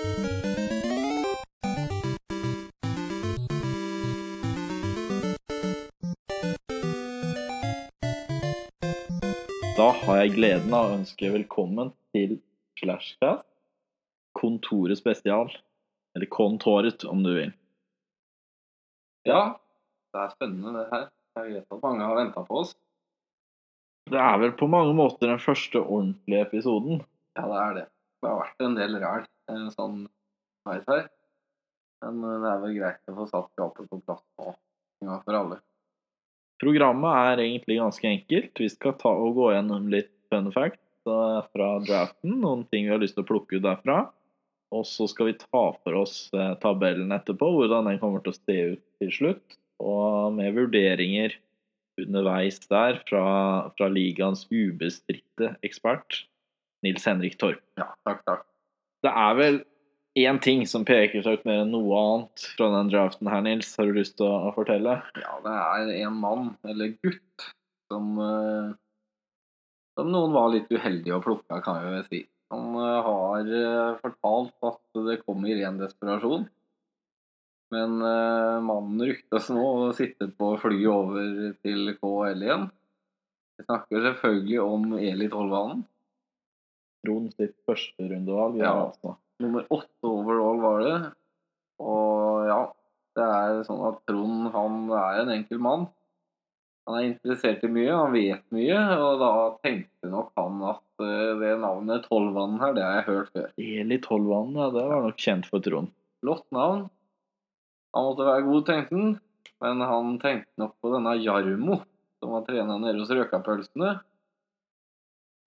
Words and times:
Da 0.00 0.06
har 9.96 10.18
jeg 10.20 10.34
gleden 10.34 10.74
av 10.76 10.90
å 10.90 10.96
ønske 10.98 11.28
velkommen 11.32 11.88
til 12.12 12.34
Slashcast. 12.76 13.46
Kontoret 14.36 15.00
spesial. 15.00 15.48
Eller 16.16 16.28
Kontoret, 16.28 17.04
om 17.08 17.22
du 17.24 17.30
vil. 17.32 17.52
Ja, 19.28 19.56
det 20.12 20.20
er 20.20 20.34
spennende 20.34 20.74
det 20.76 20.84
her. 20.90 21.06
Jeg 21.38 21.54
vet 21.54 21.76
at 21.76 21.82
mange 21.84 22.04
har 22.04 22.18
venta 22.18 22.44
på 22.44 22.60
oss. 22.60 22.74
Det 24.10 24.20
er 24.20 24.36
vel 24.42 24.52
på 24.60 24.68
mange 24.68 24.92
måter 24.98 25.30
den 25.30 25.40
første 25.40 25.80
ordentlige 25.80 26.44
episoden. 26.48 27.00
Ja, 27.38 27.46
det 27.46 27.60
er 27.64 27.74
det. 27.78 27.86
Det 28.20 28.32
har 28.32 28.40
vært 28.42 28.64
en 28.66 28.76
del 28.76 29.00
ræl 29.00 29.26
sånn 29.74 30.04
veis 30.68 30.86
her. 30.90 31.08
Men 32.04 32.22
eh, 32.24 32.38
det 32.42 32.52
er 32.52 32.62
vel 32.64 32.76
greit 32.78 33.12
å 33.12 33.16
få 33.18 33.26
satt 33.30 33.50
skapet 33.54 33.90
på 33.90 34.00
plass 34.04 34.22
nå, 34.40 34.54
en 35.02 35.12
gang 35.12 35.26
for 35.26 35.40
alle. 35.40 35.60
Programmet 36.60 37.18
er 37.32 37.44
egentlig 37.46 37.78
ganske 37.80 38.08
enkelt. 38.08 38.52
Vi 38.60 38.68
skal 38.68 38.96
ta 39.00 39.12
og 39.16 39.36
gå 39.38 39.52
gjennom 39.54 39.88
litt 39.92 40.12
fun 40.32 40.50
facts 40.52 41.08
fra 41.08 41.68
draften. 41.86 42.36
Noen 42.42 42.66
ting 42.68 42.84
vi 42.84 42.92
har 42.92 43.00
lyst 43.00 43.16
til 43.16 43.24
å 43.24 43.30
plukke 43.30 43.56
ut 43.56 43.64
derfra. 43.64 44.02
Og 44.70 44.84
så 44.86 45.08
skal 45.10 45.30
vi 45.30 45.38
ta 45.40 45.62
for 45.82 45.96
oss 45.98 46.28
eh, 46.36 46.52
tabellen 46.62 47.10
etterpå, 47.16 47.48
hvordan 47.56 47.88
den 47.90 47.98
kommer 48.02 48.22
til 48.22 48.34
å 48.34 48.38
se 48.38 48.58
ut 48.74 48.84
til 49.02 49.14
slutt. 49.16 49.56
Og 49.82 50.36
med 50.36 50.54
vurderinger 50.54 51.34
underveis 52.00 52.60
der 52.68 53.00
fra, 53.08 53.24
fra 53.76 53.88
ligaens 53.90 54.44
ubestridte 54.52 55.54
ekspert, 55.66 56.22
Nils 56.84 57.08
Henrik 57.08 57.36
Torp. 57.40 57.64
Ja, 57.80 57.90
takk, 58.06 58.22
takk. 58.28 58.46
Det 59.04 59.10
er 59.10 59.36
vel 59.38 59.60
én 60.18 60.40
ting 60.42 60.66
som 60.68 60.84
peker 60.86 61.22
seg 61.22 61.40
ut 61.40 61.46
mer 61.48 61.62
enn 61.62 61.72
noe 61.72 61.98
annet 62.00 62.44
fra 62.56 62.68
den 62.74 62.90
draften 62.92 63.30
her, 63.30 63.42
Nils. 63.46 63.72
Har 63.78 63.88
du 63.88 63.96
lyst 63.96 64.16
til 64.18 64.28
å 64.28 64.52
fortelle? 64.56 64.98
Ja, 65.20 65.36
det 65.44 65.56
er 65.56 65.92
en 66.06 66.18
mann, 66.20 66.54
eller 66.66 66.94
gutt, 66.98 67.50
som 67.90 68.16
eh, 68.24 68.70
Som 69.98 70.12
noen 70.14 70.32
var 70.32 70.52
litt 70.52 70.70
uheldige 70.70 71.16
å 71.16 71.22
plukke, 71.24 71.60
kan 71.64 71.80
jeg 71.80 71.94
vel 71.94 72.06
si. 72.08 72.22
Han 72.54 72.76
eh, 72.80 73.08
har 73.08 73.52
eh, 73.60 74.00
fortalt 74.02 74.70
at 74.70 75.02
det 75.08 75.20
kom 75.24 75.44
i 75.46 75.56
ren 75.60 75.80
desperasjon. 75.80 76.48
Men 77.70 78.00
mannen 78.66 78.98
ryktes 79.06 79.46
nå 79.54 79.62
å 79.62 79.90
sitte 79.94 80.26
på 80.34 80.48
flyet 80.58 80.88
over 80.90 81.52
til 81.62 81.92
KL 82.00 82.40
igjen. 82.42 82.64
Vi 83.60 83.66
snakker 83.68 84.02
selvfølgelig 84.08 84.56
om 84.64 84.96
Eli 84.98 85.28
Tollvanen. 85.30 85.84
Trond 87.04 87.32
sitt 87.36 87.56
førsterundevalg. 87.68 88.60
Ja. 88.60 88.74
Altså. 88.86 89.16
Nummer 89.40 89.64
åtte 89.72 90.10
overall 90.10 90.60
var 90.60 90.84
det. 90.84 90.98
Og 91.80 92.50
ja, 92.50 92.60
det 93.16 93.30
er 93.38 93.62
sånn 93.68 93.80
at 93.88 94.02
Trond 94.08 94.50
han 94.54 94.82
er 94.92 95.22
en 95.22 95.32
enkel 95.38 95.62
mann. 95.62 95.88
Han 96.88 96.98
er 96.98 97.06
interessert 97.06 97.64
i 97.64 97.70
mye, 97.70 97.90
han 97.92 98.14
vet 98.14 98.44
mye, 98.54 98.78
og 98.98 99.20
da 99.20 99.32
tenkte 99.62 100.10
nok 100.10 100.30
han 100.40 100.62
at 100.72 101.04
eh, 101.04 101.32
det 101.38 101.52
navnet 101.62 102.06
Tollvanen 102.08 102.60
her, 102.62 102.72
det 102.74 102.82
har 102.82 102.96
jeg 102.98 103.06
hørt 103.08 103.32
før. 103.36 103.50
Eli 103.62 103.98
Tollvann, 104.02 104.56
ja, 104.58 104.70
det 104.74 104.86
var 104.88 105.04
nok 105.06 105.20
kjent 105.20 105.48
for 105.48 105.64
Trond. 105.64 105.92
Flott 106.24 106.46
navn. 106.56 106.88
Han 107.94 108.06
måtte 108.08 108.26
være 108.26 108.46
god, 108.48 108.64
tenkte 108.66 108.96
han. 108.96 109.18
Men 109.60 109.84
han 109.84 110.14
tenkte 110.22 110.62
nok 110.62 110.76
på 110.80 110.92
denne 110.94 111.18
Jarmo, 111.20 111.82
som 112.20 112.32
var 112.34 112.46
trener 112.46 112.80
nede 112.80 113.02
hos 113.02 113.12
Røkapølsene. 113.12 113.98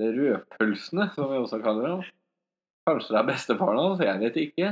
Rødpølsene, 0.02 1.10
som 1.14 1.30
vi 1.30 1.40
også 1.40 1.60
kaller 1.64 1.90
dem. 1.90 2.04
Kanskje 2.90 3.14
det 3.14 3.20
er 3.22 3.30
bestefaren 3.30 3.80
hans, 3.80 4.02
jeg 4.04 4.22
vet 4.24 4.40
ikke. 4.42 4.72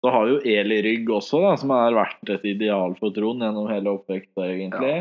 Så 0.00 0.12
har 0.14 0.28
jo 0.30 0.38
Eli 0.48 0.78
Rygg 0.86 1.10
også, 1.12 1.42
da, 1.44 1.56
som 1.60 1.72
har 1.74 1.92
vært 1.92 2.30
et 2.32 2.46
ideal 2.48 2.94
for 2.96 3.12
Trond 3.12 3.44
gjennom 3.44 3.68
hele 3.68 3.92
oppveksten, 3.98 4.46
egentlig. 4.46 4.94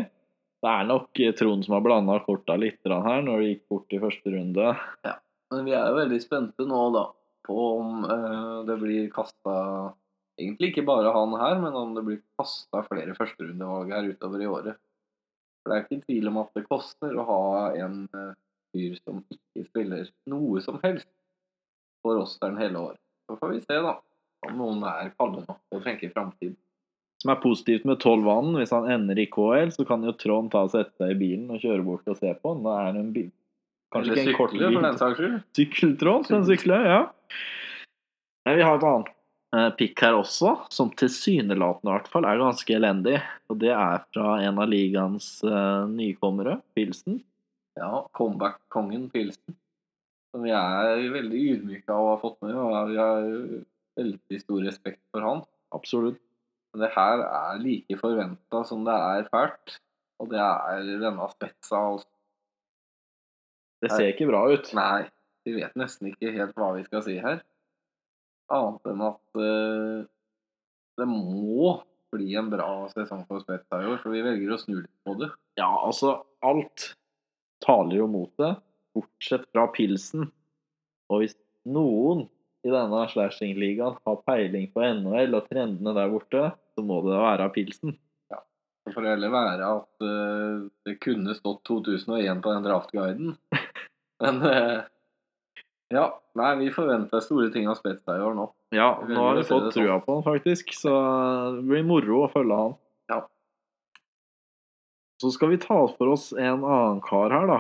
Det 0.59 0.72
er 0.73 0.90
nok 0.90 1.22
eh, 1.23 1.31
Trond 1.40 1.63
som 1.63 1.78
har 1.78 1.85
blanda 1.85 2.18
korta 2.25 2.57
litt 2.59 2.84
her 2.84 3.22
når 3.23 3.40
det 3.40 3.51
gikk 3.53 3.63
bort 3.72 3.96
i 3.96 4.01
første 4.01 4.34
runde. 4.34 4.73
Ja, 5.07 5.16
Men 5.53 5.69
vi 5.69 5.75
er 5.78 5.88
jo 5.88 6.02
veldig 6.02 6.19
spente 6.19 6.68
nå, 6.68 6.81
da, 6.97 7.06
på 7.47 7.69
om 7.78 8.03
eh, 8.03 8.59
det 8.68 8.78
blir 8.81 9.09
kasta 9.13 9.56
Egentlig 10.40 10.69
ikke 10.69 10.85
bare 10.88 11.12
han 11.12 11.34
her, 11.35 11.57
men 11.59 11.73
om 11.75 11.90
det 11.97 12.02
blir 12.07 12.19
kasta 12.40 12.79
flere 12.85 13.12
førsterundevalg 13.18 13.90
her 13.91 14.06
utover 14.07 14.40
i 14.40 14.46
året. 14.47 14.78
For 15.59 15.68
det 15.68 15.75
er 15.75 15.84
ikke 15.84 16.06
tvil 16.06 16.29
om 16.29 16.38
at 16.40 16.53
det 16.56 16.63
koster 16.69 17.18
å 17.19 17.25
ha 17.28 17.41
en 17.75 17.97
eh, 18.16 18.38
fyr 18.74 18.97
som 19.02 19.24
ikke 19.34 19.66
spiller 19.68 20.09
noe 20.30 20.62
som 20.63 20.80
helst 20.84 21.09
på 22.03 22.16
rosteren 22.16 22.59
hele 22.62 22.80
året. 22.80 23.02
Så 23.30 23.38
får 23.38 23.53
vi 23.53 23.62
se, 23.62 23.78
da, 23.85 23.97
om 24.47 24.57
noen 24.57 24.85
er 24.88 25.12
kalde 25.19 25.44
nok 25.46 25.59
til 25.69 25.80
å 25.80 25.85
tenke 25.85 26.12
framtid. 26.13 26.56
Som 27.19 27.34
er 27.34 27.41
positivt 27.44 27.84
med 27.88 28.00
Tollvann, 28.00 28.53
hvis 28.56 28.72
han 28.72 28.88
ender 28.88 29.19
i 29.19 29.28
KL, 29.28 29.74
så 29.75 29.84
kan 29.88 30.06
jo 30.08 30.16
Trond 30.16 30.53
ta 30.53 30.63
og 30.66 30.72
sette 30.72 30.96
seg 31.02 31.12
i 31.13 31.19
bilen 31.19 31.50
og 31.52 31.59
kjøre 31.59 31.84
bort 31.84 32.08
og 32.08 32.16
se 32.16 32.31
på. 32.31 32.53
Da 32.63 32.78
er 32.85 32.96
det 32.96 33.03
en 33.03 33.13
bil. 33.16 33.29
Kanskje 33.91 34.13
Eller 34.13 34.22
ikke 34.22 34.31
en 34.31 34.38
kort 34.38 34.53
sykle, 34.53 34.66
for 34.66 34.78
bil. 34.78 34.85
den 34.85 35.00
saks 35.02 35.19
skyld. 35.19 35.40
Sykkeltråd 35.59 36.29
kan 36.29 36.46
sykle, 36.47 36.78
ja. 36.88 37.00
Men 38.47 38.56
vi 38.56 38.63
har 38.63 38.79
et 38.79 38.85
annet 38.88 39.09
eh, 39.58 39.69
pikk 39.81 40.03
her 40.06 40.19
også, 40.22 40.53
som 40.72 40.94
tilsynelatende 41.02 41.91
i 41.91 41.96
hvert 41.97 42.12
fall 42.13 42.28
er 42.29 42.40
ganske 42.40 42.78
elendig. 42.78 43.18
Og 43.52 43.59
det 43.66 43.74
er 43.75 44.06
fra 44.13 44.38
en 44.46 44.62
av 44.63 44.72
ligaens 44.72 45.31
eh, 45.44 45.84
nykommere, 45.91 46.62
Pilsen. 46.78 47.19
Ja, 47.79 48.03
comeback-kongen 48.17 49.07
Pilsen. 49.13 49.56
Som 50.34 50.45
jeg 50.45 50.56
er 50.94 51.13
veldig 51.13 51.44
ydmyk 51.56 51.90
av 51.90 52.03
å 52.03 52.09
ha 52.12 52.17
fått 52.22 52.41
med, 52.45 52.53
og 52.53 52.91
jeg 52.94 53.00
har 53.01 53.29
veldig 54.00 54.41
stor 54.44 54.66
respekt 54.67 55.01
for 55.13 55.25
han. 55.25 55.45
Absolutt. 55.75 56.19
Men 56.73 56.84
det 56.85 56.91
her 56.94 57.23
er 57.25 57.62
like 57.63 57.97
forventa 57.97 58.62
som 58.67 58.84
det 58.85 58.94
er 58.94 59.29
fælt. 59.31 59.79
Og 60.19 60.29
det 60.34 60.41
er 60.44 60.90
denne 61.01 61.29
spetsa, 61.31 61.79
altså. 61.79 62.09
Det 63.79 63.94
ser 63.94 64.09
ikke 64.11 64.28
bra 64.28 64.44
ut. 64.51 64.67
Nei, 64.75 65.07
vi 65.47 65.56
vet 65.56 65.78
nesten 65.79 66.11
ikke 66.11 66.34
helt 66.35 66.57
hva 66.59 66.73
vi 66.75 66.84
skal 66.84 67.03
si 67.06 67.16
her. 67.23 67.40
Annet 68.51 68.90
enn 68.91 69.03
at 69.07 69.40
uh, 69.40 70.01
det 71.00 71.07
må 71.07 71.78
bli 72.11 72.34
en 72.35 72.50
bra 72.51 72.90
sesong 72.91 73.23
for 73.29 73.46
spetsa 73.46 73.79
i 73.79 73.88
år, 73.88 74.01
for 74.03 74.11
vi 74.11 74.25
velger 74.25 74.51
å 74.51 74.59
snu 74.59 74.81
litt 74.81 74.97
på 75.07 75.16
det. 75.22 75.29
Ja, 75.61 75.69
altså, 75.69 76.17
alt 76.44 76.90
taler 77.66 78.02
jo 78.02 78.09
mot 78.12 78.31
det, 78.40 78.53
bortsett 78.96 79.47
fra 79.53 79.68
pilsen. 79.74 80.28
Og 81.09 81.24
hvis 81.24 81.36
noen 81.70 82.28
i 82.66 82.72
denne 82.72 83.06
slashing-ligaen 83.12 83.97
har 84.06 84.22
peiling 84.28 84.68
på 84.74 84.84
NHL 84.84 85.38
og 85.38 85.47
trendene 85.47 85.96
der 85.96 86.12
borte, 86.12 86.46
så 86.75 86.84
må 86.86 87.00
det 87.06 87.20
være 87.20 87.50
pilsen. 87.56 87.96
Ja. 88.31 88.42
Det 88.86 88.96
får 88.96 89.09
heller 89.14 89.34
være 89.34 89.74
at 89.80 90.06
uh, 90.06 90.68
det 90.88 90.97
kunne 91.03 91.36
stått 91.38 91.64
2001 91.70 92.44
på 92.44 92.56
den 92.56 92.68
draftguiden. 92.68 93.36
Men 94.24 94.41
uh, 94.44 94.81
ja, 95.94 96.06
nei, 96.38 96.52
vi 96.59 96.74
forventer 96.74 97.24
store 97.24 97.50
ting 97.53 97.70
av 97.72 97.80
spetsa 97.80 98.20
i 98.20 98.26
år 98.26 98.36
nå. 98.38 98.50
Ja, 98.76 98.91
nå 99.08 99.24
har 99.24 99.40
vi 99.40 99.47
fått 99.47 99.72
trua 99.74 99.97
på 100.03 100.20
han, 100.20 100.26
faktisk, 100.28 100.76
så 100.78 100.94
det 101.56 101.64
blir 101.72 101.88
moro 101.88 102.26
å 102.26 102.31
følge 102.34 102.59
han. 102.59 102.76
Så 105.19 105.31
skal 105.35 105.52
vi 105.52 105.59
ta 105.62 105.78
for 105.97 106.13
oss 106.13 106.30
en 106.31 106.63
annen 106.63 107.02
kar 107.03 107.34
her, 107.35 107.50
da. 107.50 107.59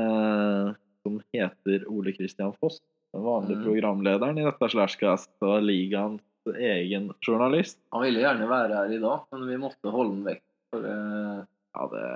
Eh, 0.00 0.70
som 1.04 1.18
heter 1.36 1.84
Ole 1.92 2.14
Kristian 2.16 2.54
Foss. 2.56 2.80
Den 3.14 3.26
vanlige 3.26 3.60
mm. 3.60 3.66
programlederen 3.66 4.40
i 4.40 4.46
dette 4.46 4.70
Slashcast 4.72 5.30
og 5.44 5.60
ligaens 5.62 6.22
egen 6.48 7.10
journalist. 7.24 7.78
Han 7.94 8.02
ville 8.04 8.24
gjerne 8.24 8.48
være 8.48 8.80
her 8.80 8.96
i 8.96 9.02
dag, 9.02 9.28
men 9.32 9.44
vi 9.48 9.60
måtte 9.60 9.92
holde 9.92 10.16
den 10.16 10.24
vekk. 10.32 10.42
For 10.72 10.88
eh, 10.88 11.44
Ja, 11.74 11.86
det 11.90 12.08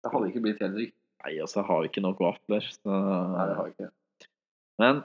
det 0.00 0.12
hadde 0.12 0.30
ikke 0.30 0.42
blitt 0.44 0.60
helt 0.64 0.78
riktig. 0.78 0.96
Nei, 1.20 1.34
altså, 1.44 1.60
jeg 1.60 1.68
har 1.68 1.86
ikke 1.88 2.02
nok 2.04 2.20
vafler. 2.24 2.68
Så... 2.72 2.88
Nei, 2.88 3.46
det 3.50 3.56
har 3.58 3.66
jeg 3.68 3.74
ikke. 3.74 3.90
Men 4.80 5.02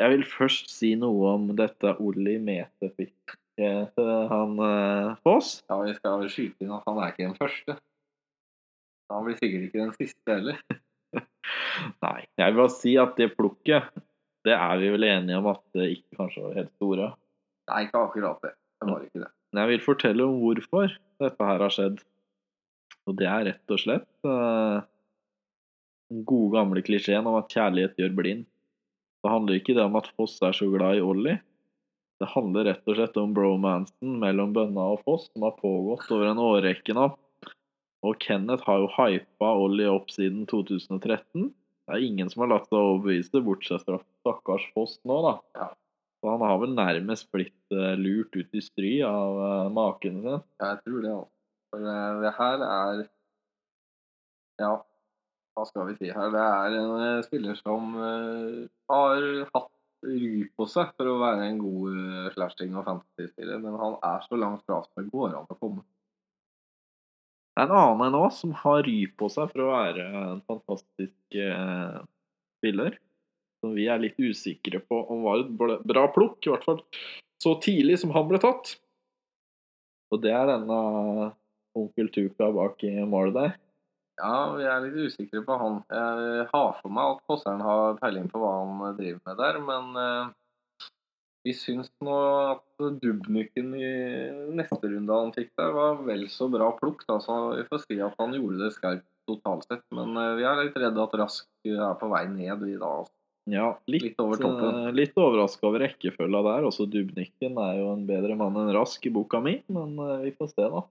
jeg 0.00 0.14
vil 0.14 0.26
først 0.28 0.72
si 0.72 0.92
noe 1.00 1.34
om 1.36 1.48
dette 1.56 1.94
Olli 2.00 2.36
Metepikket 3.60 3.94
til 3.96 4.28
han 4.30 4.58
eh, 4.64 5.16
Foss. 5.24 5.62
Ja, 5.68 5.80
vi 5.84 5.94
skal 5.96 6.28
skyte 6.32 6.64
inn 6.64 6.74
at 6.74 6.86
han 6.88 7.00
er 7.00 7.12
ikke 7.12 7.26
den 7.26 7.38
første. 7.38 7.76
Han 9.10 9.26
blir 9.26 9.38
sikkert 9.38 9.66
ikke 9.66 9.82
den 9.82 9.96
siste 9.96 10.30
heller. 10.30 10.60
Nei, 12.04 12.20
jeg 12.38 12.52
vil 12.52 12.60
bare 12.60 12.74
si 12.74 12.94
at 13.00 13.16
det 13.18 13.32
plukket, 13.36 13.90
det 14.46 14.54
er 14.54 14.78
vi 14.80 14.92
vel 14.94 15.08
enige 15.08 15.40
om 15.40 15.50
at 15.50 15.62
det 15.76 15.90
ikke 15.96 16.20
kanskje 16.20 16.44
var 16.44 16.60
helt 16.60 16.72
store. 16.78 17.10
Nei, 17.70 17.82
ikke 17.86 18.04
akkurat 18.04 18.46
det. 18.46 18.54
Det 18.80 18.88
var 18.88 19.02
ikke 19.04 19.24
det. 19.24 19.32
Men 19.50 19.62
jeg 19.62 19.72
vil 19.72 19.84
fortelle 19.84 20.28
om 20.28 20.38
hvorfor 20.40 20.94
dette 21.20 21.50
her 21.50 21.66
har 21.66 21.74
skjedd. 21.74 22.00
Og 23.08 23.18
det 23.18 23.26
er 23.26 23.46
rett 23.48 23.74
og 23.74 23.82
slett 23.82 24.28
eh, 24.28 24.78
den 26.10 26.24
gode 26.28 26.54
gamle 26.54 26.82
klisjeen 26.86 27.26
om 27.26 27.40
at 27.40 27.50
kjærlighet 27.50 27.98
gjør 27.98 28.16
blind. 28.16 28.46
Det 29.20 29.32
handler 29.32 29.58
ikke 29.58 29.74
det 29.76 29.84
om 29.84 29.98
at 29.98 30.08
Foss 30.14 30.38
er 30.46 30.54
så 30.56 30.68
glad 30.70 30.96
i 30.96 31.04
Ollie. 31.04 31.40
Det 32.20 32.28
handler 32.34 32.66
rett 32.68 32.88
og 32.90 32.98
slett 32.98 33.16
om 33.16 33.32
bromansen 33.32 34.18
mellom 34.20 34.52
Bønna 34.52 34.90
og 34.94 35.00
Foss, 35.06 35.30
som 35.32 35.46
har 35.46 35.56
pågått 35.56 36.10
over 36.12 36.28
en 36.28 36.42
årrekke 36.42 36.96
nå. 36.96 37.06
Og 38.04 38.20
Kenneth 38.20 38.66
har 38.68 38.82
jo 38.82 38.90
hypa 38.92 39.54
Ollie 39.60 39.88
opp 39.88 40.12
siden 40.12 40.44
2013. 40.50 41.48
Det 41.48 41.96
er 41.96 42.04
ingen 42.04 42.28
som 42.32 42.44
har 42.44 42.52
latt 42.52 42.68
seg 42.68 42.76
overbevise, 42.78 43.40
bortsett 43.44 43.86
fra 43.86 43.98
stakkars 44.20 44.66
Foss 44.76 44.98
nå, 45.08 45.16
da. 45.24 45.32
Ja. 45.56 45.70
Så 46.20 46.28
han 46.34 46.44
har 46.44 46.60
vel 46.60 46.76
nærmest 46.76 47.30
blitt 47.32 47.72
eh, 47.72 47.96
lurt 47.96 48.36
ut 48.36 48.56
i 48.56 48.60
stry 48.60 48.92
av 49.08 49.40
uh, 49.40 49.72
maken 49.72 50.20
sin. 50.20 50.44
Jeg 50.60 50.80
tror 50.84 51.00
det, 51.00 51.16
altså. 51.16 51.36
For 51.70 51.86
det, 51.86 51.98
det 52.24 52.32
her 52.36 52.64
er 52.66 53.02
Ja, 54.60 54.72
hva 55.56 55.66
skal 55.68 55.88
vi 55.88 55.96
si 55.96 56.10
her? 56.12 56.32
Det 56.34 56.44
er 56.44 56.76
en 56.82 56.94
eh, 57.06 57.24
spiller 57.24 57.56
som 57.58 57.94
eh, 57.96 58.66
har 58.92 59.28
hatt 59.54 59.70
ry 60.06 60.46
på 60.56 60.66
seg 60.70 60.92
for 60.96 61.10
å 61.10 61.18
være 61.20 61.46
en 61.50 61.58
god 61.60 62.34
slashing 62.34 62.76
og 62.78 62.86
fantasy-spiller, 62.86 63.60
men 63.62 63.78
han 63.80 63.96
er 64.06 64.26
så 64.26 64.38
langt 64.40 64.64
fra 64.66 64.80
som 64.84 65.02
det 65.02 65.12
går 65.12 65.34
an 65.36 65.50
å 65.50 65.58
komme. 65.58 65.84
Det 67.50 67.64
er 67.64 67.68
en 67.68 67.76
annen 67.76 68.06
enn 68.06 68.18
oss 68.20 68.40
som 68.40 68.52
har 68.56 68.84
ry 68.86 68.98
på 69.20 69.28
seg 69.32 69.50
for 69.50 69.66
å 69.66 69.72
være 69.72 70.04
en 70.20 70.42
fantastisk 70.48 71.36
eh, 71.36 71.96
spiller. 72.60 72.96
Som 73.60 73.74
vi 73.76 73.84
er 73.92 74.00
litt 74.00 74.16
usikre 74.16 74.80
på 74.80 75.02
om 75.12 75.26
var 75.26 75.42
et 75.42 75.82
bra 75.84 76.06
plukk, 76.14 76.38
i 76.46 76.52
hvert 76.54 76.64
fall 76.64 76.80
så 77.42 77.56
tidlig 77.60 77.98
som 78.00 78.14
han 78.14 78.28
ble 78.30 78.40
tatt. 78.40 78.78
Og 80.10 80.22
det 80.24 80.32
er 80.32 80.48
denne 80.48 80.78
onkel 81.76 82.08
Tuka 82.14 82.48
bak 82.54 82.80
i 82.88 82.94
målet 83.04 83.36
der. 83.36 83.52
Ja, 84.20 84.34
vi 84.56 84.66
er 84.68 84.84
litt 84.84 84.98
usikre 85.08 85.40
på 85.46 85.56
han. 85.60 85.80
Jeg 85.88 86.46
har 86.52 86.70
for 86.82 86.92
meg 86.92 87.16
at 87.16 87.24
Fosseren 87.30 87.64
har 87.64 87.96
peiling 88.02 88.28
på 88.30 88.42
hva 88.42 88.52
han 88.60 88.96
driver 88.98 89.20
med 89.26 89.40
der, 89.40 89.58
men 89.64 90.00
eh, 90.04 90.32
vi 91.46 91.54
syns 91.56 91.88
nå 92.04 92.16
at 92.52 92.82
Dubnyken 93.00 93.70
i 93.80 93.92
neste 94.58 94.90
runde 94.92 95.20
han 95.22 95.32
fikk 95.32 95.54
der, 95.56 95.72
var 95.72 96.02
vel 96.04 96.26
så 96.32 96.50
bra 96.52 96.68
plukk. 96.76 97.06
Da, 97.08 97.16
så 97.24 97.38
vi 97.54 97.64
får 97.70 97.86
si 97.86 98.00
at 98.04 98.18
han 98.20 98.36
gjorde 98.36 98.60
det 98.66 98.74
skarpt 98.76 99.06
totalt 99.30 99.64
sett. 99.70 99.86
Men 99.94 100.12
eh, 100.20 100.34
vi 100.40 100.44
er 100.48 100.60
litt 100.66 100.76
redde 100.80 101.00
at 101.06 101.16
Rask 101.22 101.48
er 101.70 101.96
på 102.00 102.12
vei 102.12 102.26
ned 102.28 102.68
i 102.68 102.76
dag. 102.76 103.00
Altså. 103.00 103.14
Ja, 103.50 103.70
litt, 103.88 104.04
Litt 104.04 104.20
over 104.20 104.36
toppen. 104.38 104.80
eh, 104.84 104.92
litt 104.94 105.16
overraska 105.18 105.64
over 105.66 105.80
rekkefølga 105.86 106.42
der. 106.44 106.66
Også 106.68 106.84
Dubnyken 106.92 107.56
er 107.64 107.78
jo 107.80 107.92
en 107.94 108.04
bedre 108.08 108.36
mann 108.38 108.58
enn 108.60 108.72
Rask 108.76 109.06
i 109.08 109.12
boka 109.14 109.40
mi, 109.42 109.56
men 109.72 109.96
eh, 109.96 110.26
vi 110.26 110.34
får 110.36 110.52
se, 110.52 110.66
da. 110.76 110.84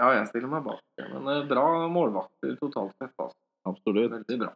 Ja, 0.00 0.10
jeg 0.16 0.26
stiller 0.30 0.50
meg 0.50 0.64
bak. 0.66 0.82
Men 0.98 1.30
eh, 1.30 1.44
bra 1.48 1.66
målvakter 1.92 2.56
totalt 2.60 2.96
sett. 2.98 3.14
Altså. 3.14 3.38
Absolutt. 3.68 4.10
Veldig 4.12 4.40
bra. 4.42 4.50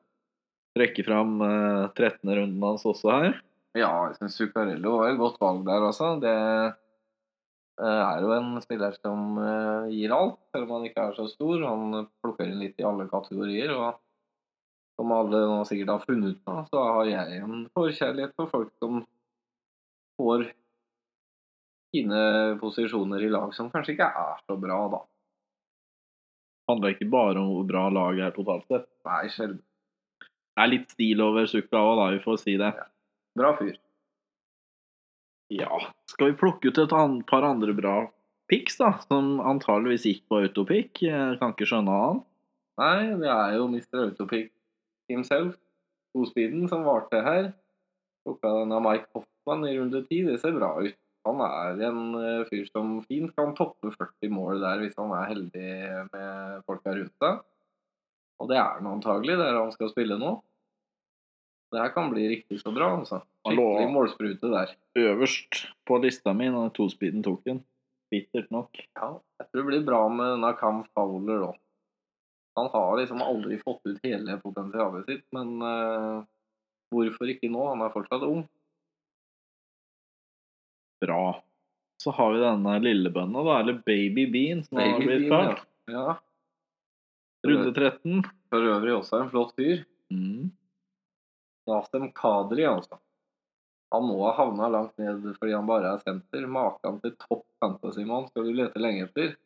Trekke 0.78 1.04
fram 1.06 1.38
eh, 1.44 1.84
13. 1.94 2.26
runden 2.26 2.66
hans 2.66 2.86
også 2.88 3.14
her. 3.14 3.38
Ja, 3.78 3.92
jeg 4.08 4.18
syns 4.18 4.36
Zuccarello 4.38 4.98
var 4.98 5.12
et 5.12 5.20
godt 5.20 5.38
valg 5.42 5.64
der 5.68 5.86
altså. 5.86 6.14
Det 6.22 6.34
eh, 6.34 8.02
er 8.02 8.24
jo 8.24 8.34
en 8.34 8.58
spiller 8.64 8.98
som 8.98 9.38
eh, 9.44 9.94
gir 9.94 10.14
alt, 10.16 10.40
selv 10.52 10.66
om 10.66 10.78
han 10.78 10.90
ikke 10.90 11.06
er 11.06 11.16
så 11.18 11.28
stor. 11.30 11.62
Han 11.68 12.10
plukker 12.22 12.48
inn 12.48 12.62
litt 12.62 12.78
i 12.80 12.86
alle 12.88 13.08
kategorier. 13.10 13.74
og 13.76 14.04
som 14.98 15.12
alle 15.14 15.44
nå 15.46 15.58
sikkert 15.62 15.92
har 15.92 16.02
funnet 16.02 16.34
ut 16.34 16.50
av, 16.50 16.64
så 16.66 16.80
har 16.82 17.04
jeg 17.06 17.36
en 17.38 17.60
forkjærlighet 17.76 18.32
for 18.34 18.50
folk 18.50 18.72
som 18.82 19.04
får 20.18 20.48
fine 21.94 22.22
posisjoner 22.58 23.22
i 23.22 23.30
lag 23.30 23.54
som 23.54 23.70
kanskje 23.70 23.94
ikke 23.94 24.08
er 24.10 24.40
så 24.42 24.56
bra, 24.58 24.80
da. 24.96 25.00
Handler 26.68 26.94
ikke 26.94 27.08
bare 27.08 27.40
om 27.40 27.48
hvor 27.54 27.66
bra 27.68 27.86
laget 27.92 28.26
er 28.26 28.36
totalt 28.36 28.66
sett. 28.68 28.86
Nei, 29.08 29.24
sjelden. 29.32 29.62
Det 30.58 30.64
er 30.64 30.72
litt 30.72 30.90
stil 30.92 31.20
over 31.22 31.46
Sukla 31.48 31.80
òg, 31.86 31.94
da. 32.00 32.06
Vi 32.16 32.22
får 32.24 32.40
si 32.42 32.56
det. 32.60 32.72
Bra 33.38 33.52
fyr. 33.56 33.76
Ja. 35.54 35.78
Skal 36.10 36.32
vi 36.32 36.40
plukke 36.40 36.68
ut 36.68 36.80
et 36.82 36.92
an 36.92 37.20
par 37.28 37.46
andre 37.46 37.72
bra 37.76 37.96
picks, 38.50 38.76
da? 38.80 38.96
Som 39.06 39.38
antageligvis 39.40 40.04
gikk 40.08 40.24
på 40.28 40.42
autopick. 40.42 41.02
Jeg 41.04 41.38
kan 41.40 41.54
ikke 41.54 41.68
skjønne 41.70 41.94
annet. 41.94 42.26
Nei, 42.78 42.98
det 43.22 43.30
er 43.32 43.56
jo 43.56 43.66
Mr. 43.70 44.04
Autopic 44.04 44.52
himself, 45.10 45.56
Tospeeden, 46.14 46.68
som 46.70 46.84
varte 46.86 47.22
her. 47.24 47.52
Plukka 48.26 48.52
den 48.60 48.74
av 48.76 48.84
Mike 48.84 49.08
Hoffman 49.16 49.64
i 49.66 49.76
runde 49.78 50.04
ti. 50.06 50.20
Det 50.26 50.36
ser 50.42 50.54
bra 50.58 50.74
ut. 50.84 50.98
Han 51.26 51.40
er 51.44 51.80
en 51.88 52.02
eh, 52.20 52.46
fyr 52.48 52.66
som 52.70 52.98
fint 53.08 53.32
kan 53.36 53.54
toppe 53.58 53.90
40 53.94 54.32
mål 54.32 54.62
der 54.62 54.82
hvis 54.82 54.96
han 54.98 55.12
er 55.16 55.30
heldig 55.32 55.70
med 56.12 56.66
folka 56.68 56.94
rundt 56.94 57.16
seg. 57.24 57.40
Og 58.38 58.50
det 58.50 58.58
er 58.60 58.76
han 58.78 58.92
antagelig, 58.92 59.38
der 59.40 59.58
han 59.58 59.74
skal 59.74 59.90
spille 59.90 60.18
nå. 60.20 60.36
Det 61.68 61.80
her 61.82 61.90
kan 61.92 62.08
bli 62.12 62.28
riktig 62.30 62.60
så 62.62 62.72
bra, 62.72 62.94
altså. 62.96 63.20
Skikkelig 63.44 63.88
målsprute 63.92 64.52
der. 64.52 64.70
Øverst 64.96 65.66
på 65.88 65.98
lista 66.00 66.32
mi 66.36 66.48
når 66.52 66.70
tospeeden 66.76 67.24
tok 67.26 67.42
den. 67.44 67.60
Bittert 68.08 68.48
nok. 68.54 68.78
Ja, 68.96 69.10
jeg 69.40 69.50
tror 69.50 69.60
det 69.60 69.66
blir 69.68 69.84
bra 69.84 70.00
med 70.08 70.38
Nakam 70.40 70.86
Fowler 70.94 71.50
òg. 71.50 71.58
Han 72.58 72.70
har 72.72 72.96
liksom 72.98 73.20
aldri 73.22 73.58
fått 73.60 73.84
ut 73.86 74.00
hele 74.02 74.38
potensialet 74.42 75.04
sitt, 75.06 75.26
men 75.36 75.60
uh, 75.62 76.24
hvorfor 76.90 77.30
ikke 77.30 77.50
nå? 77.52 77.66
Han 77.68 77.84
er 77.84 77.92
fortsatt 77.94 78.24
ung. 78.26 78.46
Bra. 81.00 81.42
Så 82.02 82.12
har 82.14 82.32
vi 82.34 82.40
denne 82.42 82.76
lillebønna, 82.84 83.42
da. 83.46 83.58
Eller 83.62 83.80
Baby 83.86 84.26
Bean, 84.30 84.62
som 84.66 84.78
har 84.78 85.00
blitt 85.00 85.26
Bean, 85.28 85.52
kalt. 85.54 85.66
ja. 85.90 86.04
ja. 86.08 86.16
Runde 87.46 87.72
13. 87.74 88.22
For 88.50 88.64
øvrig 88.66 88.94
også 88.96 89.20
en 89.22 89.28
flott 89.30 89.52
fyr. 89.58 89.84
Mm. 90.10 90.48
Nasem 91.68 92.08
Kadri, 92.16 92.64
altså. 92.66 92.98
Han 93.94 94.04
må 94.04 94.18
ha 94.26 94.32
havna 94.36 94.68
langt 94.68 94.98
ned 95.00 95.22
fordi 95.38 95.54
han 95.54 95.68
bare 95.68 95.94
er 95.94 96.02
senter. 96.02 96.46
Maken 96.50 96.98
til 97.04 97.14
topp 97.22 97.44
fantasymann 97.62 98.26
skal 98.28 98.48
du 98.48 98.56
lete 98.56 98.82
lenge 98.82 99.06
etter. 99.06 99.36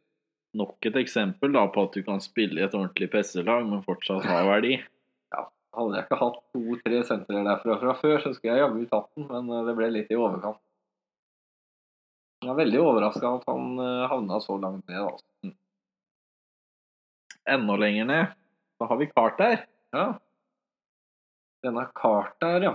Nok 0.59 0.89
et 0.89 0.97
eksempel 1.01 1.53
da 1.55 1.67
på 1.73 1.87
at 1.87 1.95
du 1.97 2.03
kan 2.05 2.21
spille 2.21 2.61
i 2.61 2.65
et 2.67 2.75
ordentlig 2.77 3.09
PC-lag, 3.13 3.65
men 3.69 3.85
fortsatt 3.87 4.27
ha 4.29 4.43
verdi. 4.49 4.75
ja, 5.33 5.45
Hadde 5.77 5.97
jeg 5.97 6.05
ikke 6.09 6.19
hatt 6.21 6.41
to-tre 6.53 6.99
sentre 7.09 7.45
derfra 7.47 7.79
fra 7.81 7.95
før, 8.01 8.19
så 8.21 8.35
skulle 8.35 8.59
jeg 8.59 8.65
jaggu 8.67 8.83
tatt 8.91 9.09
den, 9.17 9.29
men 9.31 9.49
eh, 9.49 9.65
det 9.69 9.77
ble 9.79 9.89
litt 9.95 10.13
i 10.13 10.19
overkant. 10.19 10.61
Jeg 12.43 12.51
er 12.51 12.59
veldig 12.59 12.79
overraska 12.83 13.37
at 13.39 13.45
han 13.47 13.79
eh, 13.79 14.05
havna 14.11 14.41
så 14.43 14.57
langt 14.59 14.89
ned. 14.91 14.99
altså. 14.99 15.53
Enda 17.53 17.77
lenger 17.79 18.09
ned 18.11 18.33
så 18.79 18.89
har 18.91 18.99
vi 18.99 19.11
Carter. 19.13 19.61
Ja. 19.95 20.07
Denne 21.63 21.85
Carter, 21.95 22.67
ja. 22.67 22.73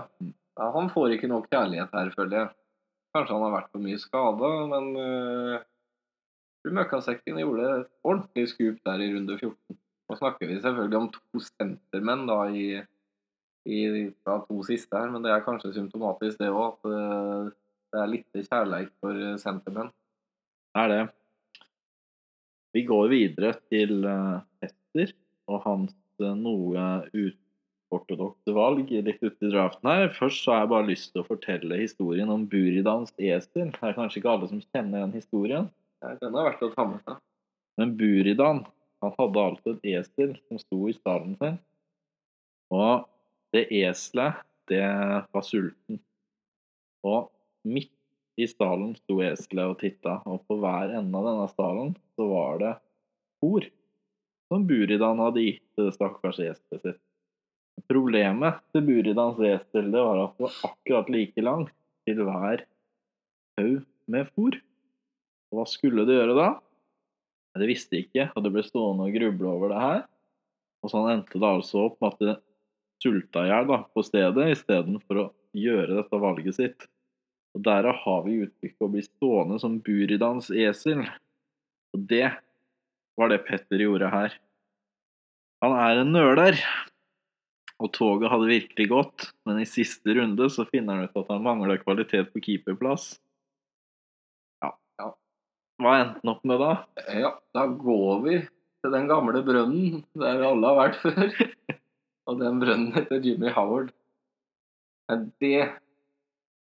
ja. 0.56 0.70
Han 0.72 0.88
får 0.94 1.18
ikke 1.18 1.28
nok 1.32 1.50
kjærlighet 1.52 1.92
her, 1.92 2.14
føler 2.16 2.38
jeg. 2.40 2.54
Kanskje 3.16 3.36
han 3.36 3.44
har 3.44 3.56
vært 3.58 3.74
for 3.74 3.84
mye 3.84 4.00
skada, 4.00 4.52
men 4.72 4.88
uh, 4.96 5.66
Møkkasekken 6.78 7.40
gjorde 7.42 7.68
et 7.74 7.92
ordentlig 8.08 8.48
skup 8.54 8.80
der 8.88 9.04
i 9.04 9.10
runde 9.14 9.36
14. 9.36 9.78
Nå 10.08 10.18
snakker 10.20 10.48
vi 10.48 10.60
selvfølgelig 10.62 11.00
om 11.02 11.10
to 11.12 11.44
sentermenn 11.44 12.28
da 12.30 12.40
i, 12.48 12.68
i 13.68 13.80
da, 14.24 14.38
to 14.48 14.62
siste 14.68 14.96
her, 14.96 15.12
men 15.12 15.26
det 15.26 15.34
er 15.34 15.44
kanskje 15.44 15.74
symptomatisk 15.76 16.40
det 16.40 16.52
òg, 16.54 16.78
at 16.78 16.92
eh, 16.94 17.56
det 17.94 18.02
er 18.02 18.12
litt 18.12 18.42
kjærleik 18.48 18.92
for 19.02 19.16
sentiment. 19.16 19.42
sentermenn. 19.44 19.94
Det 20.76 20.84
er 20.84 20.92
det. 20.94 21.04
Vi 22.76 22.84
går 22.86 23.08
videre 23.10 23.54
til 23.72 24.06
uh, 24.06 24.44
Petter 24.62 25.14
og 25.48 25.64
hans 25.64 25.94
eh, 26.22 26.34
noe 26.38 26.84
uortodokse 27.16 28.54
valg 28.54 28.92
litt 28.92 29.24
ute 29.24 29.48
i 29.48 29.52
draften 29.54 29.90
her. 29.90 30.10
Først 30.14 30.44
så 30.44 30.54
har 30.54 30.66
jeg 30.66 30.72
bare 30.74 30.90
lyst 30.90 31.14
til 31.14 31.24
å 31.24 31.28
fortelle 31.30 31.80
historien 31.80 32.30
om 32.30 32.44
Buridans 32.52 33.14
esel. 33.18 33.72
Det 33.72 33.82
er 33.82 33.96
kanskje 33.98 34.20
ikke 34.22 34.34
alle 34.34 34.50
som 34.52 34.62
kjenner 34.68 35.06
den 35.06 35.16
historien. 35.16 35.70
Den 36.04 36.36
er 36.36 36.50
verdt 36.52 36.66
å 36.68 36.74
ta 36.76 36.86
med 36.90 37.00
seg. 37.08 37.22
Men 37.80 37.96
Buridan 37.98 38.66
han 39.02 39.14
hadde 39.18 39.46
altså 39.54 39.74
et 39.76 39.90
esel 39.94 40.36
som 40.48 40.60
sto 40.62 40.84
i 40.90 40.96
stallen 40.98 41.36
sin. 41.42 41.58
Og 42.74 43.08
det 43.56 43.68
eselet, 43.80 44.44
det 44.68 44.84
var 45.34 45.46
sulten. 45.46 46.02
Og 47.08 47.30
midt 47.68 47.94
i 48.38 48.48
stallen 48.50 48.94
sto 49.00 49.20
eselet 49.26 49.72
og 49.72 49.80
titta, 49.82 50.20
og 50.30 50.44
på 50.48 50.60
hver 50.62 50.94
ende 51.00 51.20
av 51.20 51.28
denne 51.28 51.48
stallen 51.52 51.96
så 52.18 52.30
var 52.30 52.62
det 52.62 52.74
fôr 53.42 53.68
som 54.48 54.64
Buridan 54.68 55.20
hadde 55.20 55.44
gitt 55.44 55.64
til 55.76 55.90
det 55.90 55.96
stakkars 55.98 56.40
eselet 56.40 56.84
sitt. 56.84 57.02
Problemet 57.88 58.62
til 58.74 58.86
Buridans 58.88 59.38
esel 59.46 59.92
var 59.94 60.24
at 60.24 60.38
det 60.38 60.46
var 60.48 60.56
akkurat 60.70 61.12
like 61.14 61.44
langt 61.44 61.74
til 62.08 62.24
hver 62.26 62.64
haug 63.60 63.84
med 64.10 64.32
fôr. 64.34 64.58
Og 65.52 65.60
hva 65.60 65.66
skulle 65.70 66.06
det 66.08 66.18
gjøre 66.18 66.38
da? 66.38 66.48
Det 67.58 67.70
visste 67.70 68.02
ikke, 68.02 68.28
og 68.36 68.44
det 68.46 68.52
ble 68.54 68.64
stående 68.66 69.08
og 69.08 69.16
gruble 69.16 69.50
over 69.50 69.74
det 69.74 69.82
her. 69.82 70.02
Og 70.84 70.92
sånn 70.92 71.10
endte 71.10 71.40
det 71.42 71.50
altså 71.50 71.88
opp 71.88 71.98
med 72.02 72.14
at 72.14 72.26
det 72.26 72.36
sulta 73.02 73.46
i 73.46 73.52
hjel 73.52 73.72
på 73.94 74.04
stedet, 74.06 74.52
istedenfor 74.54 75.22
å 75.22 75.26
gjøre 75.58 76.00
dette 76.00 76.22
valget 76.22 76.58
sitt. 76.58 76.88
Og 77.58 77.64
Derav 77.66 77.96
har 78.04 78.20
vi 78.28 78.44
uttrykket 78.46 78.86
å 78.86 78.92
bli 78.94 79.02
stående 79.02 79.56
som 79.58 79.80
Buridans 79.82 80.52
esel. 80.54 81.08
Og 81.96 82.04
det 82.12 82.28
var 83.18 83.32
det 83.32 83.40
Petter 83.48 83.82
gjorde 83.82 84.12
her. 84.14 84.36
Han 85.66 85.74
er 85.74 86.04
en 86.04 86.14
nøler. 86.14 86.60
Og 87.82 87.90
toget 87.94 88.30
hadde 88.30 88.50
virkelig 88.50 88.88
gått, 88.90 89.26
men 89.46 89.62
i 89.62 89.70
siste 89.70 90.14
runde 90.18 90.48
så 90.54 90.66
finner 90.70 90.98
han 90.98 91.10
ut 91.10 91.18
at 91.18 91.32
han 91.34 91.44
mangler 91.46 91.82
kvalitet 91.82 92.30
på 92.34 92.42
keeperplass. 92.46 93.10
Ja. 94.62 94.72
Ja. 95.02 95.10
Hva 95.82 95.96
endte 96.02 96.22
han 96.22 96.34
opp 96.34 96.46
med 96.50 96.62
da? 96.62 96.72
Ja, 97.14 97.34
da 97.58 97.66
går 97.70 98.24
vi 98.26 98.40
til 98.46 98.94
den 98.94 99.10
gamle 99.10 99.42
brønnen 99.46 100.02
der 100.18 100.42
vi 100.42 100.50
alle 100.52 100.74
har 100.74 100.80
vært 100.84 101.02
før. 101.02 101.38
Og 102.30 102.42
den 102.42 102.62
brønnen 102.62 102.94
heter 102.98 103.22
Jimmy 103.24 103.54
Howard. 103.54 103.94
Men 105.10 105.30
det 105.42 105.70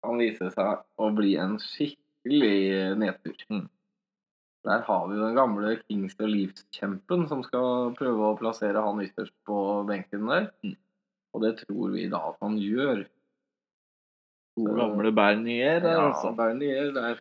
kan 0.05 0.21
vise 0.21 0.51
seg 0.55 0.85
å 1.01 1.09
bli 1.15 1.35
en 1.41 1.57
skikkelig 1.63 2.97
nedtur. 3.01 3.37
Mm. 3.53 3.67
Der 4.67 4.83
har 4.83 5.05
vi 5.09 5.19
den 5.21 5.37
gamle 5.39 5.77
Kings 5.85 6.17
og 6.19 6.31
Leeds-kjempen 6.33 7.29
som 7.31 7.45
skal 7.47 7.93
prøve 7.99 8.33
å 8.33 8.39
plassere 8.39 8.83
han 8.83 9.03
ytterst 9.05 9.35
på 9.47 9.59
benken 9.87 10.27
der. 10.27 10.49
Mm. 10.67 10.75
Og 11.37 11.45
det 11.45 11.53
tror 11.61 11.93
vi 11.95 12.09
da 12.11 12.23
at 12.33 12.41
han 12.43 12.57
gjør. 12.59 13.05
Gode 14.57 14.75
gamle 14.81 15.13
Bernier 15.13 15.81
der, 15.85 15.99
Ja, 15.99 16.09
altså. 16.09 16.33
Bernier 16.35 16.91
der. 16.97 17.21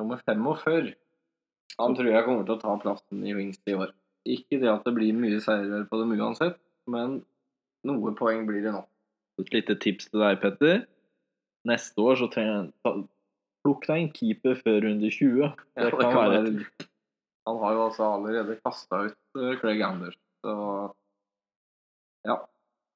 Nummer 0.00 0.20
45. 0.26 0.94
Han 1.78 1.94
tror 1.96 2.10
jeg 2.10 2.24
kommer 2.26 2.46
til 2.48 2.56
å 2.56 2.62
ta 2.62 2.76
plassen 2.80 3.24
i 3.24 3.34
Wings 3.36 3.60
i 3.68 3.76
år. 3.76 3.92
Ikke 4.28 4.58
det 4.60 4.70
at 4.72 4.84
det 4.84 4.94
blir 4.96 5.16
mye 5.16 5.38
seirer 5.44 5.84
på 5.88 6.00
dem 6.00 6.16
uansett, 6.16 6.58
men 6.90 7.20
noe 7.86 8.12
poeng 8.16 8.46
blir 8.48 8.64
det 8.64 8.72
nå. 8.74 8.82
Et 9.40 9.52
lite 9.54 9.76
tips 9.80 10.10
til 10.10 10.24
deg, 10.24 10.40
Petter. 10.42 10.82
Neste 11.68 12.00
år 12.00 12.16
så 12.16 12.28
trenger 12.32 12.70
ta- 12.84 12.96
Plukk 13.60 13.84
deg 13.90 13.98
en 14.00 14.12
keeper 14.16 14.54
før 14.56 14.78
runde 14.86 15.10
20. 15.12 15.42
Ja, 15.44 15.82
Det 15.84 15.90
kan 15.92 16.14
være 16.16 16.38
det. 16.46 16.86
Han 17.48 17.58
har 17.60 17.74
jo 17.76 17.82
altså 17.90 18.06
allerede 18.14 18.54
kasta 18.64 19.02
ut 19.10 19.36
eh, 19.36 19.56
Craig 19.60 19.82
Anders, 19.84 20.16
så 20.44 20.54
ja. 22.24 22.36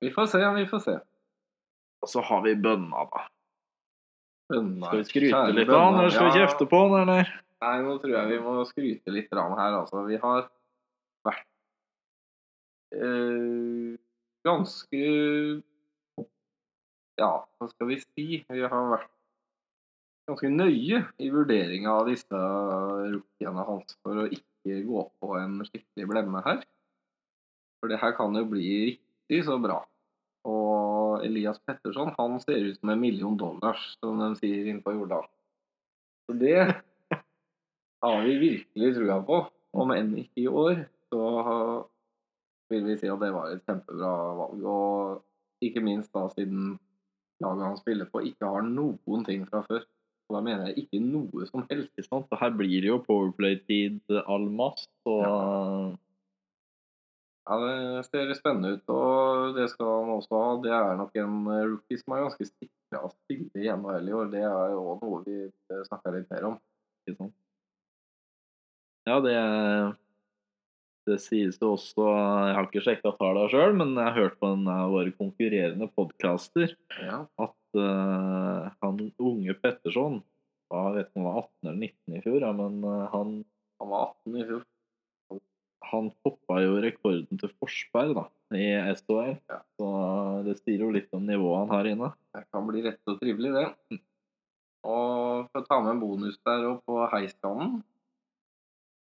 Vi 0.01 0.11
får 0.13 0.27
se, 0.33 0.41
vi 0.57 0.65
får 0.69 0.83
se. 0.85 0.95
Og 2.05 2.09
så 2.13 2.21
har 2.25 2.43
vi 2.45 2.55
bønna, 2.55 3.05
da. 3.13 3.23
Bønna, 4.53 4.87
Skal 4.91 5.01
vi 5.01 5.09
skryte 5.09 5.33
kjære 5.33 5.55
litt 5.57 5.73
av 5.73 5.81
han, 5.81 5.99
eller 6.01 6.13
skal 6.13 6.29
vi 6.31 6.41
kjefte 6.41 6.67
på 6.69 6.81
han, 6.85 6.97
eller? 7.03 7.31
Nei, 7.65 7.77
nå 7.87 7.95
tror 8.03 8.13
jeg 8.13 8.31
vi 8.33 8.41
må 8.45 8.57
skryte 8.69 9.15
litt 9.15 9.33
her, 9.33 9.77
altså. 9.79 10.03
Vi 10.09 10.19
har 10.21 10.49
vært 11.25 11.47
øh, 13.01 13.95
ganske 14.45 15.01
Ja, 17.21 17.45
hva 17.59 17.69
skal 17.71 17.91
vi 17.93 18.01
si? 18.03 18.27
Vi 18.43 18.63
har 18.67 18.89
vært 18.91 19.11
ganske 20.27 20.51
nøye 20.51 21.03
i 21.21 21.31
vurderinga 21.31 21.93
av 22.01 22.09
disse 22.09 22.39
rookiene 22.39 23.67
hans 23.69 23.97
for 24.03 24.25
å 24.25 24.29
ikke 24.33 24.81
gå 24.87 25.03
på 25.21 25.35
en 25.39 25.59
skikkelig 25.69 26.09
blemme 26.11 26.43
her. 26.47 26.63
For 27.79 27.93
det 27.93 28.01
her 28.01 28.15
kan 28.17 28.35
jo 28.35 28.47
bli 28.49 28.69
riktig 28.89 29.45
så 29.47 29.59
bra. 29.63 29.83
Og 30.49 31.25
Elias 31.25 31.61
Petterson 31.65 32.13
han 32.17 32.39
ser 32.43 32.71
ut 32.71 32.81
som 32.81 32.91
en 32.93 33.01
million 33.01 33.37
dollars, 33.39 33.83
som 34.01 34.19
de 34.19 34.33
sier 34.41 34.67
inne 34.67 34.83
på 34.85 34.97
Jordal. 34.97 35.29
Så 36.25 36.37
det 36.41 36.59
har 38.05 38.25
vi 38.25 38.39
virkelig 38.41 38.95
trua 38.97 39.21
på. 39.29 39.45
Om 39.75 39.91
enn 39.95 40.13
ikke 40.23 40.45
i 40.45 40.51
år, 40.51 40.85
så 41.11 41.23
vil 42.71 42.85
vi 42.89 42.97
si 42.99 43.11
at 43.11 43.23
det 43.23 43.31
var 43.35 43.53
et 43.53 43.65
kjempebra 43.67 44.11
valg. 44.41 44.67
Og 44.67 45.65
ikke 45.67 45.83
minst 45.85 46.13
da 46.15 46.27
siden 46.33 46.77
laget 47.43 47.67
han 47.67 47.81
spiller 47.81 48.09
på, 48.11 48.23
ikke 48.31 48.55
har 48.55 48.67
noen 48.67 49.27
ting 49.27 49.45
fra 49.49 49.65
før. 49.67 49.85
Og 50.29 50.37
da 50.39 50.41
mener 50.45 50.71
jeg 50.71 50.87
ikke 50.87 51.03
noe 51.05 51.47
som 51.51 51.67
helst. 51.69 51.93
Ikke 51.99 52.07
sant? 52.07 52.31
Og 52.33 52.41
her 52.41 52.55
blir 52.57 52.79
det 52.81 52.89
jo 52.89 53.03
powerplay-tid 53.05 54.17
all 54.25 54.49
mast, 54.51 54.93
og 55.09 55.95
Ja, 57.45 57.59
det 57.61 58.05
ser 58.07 58.31
spennende 58.39 58.79
ut, 58.79 58.89
og 58.89 59.51
det 59.53 59.67
skal 59.69 59.91
han 60.01 60.13
også 60.15 60.39
ha. 60.41 60.53
Det 60.65 60.71
er 60.73 60.95
nok 60.97 61.19
en 61.21 61.35
rookie 61.75 62.01
som 62.01 62.15
er 62.17 62.23
ganske 62.25 62.47
sikra 62.49 63.03
å 63.05 63.11
spille 63.13 63.61
i 63.61 63.69
NHL 63.69 64.09
i 64.09 64.15
år. 64.17 64.31
Det 64.33 64.45
er 64.49 64.73
jo 64.73 64.95
noe 65.03 65.19
vi 65.27 65.43
snakker 65.91 66.17
litt 66.17 66.33
mer 66.33 66.47
om. 66.49 66.57
Ikke 67.05 67.19
sant? 67.19 67.37
Ja, 69.05 69.19
det 69.21 69.35
Det 71.05 71.19
sies 71.21 71.59
jo 71.61 71.75
også 71.75 72.05
Jeg 72.09 72.53
har 72.57 72.69
ikke 72.69 72.83
sjekka 72.85 73.13
tallene 73.19 73.51
sjøl, 73.53 73.75
men 73.77 73.93
jeg 73.99 74.07
har 74.09 74.17
hørt 74.17 74.39
på 74.41 74.53
en 74.55 74.69
av 74.73 74.93
våre 74.95 75.13
konkurrerende 75.17 75.89
podkaster 75.93 76.73
Ja, 77.03 77.25
at 77.41 77.79
uh, 77.79 78.71
han 78.81 79.03
unge 79.21 79.57
Petterson 79.61 80.23
var, 80.73 80.95
vet 80.97 81.11
ikke 81.11 81.21
om 81.21 81.27
han 81.27 81.35
var 81.35 81.43
18 81.45 81.69
eller 81.69 81.83
19 81.91 82.17
i 82.17 82.23
fjor, 82.25 82.39
ja, 82.47 82.53
men 82.57 82.79
uh, 82.87 83.03
han, 83.13 83.35
han 83.83 83.93
var 83.93 84.07
18 84.09 84.39
i 84.41 84.47
fjor. 84.49 84.65
han 85.91 86.09
toppa 86.25 86.59
jo 86.65 86.81
rekorden 86.83 87.41
til 87.43 87.53
Forsberg 87.61 88.17
da, 88.17 88.25
i 88.57 88.65
SHL. 88.97 89.37
Ja. 89.53 89.61
Så 89.77 89.89
det 90.49 90.57
sier 90.63 90.87
jo 90.87 90.91
litt 90.95 91.13
om 91.15 91.29
nivået 91.29 91.61
han 91.61 91.75
har 91.77 91.91
inne. 91.91 92.11
Det 92.35 92.47
kan 92.49 92.67
bli 92.67 92.83
rett 92.89 93.13
og 93.13 93.21
trivelig, 93.21 93.53
det. 93.55 94.01
Og 94.89 95.51
for 95.51 95.61
å 95.61 95.69
ta 95.69 95.81
med 95.85 95.95
en 95.95 96.01
bonus 96.01 96.41
der 96.49 96.65
og 96.73 96.81
på 96.89 97.05
heiskanen 97.13 97.83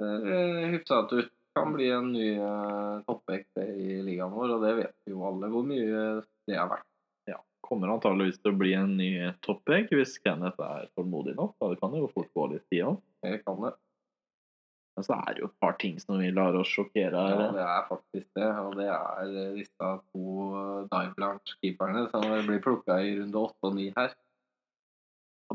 ser 0.02 0.26
hyfsa 0.26 0.72
hyfsat 0.74 1.14
ut. 1.16 1.34
Kan 1.56 1.72
bli 1.72 1.88
en 1.96 2.12
ny 2.12 2.28
uh, 2.40 3.00
toppvekt 3.08 3.62
i 3.64 4.02
ligaen 4.04 4.34
vår, 4.34 4.58
og 4.58 4.66
det 4.66 4.74
vet 4.82 4.96
vi 5.06 5.14
jo 5.14 5.24
alle 5.28 5.50
hvor 5.54 5.64
mye 5.68 6.02
det 6.50 6.58
er 6.58 6.68
verdt. 6.68 6.90
Ja, 7.32 7.40
Kommer 7.64 7.94
antageligvis 7.94 8.42
til 8.42 8.52
å 8.52 8.60
bli 8.60 8.74
en 8.76 8.98
ny 9.00 9.10
toppvekt 9.46 9.96
hvis 9.96 10.18
Kenneth 10.20 10.60
er 10.62 10.90
tålmodig 10.98 11.38
nok. 11.40 11.56
Da. 11.62 11.72
Det 11.72 11.80
kan 11.80 11.96
jo 11.96 12.12
fort 12.12 12.32
gå 12.36 12.50
litt 12.52 12.68
tid 12.68 12.90
òg. 12.92 13.02
Det 13.24 13.40
kan 13.46 13.64
det. 13.64 13.74
Men 14.96 15.04
så 15.04 15.16
er 15.18 15.34
det 15.36 15.42
jo 15.44 15.50
et 15.50 15.60
par 15.60 15.74
ting 15.80 15.98
som 16.00 16.20
vi 16.22 16.30
lar 16.32 16.56
oss 16.56 16.70
sjokkere 16.72 17.24
Ja, 17.28 17.48
det 17.52 17.64
er 17.64 17.88
faktisk 17.90 18.28
det. 18.38 18.52
Og 18.64 18.78
det 18.80 18.86
er 18.88 19.34
eh, 19.42 19.56
disse 19.58 19.90
to 20.14 20.46
eh, 20.62 20.86
dive 20.94 21.24
launch-keeperne 21.24 22.06
som 22.14 22.28
blir 22.48 22.62
plukka 22.64 23.02
i 23.04 23.18
runde 23.20 23.42
åtte 23.42 23.72
og 23.72 23.76
ni 23.76 23.90
her. 23.98 24.16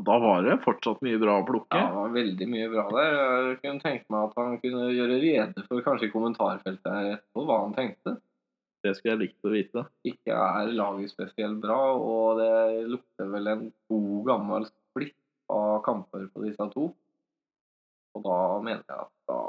Og 0.01 0.05
Da 0.07 0.15
var 0.17 0.41
det 0.41 0.55
fortsatt 0.63 1.03
mye 1.05 1.19
bra 1.21 1.35
å 1.37 1.45
plukke. 1.45 1.77
Ja, 1.77 1.91
det 1.91 1.97
var 1.99 2.13
veldig 2.15 2.45
mye 2.49 2.69
bra 2.71 2.85
der. 2.89 3.17
Jeg 3.51 3.57
kunne 3.61 3.83
tenkt 3.83 4.07
meg 4.09 4.23
at 4.31 4.39
han 4.41 4.55
kunne 4.63 4.87
gjøre 4.89 5.19
rede 5.21 5.65
for 5.67 5.85
kanskje 5.85 6.07
i 6.07 6.13
kommentarfeltet 6.15 6.89
her 6.89 7.09
etterpå 7.11 7.43
hva 7.45 7.57
han 7.67 7.75
tenkte. 7.77 8.15
Det 8.81 8.95
skulle 8.97 9.13
jeg 9.13 9.21
likt 9.21 9.45
å 9.45 9.53
vite. 9.53 9.83
Ikke 10.09 10.33
er 10.33 10.73
laget 10.73 11.13
spesielt 11.13 11.61
bra, 11.61 11.77
og 11.93 12.41
det 12.41 12.89
lukter 12.89 13.29
vel 13.29 13.51
en 13.51 13.67
god 13.93 14.17
gammel 14.31 14.65
splitt 14.71 15.19
av 15.53 15.83
kamper 15.85 16.25
på 16.33 16.47
disse 16.47 16.69
to. 16.73 16.89
Og 18.17 18.25
da 18.25 18.39
mener 18.65 18.81
jeg 18.81 19.05
at 19.05 19.13
da 19.29 19.39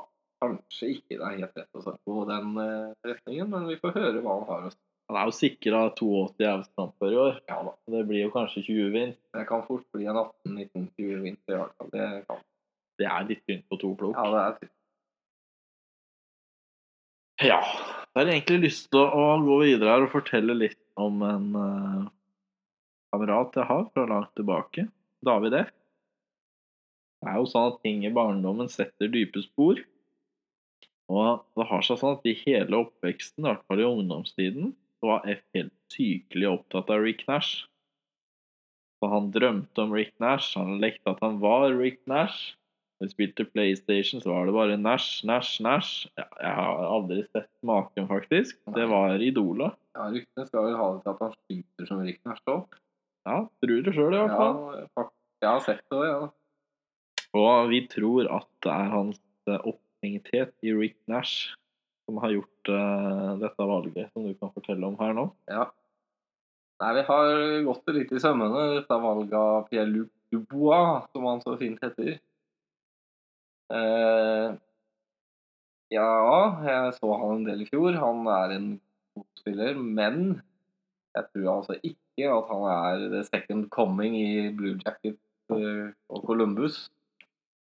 kanskje 0.42 0.92
ikke 0.99 1.16
det 1.16 1.30
er 1.30 1.40
helt 1.40 1.61
rett 1.62 1.80
å 1.80 1.87
se 1.87 1.97
på 2.04 2.26
den 2.28 2.61
eh, 2.61 2.92
retningen, 3.09 3.49
men 3.54 3.71
vi 3.73 3.80
får 3.80 3.97
høre 3.97 4.21
hva 4.21 4.37
han 4.37 4.50
har 4.52 4.68
å 4.68 4.75
si. 4.75 4.82
Han 5.12 5.19
er 5.21 5.28
jo 5.28 5.35
sikra 5.37 5.81
82 5.92 6.47
avstamper 6.49 7.12
i 7.12 7.16
år. 7.21 7.35
Ja 7.50 7.59
da. 7.66 7.75
Det 7.92 8.07
blir 8.09 8.23
jo 8.25 8.31
kanskje 8.33 8.62
20 8.64 8.92
vind. 8.95 9.19
Det 9.37 9.42
kan 9.50 9.64
fort 9.66 9.85
bli 9.92 10.07
en 10.09 10.16
18-19-20 10.23 11.19
vind 11.26 11.37
i 11.37 11.52
hvert 11.59 11.75
fall. 11.76 11.90
Det 11.92 12.07
kan. 12.31 12.40
Det 13.00 13.09
er 13.11 13.26
litt 13.28 13.42
tynt 13.45 13.66
på 13.69 13.78
to 13.83 13.92
plukk. 13.99 14.16
Ja, 14.16 14.31
det 14.33 14.40
er 14.40 14.57
tynt. 14.62 14.75
Ja. 17.42 17.61
Jeg 18.12 18.21
har 18.23 18.33
egentlig 18.33 18.59
lyst 18.64 18.88
til 18.92 19.04
å 19.04 19.28
gå 19.45 19.61
videre 19.66 19.92
her 19.92 20.07
og 20.07 20.12
fortelle 20.14 20.57
litt 20.57 20.81
om 21.00 21.23
en 21.28 21.47
uh, 21.57 22.11
kamerat 23.12 23.57
jeg 23.61 23.69
har 23.69 23.87
fra 23.92 24.09
langt 24.09 24.33
tilbake. 24.38 24.88
David 25.25 25.61
F. 25.61 25.73
Det 27.21 27.31
er 27.31 27.40
jo 27.40 27.49
sånn 27.52 27.75
at 27.75 27.83
ting 27.85 28.04
i 28.09 28.16
barndommen 28.16 28.73
setter 28.73 29.12
dype 29.12 29.45
spor. 29.45 29.81
Og 31.12 31.42
det 31.59 31.69
har 31.69 31.85
seg 31.85 32.00
sånn 32.00 32.16
at 32.16 32.28
i 32.28 32.38
hele 32.47 32.81
oppveksten, 32.87 33.45
i 33.45 33.50
hvert 33.50 33.69
fall 33.69 33.83
i 33.83 33.88
ungdomstiden, 33.88 34.73
så 35.02 35.11
var 35.11 35.25
F 35.26 35.42
helt 35.56 35.75
sykelig 35.90 36.47
opptatt 36.47 36.90
av 36.94 37.02
Rick 37.02 37.25
Nash. 37.26 37.66
Så 39.02 39.09
han 39.11 39.32
drømte 39.35 39.82
om 39.82 39.94
Rick 39.94 40.12
Nash, 40.23 40.54
han 40.54 40.76
lekte 40.78 41.11
at 41.11 41.23
han 41.25 41.40
var 41.42 41.73
Rick 41.75 41.99
Nash. 42.06 42.54
Når 43.00 43.09
vi 43.09 43.14
spilte 43.16 43.44
PlayStation, 43.50 44.23
så 44.23 44.30
var 44.30 44.47
det 44.47 44.54
bare 44.54 44.76
Nash, 44.78 45.25
Nash, 45.26 45.59
Nash. 45.64 46.06
Ja, 46.14 46.28
jeg 46.38 46.52
har 46.54 46.85
aldri 46.87 47.25
sett 47.32 47.50
maken, 47.66 48.06
faktisk. 48.06 48.61
Det 48.76 48.85
var 48.92 49.18
idolet. 49.18 49.75
Ja, 49.99 50.06
ryktene 50.14 50.47
skal 50.47 50.68
vel 50.68 50.78
ha 50.78 50.87
det 50.92 51.02
til 51.02 51.11
at 51.11 51.25
han 51.26 51.35
skyter 51.35 51.88
som 51.90 52.04
Rick 52.06 52.23
Nash 52.28 52.52
òg. 52.54 52.78
Ja, 53.26 53.40
tror 53.64 53.82
det 53.82 53.97
sjøl, 53.97 54.14
i 54.14 54.23
hvert 54.23 54.38
fall. 54.38 54.62
Ja, 55.02 55.09
jeg 55.42 55.50
har 55.50 55.66
sett 55.66 55.82
det 55.90 56.06
ja. 56.06 56.23
Og 57.42 57.73
vi 57.73 57.82
tror 57.90 58.30
at 58.38 58.49
det 58.62 58.71
er 58.71 58.94
hans 58.94 59.18
opphengighet 59.50 60.54
i 60.62 60.76
Rick 60.78 61.00
Nash 61.11 61.56
som 62.12 62.19
har 62.21 62.35
gjort 62.35 62.69
uh, 62.69 63.31
dette 63.40 63.64
valget, 63.64 64.11
som 64.12 64.26
du 64.28 64.35
kan 64.37 64.52
fortelle 64.52 64.85
om 64.85 64.99
her 65.00 65.14
nå. 65.16 65.31
Ja. 65.49 65.71
Nei, 66.83 66.90
vi 66.99 67.04
har 67.09 67.31
gått 67.64 67.87
det 67.88 67.95
litt 67.97 68.12
i 68.12 68.21
sømmene, 68.21 68.66
dette 68.76 68.99
valget 69.00 69.38
av 69.38 69.64
Pierre-Luc 69.71 70.11
Dubois, 70.33 71.07
som 71.14 71.25
han 71.31 71.40
så 71.40 71.57
fint 71.57 71.81
heter. 71.81 72.19
Uh, 73.73 74.61
ja, 75.92 76.12
jeg 76.69 76.95
så 76.99 77.16
han 77.16 77.38
en 77.38 77.49
del 77.49 77.64
i 77.64 77.71
fjor. 77.71 77.97
Han 78.02 78.28
er 78.28 78.57
en 78.59 78.71
god 79.16 79.28
spiller, 79.40 79.81
men 79.81 80.23
jeg 81.16 81.28
tror 81.33 81.50
altså 81.57 81.81
ikke 81.81 82.28
at 82.28 82.52
han 82.52 82.69
er 82.76 83.09
the 83.16 83.25
second 83.28 83.71
coming 83.73 84.16
i 84.16 84.50
Blue 84.57 84.76
Jacket 84.81 85.16
eh, 85.52 85.92
og 86.12 86.25
Columbus. 86.28 86.87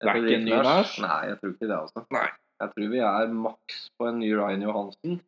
Det 0.02 0.10
er 0.10 0.22
ikke 0.22 0.38
en 0.38 0.46
ny 0.46 0.60
Rick 0.62 1.00
Nei, 1.06 1.24
jeg 1.30 1.40
tror 1.42 1.54
ikke 1.54 1.70
det, 1.70 1.80
altså. 1.80 2.06
Nei. 2.14 2.30
Jeg 2.60 2.72
tror 2.76 2.92
vi 2.92 3.02
er 3.08 3.34
maks 3.34 3.84
på 3.98 4.08
en 4.10 4.20
ny 4.20 4.30
Ryan 4.36 4.66
Johansen. 4.66 5.20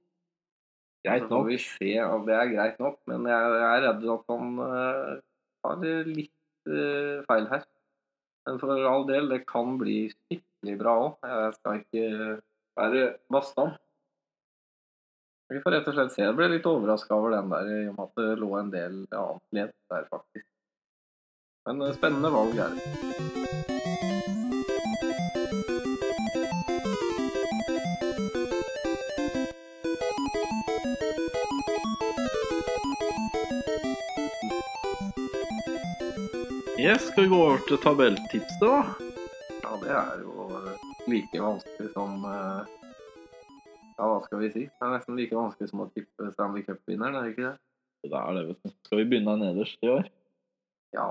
Greit 1.02 1.30
nok. 1.32 1.48
vi 1.48 1.58
se, 1.64 1.92
og 2.06 2.28
det 2.28 2.36
er 2.38 2.52
greit 2.52 2.82
nok, 2.82 3.00
men 3.10 3.26
jeg, 3.26 3.54
jeg 3.58 3.68
er 3.68 3.86
redd 3.88 4.04
at 4.14 4.28
han 4.30 4.60
uh, 4.62 5.14
har 5.66 5.86
litt 6.06 6.70
uh, 6.70 7.24
feil 7.30 7.48
her. 7.50 7.64
Men 8.46 8.60
for 8.62 8.86
all 8.92 9.08
del, 9.10 9.30
det 9.32 9.42
kan 9.50 9.78
bli 9.82 10.04
skikkelig 10.14 10.78
bra 10.82 10.98
òg. 11.06 11.32
Jeg 11.32 11.56
skal 11.58 11.82
ikke 11.82 12.06
være 12.78 13.08
bastant. 13.34 13.80
Vi 15.52 15.60
får 15.60 15.76
rett 15.76 15.90
og 15.92 15.98
slett 15.98 16.14
se. 16.14 16.24
Jeg 16.24 16.38
ble 16.38 16.48
litt 16.54 16.70
overraska 16.70 17.18
over 17.18 17.36
den 17.36 17.52
der, 17.52 17.74
i 17.74 17.90
og 17.90 17.98
med 17.98 18.08
at 18.08 18.22
det 18.22 18.40
lå 18.40 18.52
en 18.60 18.72
del 18.72 19.04
annet 19.10 19.60
ledd 19.60 19.76
der, 19.92 20.08
faktisk. 20.14 20.48
Men 21.68 21.86
eh, 21.86 21.96
spennende 21.98 22.34
valg 22.34 22.66
er 22.66 22.76
det. 22.78 23.40
Yes, 36.82 37.08
skal 37.08 37.24
vi 37.24 37.30
gå 37.30 37.38
over 37.38 37.60
til 37.70 37.78
tabelltipset, 37.78 38.62
da? 38.62 38.78
Ja, 39.62 39.74
det 39.84 39.90
er 39.94 40.22
jo 40.24 40.46
eh, 40.58 40.86
like 41.12 41.42
vanskelig 41.44 41.90
som 41.94 42.24
eh, 42.26 42.72
Ja, 44.00 44.08
hva 44.08 44.16
skal 44.24 44.42
vi 44.42 44.50
si? 44.50 44.64
Det 44.66 44.88
er 44.88 44.96
nesten 44.96 45.20
like 45.20 45.38
vanskelig 45.38 45.70
som 45.70 45.84
å 45.84 45.88
tippe 45.94 46.32
Stanley 46.32 46.66
Cup-vinneren, 46.66 47.20
er 47.20 47.28
det 47.28 47.36
ikke 47.36 47.46
det? 47.46 47.54
Det 48.08 48.18
er 48.18 48.34
det, 48.34 48.46
vet 48.48 48.66
du. 48.66 48.74
Skal 48.88 49.02
vi 49.04 49.06
begynne 49.12 49.36
nederst 49.44 49.86
i 49.86 49.92
år? 49.94 50.10
Ja, 50.98 51.06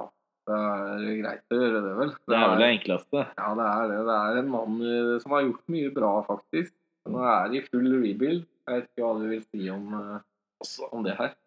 det 0.51 0.59
er 0.73 1.05
greit 1.21 1.55
å 1.55 1.61
gjøre 1.61 1.85
det, 1.85 1.93
vel. 2.01 2.15
Det 2.19 2.41
er 2.41 2.51
vel 2.51 2.65
det 2.65 2.71
enkleste. 2.75 3.27
Ja, 3.39 3.53
det 3.61 3.69
er 3.71 3.93
det. 3.93 4.01
Det 4.11 4.17
er 4.17 4.41
en 4.41 4.51
mann 4.57 4.81
eh, 4.83 5.13
som 5.23 5.37
har 5.37 5.47
gjort 5.47 5.77
mye 5.77 5.93
bra, 6.01 6.11
faktisk. 6.33 6.75
Nå 7.15 7.23
er 7.37 7.55
i 7.55 7.63
full 7.69 7.87
rebuild. 7.95 8.43
Jeg 8.67 8.75
vet 8.75 8.91
ikke 8.91 9.07
hva 9.07 9.15
du 9.23 9.31
vil 9.37 9.47
si 9.47 9.71
om, 9.71 9.87
eh, 10.01 10.75
om 10.91 11.07
det 11.07 11.15
her. 11.23 11.39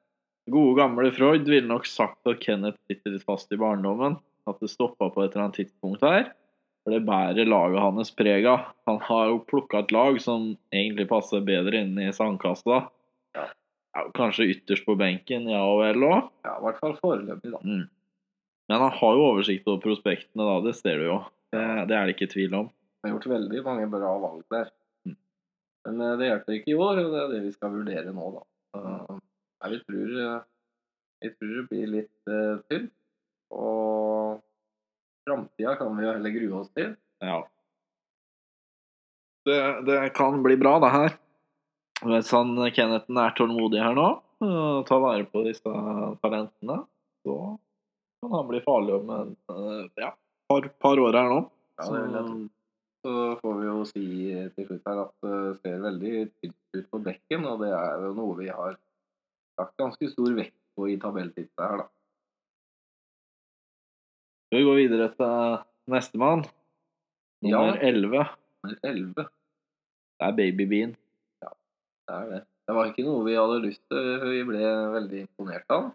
Gode 0.51 0.75
gamle 0.81 1.11
Freud 1.15 1.47
ville 1.47 1.67
nok 1.69 1.85
sagt 1.87 2.27
at 2.27 2.41
Kenneth 2.43 2.79
sitter 2.89 3.15
litt 3.15 3.23
fast 3.23 3.51
i 3.55 3.59
barndommen. 3.59 4.17
At 4.49 4.59
det 4.59 4.73
stoppa 4.73 5.07
på 5.09 5.23
et 5.23 5.31
eller 5.31 5.45
annet 5.45 5.61
tidspunkt 5.61 6.03
her. 6.03 6.33
For 6.83 6.91
det 6.91 7.05
bærer 7.07 7.47
laget 7.47 7.79
hans 7.79 8.11
preg 8.11 8.47
av. 8.49 8.73
Han 8.89 8.99
har 9.07 9.29
jo 9.31 9.39
plukka 9.47 9.85
et 9.85 9.93
lag 9.95 10.19
som 10.21 10.51
egentlig 10.75 11.07
passer 11.07 11.45
bedre 11.47 11.79
inn 11.79 11.95
i 12.01 12.11
sandkassa. 12.11 12.81
Ja. 13.37 13.47
Kanskje 14.17 14.49
ytterst 14.51 14.83
på 14.87 14.97
benken, 14.99 15.47
ja 15.47 15.61
og 15.63 15.79
vel 15.79 16.03
òg. 16.03 16.27
Ja, 16.43 16.57
i 16.57 16.65
hvert 16.65 16.81
fall 16.83 16.97
foreløpig, 16.99 17.53
da. 17.53 17.63
Mm. 17.63 17.87
Men 18.67 18.83
han 18.83 18.95
har 18.99 19.15
jo 19.15 19.25
oversikt 19.29 19.67
over 19.69 19.79
prospektene, 19.85 20.43
da. 20.43 20.59
Det 20.65 20.75
ser 20.75 20.99
du 20.99 21.07
jo. 21.07 21.19
Det, 21.53 21.63
det 21.87 21.95
er 21.95 22.09
det 22.09 22.17
ikke 22.17 22.31
tvil 22.33 22.59
om. 22.59 22.71
Han 23.03 23.11
har 23.11 23.15
gjort 23.15 23.31
veldig 23.31 23.63
mange 23.63 23.87
bra 23.93 24.11
valg 24.25 24.43
der. 24.51 24.71
Mm. 25.07 25.17
Men 25.87 26.03
eh, 26.03 26.15
det 26.19 26.31
hjelper 26.31 26.57
ikke 26.57 26.73
i 26.73 26.79
år, 26.79 27.03
og 27.05 27.15
det 27.15 27.21
er 27.21 27.31
det 27.31 27.43
vi 27.45 27.55
skal 27.55 27.77
vurdere 27.77 28.15
nå, 28.15 28.27
da. 28.35 28.43
Så, 28.73 29.21
Vi 29.69 29.79
tror, 29.87 30.09
eh, 30.21 30.41
vi 31.23 31.31
tror 31.37 31.55
det 31.55 31.67
blir 31.69 31.87
litt 31.87 32.31
uh, 32.31 32.59
tynt. 32.67 32.91
Og 33.53 34.41
framtida 35.23 35.75
kan 35.79 35.93
vi 35.95 36.05
jo 36.05 36.13
heller 36.13 36.35
grue 36.35 36.59
oss 36.59 36.71
til. 36.75 36.95
Ja. 37.23 37.37
Det, 39.47 39.59
det 39.87 39.99
kan 40.17 40.41
bli 40.43 40.57
bra, 40.59 40.77
det 40.83 40.91
her. 40.91 41.15
Hvis 42.03 42.31
han 42.35 42.57
Kennethen 42.75 43.19
er 43.19 43.35
tålmodig 43.37 43.79
her 43.83 43.95
nå, 43.95 44.07
og 44.43 44.87
tar 44.87 45.03
vare 45.03 45.27
på 45.29 45.45
disse 45.45 45.75
talentene, 46.23 46.81
så 47.23 47.37
kan 48.23 48.35
han 48.35 48.49
bli 48.49 48.59
farlig 48.65 48.97
om 48.97 49.13
en 49.15 49.31
eh, 49.51 49.85
ja, 50.03 50.11
par, 50.51 50.67
par 50.83 50.99
år 50.99 51.19
her 51.19 51.31
nå. 51.31 51.39
Ja, 51.79 51.87
det 51.87 52.01
vil 52.01 52.17
jeg 52.17 52.27
tro. 52.27 52.41
Så 53.03 53.13
får 53.41 53.55
vi 53.59 53.65
jo 53.67 53.79
si 53.87 54.05
til 54.55 54.67
slutt 54.67 54.85
her 54.87 54.99
at 55.01 55.25
det 55.25 55.39
ser 55.59 55.81
veldig 55.83 56.11
tynt 56.39 56.77
ut 56.77 56.85
på 56.87 56.99
bekken, 57.03 57.47
og 57.51 57.63
det 57.63 57.71
er 57.75 58.05
jo 58.05 58.11
noe 58.15 58.37
vi 58.39 58.47
har 58.47 58.77
lagt 59.59 59.75
ganske 59.77 60.09
stor 60.11 60.33
vekt 60.37 60.55
på 60.77 60.87
i 60.89 60.97
tabelltipset 61.01 61.61
her, 61.63 61.83
da. 61.83 61.87
Skal 64.47 64.59
vi 64.61 64.67
gå 64.67 64.73
videre 64.77 65.09
til 65.17 65.63
nestemann? 65.93 66.43
Nummer 67.43 67.75
Ja. 67.75 67.89
11. 67.89 68.25
Nummer 68.63 68.79
11, 68.83 69.13
Det 70.19 70.27
er 70.27 70.35
Baby 70.37 70.65
Bean. 70.69 70.95
det 71.43 72.15
er 72.15 72.29
det. 72.29 72.41
Det 72.67 72.75
var 72.75 72.85
ikke 72.87 73.03
noe 73.03 73.25
vi 73.25 73.33
hadde 73.35 73.61
lyst 73.65 73.81
til, 73.91 74.19
vi 74.29 74.43
ble 74.47 74.59
veldig 74.93 75.19
imponert 75.25 75.65
av. 75.69 75.89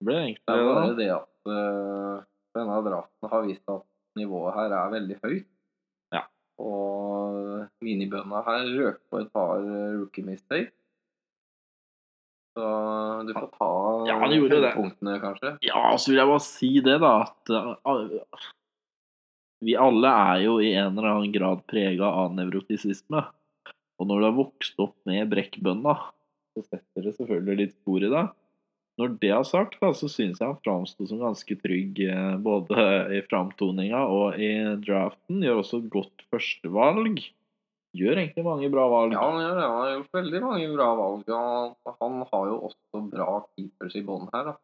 Det 0.00 0.06
ble 0.06 0.14
Det 0.14 0.22
egentlig 0.24 0.54
er 0.54 0.74
bare 0.74 0.86
det. 0.88 0.96
det 0.96 1.10
at 1.12 1.50
uh, 1.52 2.24
denne 2.56 2.78
draften 2.86 3.28
har 3.32 3.42
vist 3.44 3.68
at 3.68 3.82
nivået 4.16 4.54
her 4.54 4.72
er 4.72 4.90
veldig 4.94 5.18
høyt. 5.24 5.46
Ja. 6.14 6.22
Og 6.58 7.68
minibønna 7.84 8.40
her 8.46 8.64
røk 8.78 9.00
på 9.10 9.20
et 9.20 9.32
par 9.32 9.58
eh, 9.60 9.98
rookie 9.98 10.24
mistakes. 10.24 10.72
Så 12.56 12.68
du 13.28 13.32
får 13.36 13.48
ta 13.54 13.70
Ja, 14.08 14.16
han 14.22 14.34
punktene, 14.74 15.18
kanskje. 15.22 15.56
Ja, 15.66 15.82
så 15.98 16.10
vil 16.10 16.20
jeg 16.20 16.30
bare 16.30 16.44
si 16.46 16.70
det, 16.84 16.96
da. 17.02 17.12
At 17.28 17.52
uh, 17.52 18.48
vi 19.64 19.74
alle 19.78 20.10
er 20.30 20.44
jo 20.46 20.58
i 20.62 20.72
en 20.72 20.96
eller 20.96 21.12
annen 21.12 21.34
grad 21.34 21.64
prega 21.70 22.10
av 22.22 22.34
nevrotisisme. 22.36 23.24
Og 23.98 24.06
når 24.06 24.20
du 24.20 24.26
har 24.28 24.36
vokst 24.36 24.82
opp 24.82 24.96
med 25.08 25.26
brekkbønna, 25.30 25.96
så 26.54 26.64
setter 26.66 27.06
det 27.06 27.16
selvfølgelig 27.16 27.58
litt 27.62 27.74
spor 27.74 28.04
i 28.06 28.12
deg. 28.12 28.34
Når 28.98 29.14
det 29.22 29.30
er 29.30 29.44
sagt, 29.46 29.76
da, 29.78 29.92
så 29.94 30.08
syns 30.10 30.40
jeg 30.40 30.46
han 30.46 30.58
framsto 30.64 31.06
som 31.06 31.20
ganske 31.22 31.54
trygg 31.60 32.00
eh, 32.02 32.32
både 32.42 32.86
i 33.14 33.20
framtoninga 33.28 34.00
og 34.10 34.40
i 34.42 34.50
draften. 34.82 35.44
Gjør 35.44 35.60
også 35.62 35.82
godt 35.86 36.24
førstevalg. 36.32 37.22
Gjør 37.98 38.20
egentlig 38.20 38.44
mange 38.46 38.68
bra 38.70 38.84
valg. 38.92 39.14
Ja, 39.16 39.24
han, 39.24 39.40
gjør 39.42 39.56
det. 39.56 39.66
han 39.66 39.80
har 39.80 39.92
gjort 39.96 40.16
veldig 40.18 40.40
mange 40.44 40.66
bra 40.74 40.88
valg. 40.98 41.30
Han, 41.34 41.72
han 42.02 42.18
har 42.30 42.50
jo 42.50 42.58
også 42.68 43.02
bra 43.10 43.30
keepers 43.56 43.96
i 43.98 44.04
bånn 44.06 44.28
her. 44.34 44.52
Da. 44.52 44.54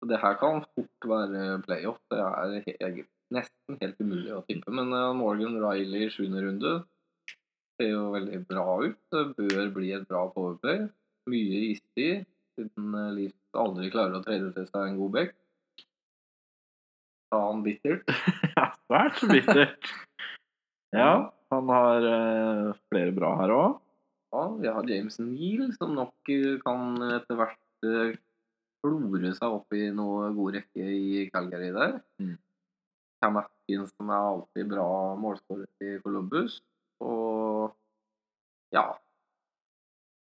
Så 0.00 0.08
det 0.10 0.20
her 0.22 0.36
kan 0.40 0.62
fort 0.76 1.08
være 1.12 1.58
playoff. 1.66 1.98
Det 2.12 2.20
er 2.22 2.54
helt, 2.68 3.10
nesten 3.34 3.80
helt 3.82 3.98
umulig 4.00 4.32
å 4.36 4.44
tippe. 4.46 4.72
Men 4.76 4.94
uh, 4.94 5.10
Morgan 5.16 5.58
Riley 5.60 6.06
i 6.06 6.12
sjuende 6.14 6.44
runde 6.46 6.76
ser 7.80 7.92
jo 7.92 8.06
veldig 8.14 8.42
bra 8.48 8.66
ut. 8.84 9.00
Det 9.12 9.26
bør 9.40 9.74
bli 9.76 9.92
et 9.96 10.06
bra 10.08 10.26
powerplay. 10.32 10.86
Mye 11.30 11.64
istid, 11.72 12.24
siden 12.56 12.94
uh, 12.96 13.10
Leafs 13.16 13.60
aldri 13.60 13.90
klarer 13.92 14.20
å 14.20 14.24
trade 14.24 14.52
til 14.54 14.70
seg 14.70 14.86
en 14.86 15.00
god 15.02 15.16
back. 15.18 15.36
Sa 17.30 17.42
han 17.48 17.66
bittert. 17.66 18.06
Ja, 18.56 18.70
svært 18.86 19.20
bittert. 19.30 19.92
ja, 21.00 21.12
han 21.50 21.70
har 21.74 22.06
uh, 22.06 22.74
flere 22.90 23.14
bra 23.16 23.34
her 23.42 23.54
òg. 23.54 23.78
Ja, 24.30 24.42
vi 24.60 24.68
har 24.70 24.90
James 24.90 25.18
Neal, 25.18 25.72
som 25.74 25.96
nok 25.96 26.30
eh, 26.30 26.60
kan 26.62 27.00
etter 27.16 27.38
hvert 27.38 27.86
eh, 27.88 28.12
klore 28.78 29.32
seg 29.34 29.56
opp 29.56 29.74
i 29.74 29.88
noe 29.94 30.28
god 30.36 30.54
rekke 30.54 30.86
i 30.86 31.24
Calgary 31.34 31.72
der. 31.74 31.96
Mm. 32.22 32.36
Cam 33.20 33.40
Atkinson 33.42 34.12
er 34.14 34.28
alltid 34.28 34.70
bra 34.70 34.86
målskårer 35.18 35.66
i 35.82 35.98
Columbus. 36.04 36.60
Og 37.02 37.74
ja 38.74 38.86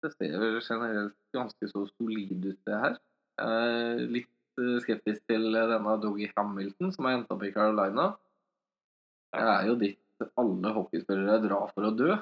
Det 0.04 0.12
ser 0.12 0.36
vel 0.38 0.60
generelt 0.60 1.16
ganske 1.34 1.68
så 1.68 1.82
solid 1.96 2.44
ut, 2.44 2.60
det 2.68 2.80
her. 2.84 2.98
Er 3.42 4.06
litt 4.06 4.62
eh, 4.62 4.78
skeptisk 4.86 5.26
til 5.26 5.50
denne 5.50 5.98
Doggy 5.98 6.30
Hamilton, 6.36 6.94
som 6.94 7.10
er 7.10 7.18
endt 7.18 7.32
opp 7.34 7.42
i 7.42 7.50
Carolina. 7.52 8.12
Det 9.34 9.46
er 9.50 9.66
jo 9.66 9.80
dit 9.82 9.98
alle 10.40 10.72
hockeyspillere 10.76 11.42
drar 11.44 11.70
for 11.74 11.88
å 11.88 11.92
dø. 11.96 12.16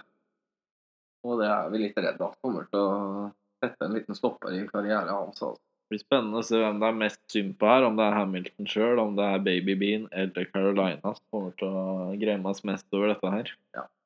Og 1.25 1.41
det 1.41 1.49
er 1.49 1.71
vi 1.73 1.81
litt 1.87 2.01
redd 2.01 2.21
at 2.21 2.41
kommer 2.45 2.67
til 2.69 2.81
å 2.81 3.29
sette 3.63 3.87
en 3.87 3.95
liten 3.97 4.19
stopper 4.19 4.57
i 4.57 4.65
karrieren 4.69 5.13
hans. 5.13 5.41
Altså. 5.41 5.61
Det 5.85 5.95
blir 5.95 6.01
spennende 6.01 6.41
å 6.41 6.45
se 6.47 6.59
hvem 6.61 6.79
det 6.81 6.89
er 6.89 7.01
mest 7.01 7.21
synd 7.33 7.57
på 7.61 7.69
her. 7.69 7.87
Om 7.89 7.99
det 7.99 8.07
er 8.07 8.19
Hamilton 8.19 8.71
sjøl, 8.71 9.01
om 9.03 9.17
det 9.19 9.27
er 9.31 9.45
Baby 9.47 9.77
Bean 9.81 10.09
eller 10.13 10.49
Carolina 10.51 11.13
som 11.13 11.25
kommer 11.33 11.55
til 11.61 11.71
å 11.71 12.15
gremmes 12.21 12.65
mest 12.69 12.97
over 12.97 13.13
dette 13.13 13.33
her. 13.35 13.53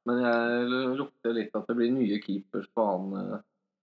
Men 0.09 0.23
jeg 0.25 0.69
lukter 0.99 1.35
litt 1.37 1.57
at 1.59 1.67
det 1.69 1.77
blir 1.79 1.93
nye 1.93 2.21
keepers 2.23 2.69
på 2.75 2.85
han 2.87 3.11
eh, 3.19 3.41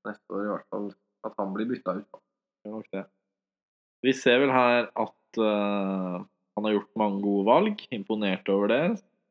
neste 0.08 0.34
år, 0.34 0.46
i 0.46 0.52
hvert 0.54 0.70
fall. 0.74 0.88
At 1.26 1.36
han 1.42 1.54
blir 1.54 1.70
bytta 1.70 2.00
ut. 2.00 2.22
det. 2.94 3.04
Vi 4.06 4.14
ser 4.14 4.42
vel 4.44 4.54
her 4.54 4.88
at 4.92 5.40
uh, 5.42 6.22
han 6.56 6.68
har 6.68 6.76
gjort 6.76 7.00
mange 7.00 7.22
gode 7.24 7.46
valg. 7.48 7.86
Imponert 7.96 8.50
over 8.54 8.72
det. 8.74 8.82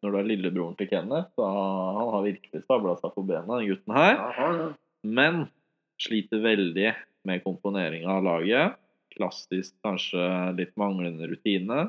Når 0.04 0.12
du 0.12 0.20
er 0.20 0.26
lillebroren 0.28 0.76
til 0.76 0.90
Kenneth, 0.90 1.32
Så 1.32 1.48
han 1.48 2.12
har 2.12 2.24
virkelig 2.26 2.60
stabla 2.66 2.92
seg 3.00 3.14
på 3.14 3.24
bena, 3.24 3.56
den 3.56 3.70
gutten 3.72 3.96
her. 3.96 4.18
Ja. 4.20 4.48
Men 5.04 5.46
sliter 6.02 6.42
veldig 6.44 6.90
med 7.24 7.44
komponeringa 7.44 8.18
av 8.18 8.26
laget. 8.26 8.80
Klassisk 9.14 9.76
kanskje 9.86 10.24
litt 10.58 10.74
manglende 10.80 11.28
rutine. 11.30 11.86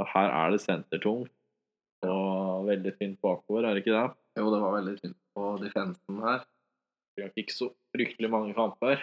Og 0.00 0.08
her 0.12 0.32
er 0.32 0.54
det 0.54 0.62
sentertungt 0.64 1.32
og 2.06 2.66
veldig 2.68 2.92
tynt 3.00 3.20
bakover, 3.24 3.64
er 3.66 3.76
det 3.76 3.82
ikke 3.82 3.96
det? 3.96 4.08
Jo, 4.36 4.50
det 4.52 4.60
var 4.62 4.74
veldig 4.76 4.96
tynt 5.00 5.16
på 5.34 5.52
defensen 5.62 6.18
her. 6.22 6.42
Vi 7.16 7.24
har 7.24 7.32
ikke 7.40 7.56
så 7.56 7.70
fryktelig 7.96 8.30
mange 8.30 8.52
kamper. 8.56 9.00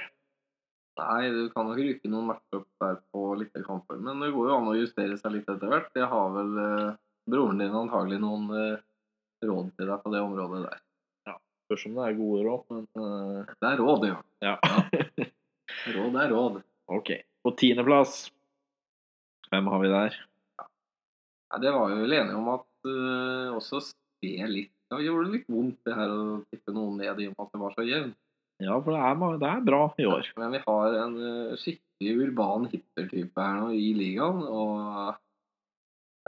Nei, 1.01 1.21
du 1.33 1.47
kan 1.49 1.65
nok 1.65 1.79
rykke 1.81 2.09
noen 2.13 2.27
matcher 2.29 2.59
opp 2.59 2.67
der 2.83 2.99
på 3.09 3.23
litt 3.39 3.55
kamper, 3.65 3.97
men 3.97 4.21
det 4.21 4.29
går 4.35 4.51
jo 4.51 4.57
an 4.59 4.69
å 4.69 4.75
justere 4.77 5.17
seg 5.17 5.33
litt 5.33 5.49
etter 5.49 5.71
hvert. 5.71 5.89
Jeg 5.97 6.09
har 6.11 6.35
vel 6.35 6.51
eh, 6.61 6.99
broren 7.29 7.61
din 7.61 7.75
antagelig 7.75 8.19
noen 8.21 8.49
eh, 8.57 8.81
råd 9.47 9.71
til 9.77 9.89
deg 9.89 10.03
på 10.03 10.13
det 10.13 10.21
området 10.23 10.61
der. 10.65 10.81
Ja, 11.29 11.37
Spørs 11.67 11.85
om 11.89 11.97
det 11.97 12.05
er 12.07 12.19
gode 12.19 12.43
råd, 12.47 12.65
men 12.73 12.85
eh, 12.99 13.53
Det 13.59 13.71
er 13.71 13.81
råd, 13.83 14.07
ja. 14.09 14.19
ja. 14.43 14.55
Råd 15.97 16.19
er 16.21 16.33
råd. 16.35 16.61
ok. 16.99 17.15
På 17.43 17.51
tiendeplass, 17.59 18.29
hvem 19.51 19.67
har 19.67 19.81
vi 19.83 19.89
der? 19.91 20.19
Ja, 21.53 21.59
det 21.61 21.73
var 21.75 21.89
vi 21.91 22.01
vel 22.01 22.15
enige 22.17 22.37
om 22.39 22.47
at 22.53 22.87
uh, 22.87 23.49
også 23.57 23.81
sped 23.83 24.47
litt 24.49 24.71
Det 24.89 25.01
gjorde 25.03 25.33
litt 25.33 25.49
vondt 25.51 25.83
det 25.85 25.97
her 25.97 26.09
å 26.13 26.39
tippe 26.47 26.73
noen 26.73 26.95
ned 27.01 27.19
i 27.19 27.27
og 27.27 27.35
med 27.35 27.43
at 27.43 27.51
det 27.51 27.61
var 27.61 27.75
så 27.75 27.85
jevnt. 27.85 28.15
Ja, 28.63 28.77
for 28.79 28.95
det 28.95 29.01
er, 29.03 29.37
det 29.41 29.49
er 29.49 29.67
bra 29.67 29.81
i 29.99 30.07
år. 30.07 30.29
Men 30.39 30.55
vi 30.55 30.61
har 30.63 30.97
en 31.01 31.15
uh, 31.19 31.55
skikkelig 31.59 32.13
urban 32.23 32.67
hipster-type 32.71 33.45
her 33.45 33.59
nå 33.59 33.69
i 33.75 33.91
ligaen, 33.97 34.41
og 34.47 35.19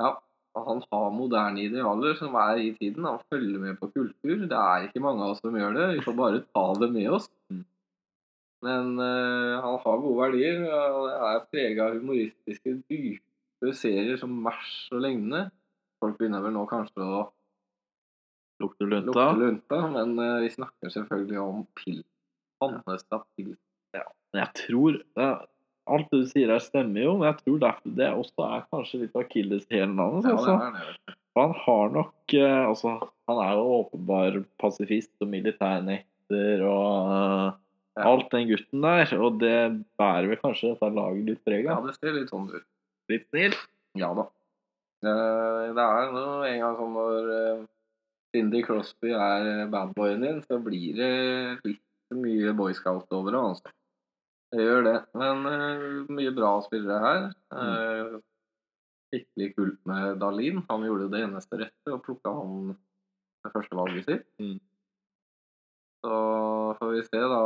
Ja, 0.02 0.12
og 0.12 0.22
han 0.56 0.82
har 0.92 1.08
moderne 1.12 1.64
idealer 1.66 2.16
som 2.16 2.36
er 2.40 2.62
i 2.64 2.72
tiden. 2.78 3.08
Han 3.08 3.20
følger 3.32 3.60
med 3.60 3.80
på 3.80 3.90
kultur. 3.92 4.46
Det 4.48 4.56
er 4.56 4.88
ikke 4.88 5.04
mange 5.04 5.24
av 5.26 5.34
oss 5.34 5.42
som 5.44 5.56
gjør 5.56 5.76
det. 5.76 5.88
Vi 5.98 6.04
får 6.06 6.16
bare 6.16 6.44
ta 6.48 6.66
det 6.80 6.90
med 6.94 7.10
oss. 7.18 7.28
Men 8.66 8.96
uh, 8.98 9.62
han 9.62 9.80
har 9.84 10.02
gode 10.02 10.18
verdier, 10.22 10.64
og 10.66 11.10
det 11.10 11.16
er 11.30 11.48
prega 11.52 11.88
av 11.90 11.98
humoristiske, 12.00 12.78
dype 12.90 13.74
serier 13.78 14.18
som 14.22 14.32
Mash 14.46 14.94
og 14.96 15.04
lignende. 15.04 15.50
Folk 16.02 16.18
begynner 16.20 16.44
vel 16.46 16.56
nå 16.56 16.64
kanskje 16.70 17.04
å 17.04 17.26
lukte 18.64 18.88
lunta. 18.88 19.12
lukte 19.12 19.44
lunta, 19.44 19.82
men 19.92 20.16
uh, 20.22 20.40
vi 20.46 20.54
snakker 20.56 20.94
selvfølgelig 20.94 21.42
om 21.44 21.66
pil. 21.78 22.00
Hannestad 22.64 23.28
pil. 23.36 23.54
Ja. 23.96 24.08
jeg 24.36 24.52
tror 24.58 24.98
Alt 25.88 26.08
det 26.10 26.20
du 26.24 26.30
sier 26.32 26.50
her, 26.50 26.62
stemmer 26.64 27.04
jo, 27.04 27.12
men 27.20 27.28
jeg 27.30 27.38
tror 27.44 27.60
derfor 27.62 27.92
det 28.00 28.08
også 28.10 28.46
er 28.48 28.64
kanskje 28.74 29.00
litt 29.04 29.18
akilleshælen 29.20 30.00
hans. 30.02 30.26
Ja, 30.26 30.34
altså. 30.40 30.56
For 31.36 31.44
Han 31.46 31.54
har 31.66 31.90
nok 31.94 32.34
eh, 32.34 32.62
Altså, 32.66 32.94
han 33.30 33.42
er 33.44 33.52
jo 33.60 33.66
åpenbar 33.82 34.40
pasifist 34.62 35.12
og 35.22 35.30
militærnekter 35.34 36.64
og 36.66 37.12
uh, 37.12 37.52
Ja. 37.96 38.08
alt 38.12 38.32
den 38.34 38.48
gutten 38.50 38.82
der. 38.82 39.14
Og 39.20 39.38
det 39.40 39.58
bærer 40.00 40.28
vel 40.32 40.40
kanskje 40.42 40.74
dette 40.74 40.90
laget 40.96 41.30
litt 41.30 41.44
preg 41.48 41.68
Ja, 41.70 41.78
det 41.86 41.94
ser 42.00 42.18
litt 42.18 42.34
sånn 42.34 42.50
ut. 42.52 42.66
Litt 43.12 43.28
snill. 43.30 43.54
Ja 44.00 44.10
da. 44.18 44.26
Eh, 45.06 45.70
Det 45.78 45.86
er 45.86 46.12
nå 46.16 46.26
en 46.50 46.60
gang 46.64 46.76
sånn 46.82 46.98
når 46.98 47.66
Cindy 48.36 48.62
Crosby 48.66 49.14
er 49.16 49.68
bandboyen 49.72 50.26
din, 50.26 50.42
så 50.44 50.58
blir 50.60 50.98
det 50.98 51.12
litt 51.64 51.82
mye 52.16 52.52
boyscout 52.58 53.12
over 53.16 53.32
det, 53.32 53.40
altså. 53.54 53.72
Det 54.56 54.64
gjør 54.64 54.86
det. 54.88 54.96
Men 55.20 55.44
uh, 55.50 56.14
mye 56.16 56.32
bra 56.36 56.54
spillere 56.64 57.02
her. 57.04 58.16
Skikkelig 59.12 59.50
kult 59.58 59.82
med 59.90 60.22
Dalin. 60.22 60.64
Han 60.70 60.86
gjorde 60.88 61.10
det 61.12 61.26
eneste 61.26 61.60
rette 61.60 61.94
og 61.94 62.02
plukka 62.06 62.32
han 62.36 62.72
med 62.72 63.54
førstevalget 63.54 64.08
sitt. 64.08 64.26
Mm. 64.42 64.58
Så 66.06 66.18
får 66.80 66.92
vi 66.94 67.04
se, 67.04 67.20
da. 67.20 67.44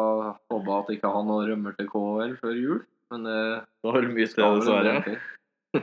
Håper 0.52 0.72
at 0.78 0.94
ikke 0.96 1.12
han 1.14 1.36
rømmer 1.50 1.76
til 1.78 1.92
KL 1.92 2.34
før 2.42 2.56
jul. 2.58 2.80
Men 3.10 3.28
det 3.28 3.42
Det 3.66 3.90
var 3.90 4.00
vel 4.00 4.10
mye 4.14 4.30
en 4.30 4.60
dessverre. 4.60 5.20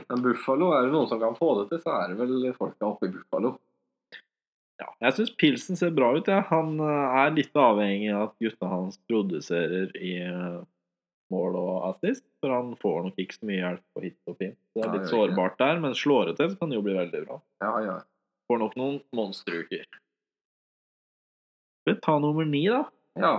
Men 0.09 0.21
Buffalo, 0.21 0.73
er 0.75 0.85
det 0.85 0.93
noen 0.93 1.07
som 1.07 1.19
kan 1.21 1.35
få 1.37 1.53
det 1.61 1.69
til, 1.71 1.81
så 1.83 1.95
er 2.01 2.11
det 2.11 2.19
vel 2.19 2.51
folka 2.57 2.89
oppe 2.89 3.07
i 3.07 3.13
Buffalo. 3.13 3.55
Ja, 4.77 4.89
jeg 5.07 5.15
syns 5.15 5.31
pilsen 5.41 5.79
ser 5.79 5.93
bra 5.95 6.11
ut. 6.13 6.27
Ja. 6.29 6.43
Han 6.51 6.75
eh, 6.83 7.19
er 7.23 7.33
litt 7.33 7.55
avhengig 7.57 8.11
av 8.13 8.27
at 8.27 8.35
gutta 8.43 8.69
hans 8.69 8.99
produserer 9.09 9.93
i 9.97 10.13
mål 11.33 11.55
og 11.59 11.71
assist. 11.91 12.23
For 12.41 12.53
han 12.53 12.73
får 12.81 12.99
nok 13.07 13.17
ikke 13.23 13.37
så 13.39 13.47
mye 13.49 13.59
hjelp 13.61 13.83
på 13.95 14.03
hit 14.05 14.17
og 14.31 14.37
fint. 14.41 14.57
Det 14.75 14.83
er 14.85 14.93
litt 14.95 15.09
sårbart 15.11 15.57
der, 15.61 15.79
men 15.83 15.95
slår 15.97 16.31
det 16.31 16.35
til, 16.39 16.51
så 16.53 16.59
kan 16.61 16.71
det 16.71 16.77
jo 16.79 16.85
bli 16.85 16.95
veldig 16.97 17.23
bra. 17.27 17.39
Ja, 17.63 17.73
ja. 17.85 17.97
Får 18.47 18.61
nok 18.63 18.75
noen 18.79 18.99
monsteruker. 19.17 19.83
Skal 21.83 21.93
vi 21.95 21.99
ta 22.03 22.17
nummer 22.23 22.45
ni, 22.47 22.65
da? 22.71 22.83
Ja, 23.19 23.35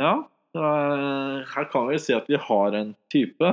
Ja. 0.00 0.12
Her 0.52 1.64
kan 1.72 1.86
vi 1.88 1.96
si 2.00 2.12
at 2.12 2.26
vi 2.28 2.36
har 2.36 2.74
en 2.76 2.90
type 3.12 3.52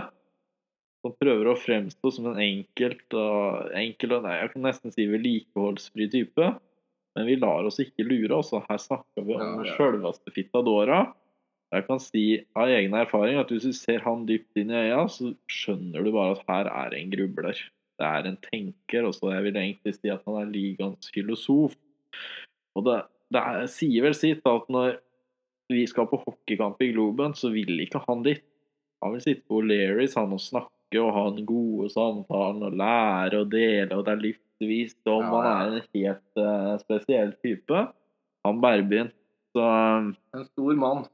som 1.00 1.14
prøver 1.16 1.48
å 1.48 1.56
fremstå 1.56 2.12
som 2.12 2.26
en 2.28 2.40
enkelt 2.44 3.16
og 3.16 3.70
enkel 3.80 4.18
og 4.18 4.26
nei, 4.26 4.34
jeg 4.42 4.52
kan 4.52 4.66
nesten 4.68 4.92
si 4.92 5.06
vedlikeholdsfri 5.08 6.10
type. 6.12 6.50
Men 7.16 7.26
vi 7.30 7.38
lar 7.40 7.64
oss 7.70 7.80
ikke 7.80 8.04
lure. 8.04 8.36
Også. 8.42 8.60
Her 8.68 8.82
snakker 8.84 9.24
vi 9.24 9.38
om 9.38 9.40
Ja, 9.64 9.64
ja. 9.70 9.76
sjølveste 9.78 10.34
Fitadora. 10.36 11.00
Jeg 11.70 11.86
kan 11.86 12.00
si 12.02 12.24
av 12.58 12.72
egen 12.74 12.96
erfaring 12.98 13.38
at 13.38 13.52
hvis 13.54 13.68
du 13.70 13.76
ser 13.78 14.02
han 14.02 14.26
dypt 14.26 14.58
inn 14.58 14.72
i 14.74 14.80
øya, 14.88 15.04
så 15.12 15.34
skjønner 15.52 16.06
du 16.06 16.10
bare 16.16 16.34
at 16.34 16.48
her 16.50 16.70
er 16.72 16.96
en 16.98 17.12
grubler. 17.14 17.60
Det 18.00 18.08
er 18.08 18.26
en 18.26 18.40
tenker. 18.42 19.06
Også 19.06 19.30
jeg 19.34 19.46
vil 19.46 19.60
egentlig 19.62 19.94
si 19.98 20.10
at 20.10 20.24
han 20.26 20.40
er 20.42 20.50
ligaens 20.50 21.12
filosof. 21.14 21.76
Og 22.78 22.88
det, 22.88 22.98
det 23.34 23.44
er, 23.44 23.70
sier 23.70 24.08
vel 24.08 24.18
sitt 24.18 24.42
at 24.50 24.72
når 24.74 24.98
vi 25.70 25.84
skal 25.90 26.10
på 26.10 26.18
hockeykamp 26.24 26.82
i 26.82 26.90
Globen, 26.96 27.36
så 27.38 27.52
vil 27.54 27.84
ikke 27.84 28.02
han 28.08 28.26
dit. 28.26 28.42
Han 29.04 29.14
vil 29.14 29.24
sitte 29.24 29.46
på 29.48 29.62
O'Learys 29.62 30.18
han 30.18 30.34
og 30.36 30.42
snakke 30.42 31.00
og 31.00 31.14
ha 31.14 31.28
den 31.36 31.46
gode 31.48 31.92
samtalen 31.94 32.66
og 32.66 32.76
lære 32.82 33.44
og 33.44 33.52
dele, 33.54 33.94
og 33.94 34.08
det 34.08 34.16
er 34.16 34.24
livsvisdom. 34.24 35.22
Ja, 35.22 35.44
Han 35.46 35.50
er 35.52 35.78
en 35.78 35.88
helt 35.94 36.42
uh, 36.42 36.74
spesiell 36.82 37.36
type. 37.46 37.86
Han 38.48 38.62
Berbyen. 38.64 39.14
Så 39.54 39.66
en 40.34 40.46
stor 40.50 40.74
mann. 40.82 41.06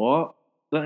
Og 0.00 0.32
det, 0.72 0.82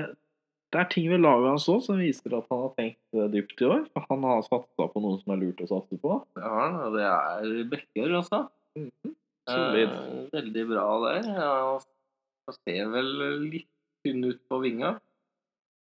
det 0.73 0.81
er 0.81 0.89
ting 0.91 1.07
ved 1.11 1.23
laget 1.23 1.51
hans 1.53 1.67
òg 1.71 1.83
som 1.85 1.99
viser 2.01 2.35
at 2.35 2.47
han 2.51 2.63
har 2.65 2.73
tenkt 2.75 3.15
eh, 3.15 3.29
dypt 3.33 3.63
i 3.63 3.69
år. 3.69 3.83
For 3.93 4.07
han 4.11 4.25
har 4.27 4.45
satsa 4.47 4.89
på 4.91 5.03
noe 5.03 5.21
som 5.21 5.35
er 5.35 5.43
lurt 5.45 5.63
å 5.63 5.69
satse 5.71 5.99
på. 6.01 6.19
Det 6.35 6.43
har 6.43 6.63
han, 6.65 6.79
og 6.87 6.97
det 6.97 7.05
er 7.07 7.69
Bekker, 7.71 8.17
altså. 8.19 8.43
Solid. 9.47 9.93
Eh, 9.95 10.23
veldig 10.35 10.65
bra 10.73 10.87
der. 11.05 11.31
Ja, 11.37 12.55
ser 12.55 12.91
vel 12.93 13.11
litt 13.47 13.69
tynn 14.05 14.23
ut 14.27 14.43
på 14.49 14.59
vinga. 14.63 14.97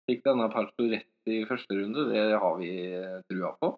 Fikk 0.05 0.21
denne 0.27 0.47
Pacioretty 0.53 1.39
i 1.39 1.47
første 1.49 1.79
runde, 1.79 2.09
det 2.11 2.25
har 2.37 2.59
vi 2.59 2.71
eh, 2.93 3.21
trua 3.31 3.55
på. 3.61 3.71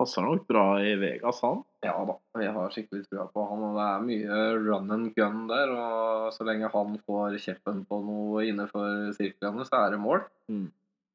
Passer 0.00 0.24
nok 0.24 0.46
bra 0.48 0.62
i 0.80 0.94
Vegas, 0.96 1.42
han. 1.44 1.58
Ja 1.84 1.92
da, 2.08 2.14
vi 2.40 2.46
har 2.48 2.72
skikkelig 2.72 3.02
trua 3.04 3.26
på 3.28 3.42
han. 3.50 3.64
og 3.68 3.74
Det 3.76 3.84
er 3.84 4.06
mye 4.06 4.38
run 4.64 4.94
and 4.94 5.10
gun 5.12 5.42
der. 5.50 5.72
og 5.76 6.30
Så 6.32 6.46
lenge 6.48 6.70
han 6.72 6.94
får 7.04 7.36
kjeppen 7.44 7.82
på 7.84 7.98
noe 8.06 8.46
innenfor 8.48 9.10
sirklene, 9.18 9.66
så 9.68 9.82
er 9.82 9.92
det 9.92 10.00
mål. 10.00 10.24
Mm. 10.48 10.70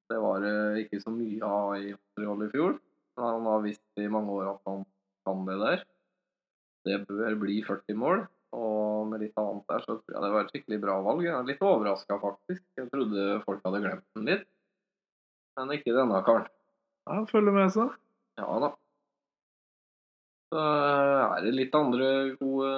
Det 0.05 0.19
var 0.21 0.45
det 0.45 0.53
ikke 0.83 1.01
så 1.01 1.15
mye 1.15 1.49
av 1.49 1.71
i 1.79 1.95
Montreal 1.95 2.45
i 2.45 2.51
fjor. 2.53 2.77
Men 3.17 3.27
han 3.31 3.49
har 3.49 3.65
visst 3.65 4.05
i 4.05 4.07
mange 4.11 4.37
år 4.37 4.53
at 4.53 4.61
han 4.69 4.85
kan 5.25 5.43
det 5.49 5.57
der. 5.63 5.83
Det 6.85 7.01
bør 7.09 7.41
bli 7.41 7.57
40 7.65 7.97
mål. 7.97 8.25
Og 8.53 9.09
med 9.09 9.25
litt 9.25 9.41
annet 9.41 9.65
der, 9.67 9.81
så 9.81 9.97
tror 9.97 10.13
jeg 10.13 10.23
det 10.27 10.33
var 10.37 10.45
et 10.45 10.53
skikkelig 10.53 10.81
bra 10.85 11.01
valg. 11.09 11.25
Jeg 11.25 11.33
er 11.33 11.49
litt 11.49 11.65
overraska, 11.73 12.21
faktisk. 12.21 12.63
Jeg 12.77 12.93
trodde 12.93 13.27
folk 13.49 13.65
hadde 13.65 13.81
glemt 13.81 14.05
den 14.13 14.29
litt. 14.29 14.45
Men 15.57 15.73
ikke 15.73 15.97
denne 15.97 16.21
karen. 16.27 16.51
Ja, 17.09 17.23
følger 17.33 17.55
med 17.55 17.73
seg. 17.73 17.95
Ja 18.39 18.57
da. 18.63 18.71
Så 20.51 20.63
er 20.63 21.45
det 21.45 21.53
litt 21.55 21.75
andre 21.75 22.09
gode 22.39 22.73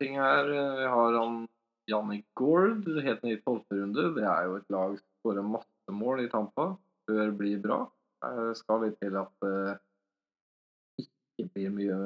ting 0.00 0.16
her. 0.18 0.50
Vi 0.50 0.86
har 0.94 1.18
han 1.18 1.42
Jannik 1.90 2.26
Gord, 2.38 2.86
helt 2.86 3.24
ned 3.26 3.36
i 3.36 3.42
tolvte 3.42 3.76
runde. 3.76 4.06
Det 4.16 4.24
er 4.26 4.46
jo 4.46 4.58
et 4.60 4.72
lag 4.72 4.94
som 4.96 5.06
skårer 5.20 5.46
masse 5.46 5.94
mål 5.94 6.24
i 6.24 6.30
Tampa. 6.30 6.70
Bør 7.10 7.34
bli 7.36 7.56
bra. 7.62 7.82
Det 8.20 8.54
skal 8.60 8.84
litt 8.84 8.98
til 9.00 9.16
at 9.18 9.32
det 9.42 9.76
ikke 11.02 11.48
blir 11.54 11.74
mye 11.74 11.98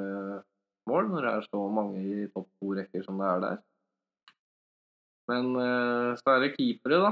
mål 0.89 1.09
når 1.11 1.25
det 1.25 1.31
er 1.33 1.47
så 1.49 1.63
mange 1.73 2.01
i 2.01 2.27
topp 2.33 2.47
to-rekker 2.61 3.03
som 3.05 3.19
det 3.21 3.29
er 3.29 3.41
der. 3.43 3.63
Men 5.29 5.55
eh, 5.57 6.11
så 6.21 6.35
er 6.35 6.43
det 6.43 6.53
keepere, 6.55 7.01
da. 7.01 7.11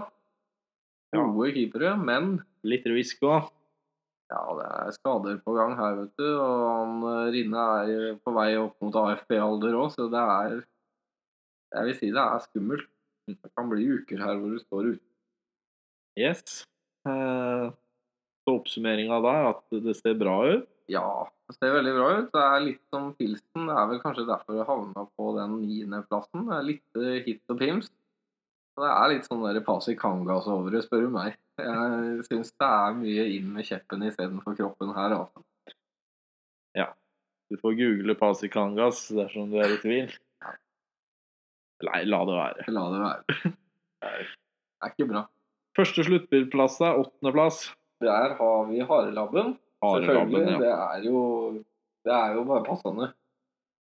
Ja. 1.14 1.26
Keepere, 1.54 1.96
men 1.98 2.36
Litt 2.64 2.86
risk 2.88 3.26
òg. 3.28 3.50
Ja, 4.34 4.44
det 4.58 4.66
er 4.68 4.96
skader 4.96 5.38
på 5.46 5.54
gang 5.58 5.76
her, 5.78 5.96
vet 6.02 6.14
du. 6.20 6.28
Og 6.32 6.64
han 6.66 7.06
eh, 7.12 7.32
Rinne 7.36 7.68
er 7.84 8.18
på 8.24 8.34
vei 8.36 8.50
opp 8.60 8.76
mot 8.84 8.98
AFP-alder 9.04 9.78
òg, 9.78 9.94
så 9.94 10.10
det 10.12 10.24
er 10.24 10.60
Jeg 11.74 11.88
vil 11.90 11.98
si 12.00 12.12
det 12.14 12.24
er 12.24 12.44
skummelt. 12.48 12.90
Det 13.30 13.54
kan 13.56 13.70
bli 13.72 13.86
uker 13.88 14.20
her 14.20 14.36
hvor 14.36 14.52
du 14.52 14.60
står 14.60 14.92
ute. 14.94 15.06
Yes. 16.20 16.64
Eh, 17.08 17.70
så 18.44 18.56
oppsummeringa 18.58 19.22
da 19.24 19.34
er 19.40 19.50
at 19.54 19.82
det 19.86 19.96
ser 19.98 20.18
bra 20.20 20.36
ut. 20.50 20.68
Ja, 20.92 21.24
det 21.48 21.56
ser 21.56 21.78
veldig 21.78 21.94
bra 21.96 22.08
ut. 22.18 22.30
Det 22.34 22.44
er 22.44 22.66
litt 22.66 22.82
som 22.92 23.14
pilsen. 23.16 23.70
Det 23.70 23.78
er 23.80 23.88
vel 23.90 24.02
kanskje 24.04 24.28
derfor 24.28 24.58
det 24.58 24.68
havna 24.68 25.06
på 25.16 25.30
den 25.38 25.56
niendeplassen. 25.62 26.50
Litt 26.68 27.00
eh, 27.00 27.22
hit 27.26 27.54
og 27.54 27.62
pims. 27.62 27.90
Det 28.74 28.90
er 28.90 29.12
litt 29.14 29.30
sånn 29.30 29.46
der 29.46 29.62
Pasi 29.66 29.96
Kangas 29.98 30.50
over 30.50 30.74
det, 30.74 30.84
spør 30.86 31.08
du 31.08 31.14
meg. 31.14 31.38
Jeg 31.62 32.24
syns 32.28 32.54
det 32.58 32.68
er 32.68 32.96
mye 32.98 33.26
inn 33.38 33.50
med 33.54 33.68
kjeppen 33.68 34.06
istedenfor 34.08 34.56
kroppen 34.58 34.94
her, 34.98 35.18
altså. 35.20 35.44
Du 37.54 37.58
får 37.62 37.76
google 37.78 38.16
Pasi 38.18 38.48
Kangas 38.50 39.04
dersom 39.14 39.52
du 39.52 39.60
er 39.62 39.76
i 39.76 39.78
tvil. 39.78 40.14
Nei, 41.84 42.00
la 42.08 42.22
det 42.26 42.38
være. 42.38 42.64
La 42.74 42.86
det 42.90 43.02
være. 43.04 43.42
Det 44.04 44.90
er 44.90 44.92
ikke 44.92 45.06
bra. 45.08 45.20
Første 45.78 46.04
sluttspillplass 46.04 46.74
er 46.84 46.98
åttendeplass. 47.00 47.60
Der 48.04 48.34
har 48.36 48.66
vi 48.68 48.82
harelabben. 48.84 49.54
Harelabben, 49.86 50.34
Selvfølgelig. 50.34 50.50
ja. 50.50 50.58
Det 50.60 50.72
er 50.74 51.06
jo 51.08 51.22
Det 52.04 52.16
er 52.16 52.34
jo 52.36 52.42
bare 52.50 52.66
passende. 52.68 53.08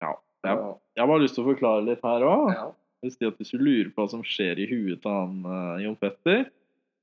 Ja, 0.05 0.13
Jeg, 0.45 0.61
Jeg 0.95 1.03
har 1.03 1.11
bare 1.11 1.25
lyst 1.25 1.35
til 1.35 1.43
å 1.43 1.49
forklare 1.49 1.83
litt 1.89 2.05
her 2.07 2.27
òg. 2.29 2.53
Ja. 2.55 2.69
Hvis 3.03 3.19
du 3.51 3.59
lurer 3.59 3.91
på 3.91 4.05
hva 4.05 4.09
som 4.13 4.23
skjer 4.23 4.63
i 4.63 4.69
huet 4.71 5.03
til 5.03 5.11
han 5.17 5.43
uh, 5.43 5.83
Jon 5.83 5.99
Petter, 5.99 6.47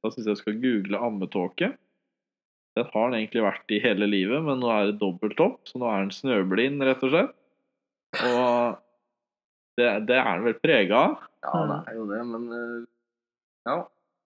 da 0.03 0.11
syns 0.11 0.27
jeg 0.27 0.33
jeg 0.35 0.41
skal 0.41 0.59
google 0.61 0.99
ammetåke. 1.07 1.71
Den 2.73 2.87
har 2.89 3.03
han 3.05 3.15
egentlig 3.15 3.43
vært 3.45 3.73
i 3.75 3.79
hele 3.83 4.07
livet, 4.09 4.41
men 4.43 4.59
nå 4.61 4.69
er 4.73 4.89
det 4.89 4.99
dobbelt 5.01 5.39
opp, 5.43 5.59
så 5.69 5.77
nå 5.79 5.87
er 5.89 5.99
han 6.01 6.13
snøblind, 6.13 6.81
rett 6.83 7.03
og 7.05 7.13
slett. 7.13 7.35
Og 8.25 8.79
det, 9.77 9.89
det 10.09 10.17
er 10.17 10.25
han 10.27 10.45
vel 10.45 10.57
prega 10.61 11.03
av. 11.07 11.13
ja, 11.45 11.61
det 11.69 11.77
er 11.91 11.99
jo 11.99 12.07
det, 12.09 12.21
men 12.29 12.47
eh, 12.57 12.79
Ja. 13.69 13.77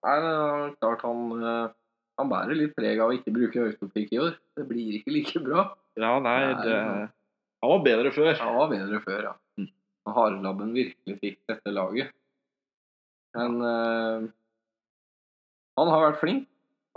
Nei, 0.06 0.14
det 0.22 0.30
er 0.30 0.74
klart 0.78 1.00
han 1.02 1.42
eh, 1.42 1.70
Han 2.20 2.28
bærer 2.30 2.54
litt 2.54 2.74
preg 2.76 3.00
av 3.02 3.10
å 3.10 3.14
ikke 3.16 3.32
bruke 3.34 3.64
autopic 3.66 4.12
i 4.14 4.20
år. 4.22 4.36
Det 4.58 4.66
blir 4.68 4.98
ikke 4.98 5.14
like 5.14 5.42
bra. 5.42 5.64
Ja, 5.98 6.12
nei, 6.22 6.36
Det 6.62 6.74
sånn. 6.74 7.08
Han 7.62 7.72
var 7.72 7.84
bedre 7.86 8.12
før. 8.14 8.32
Han 8.38 8.56
var 8.58 8.68
bedre 8.70 9.00
før, 9.02 9.20
ja. 9.30 9.34
Mm. 9.58 9.68
Harelabben 10.14 10.72
virkelig 10.76 11.16
fikk 11.22 11.38
dette 11.50 11.72
laget. 11.74 12.12
Men 13.36 13.58
eh, 13.66 14.28
han 15.78 15.92
har 15.94 16.04
vært 16.08 16.20
flink. 16.22 16.46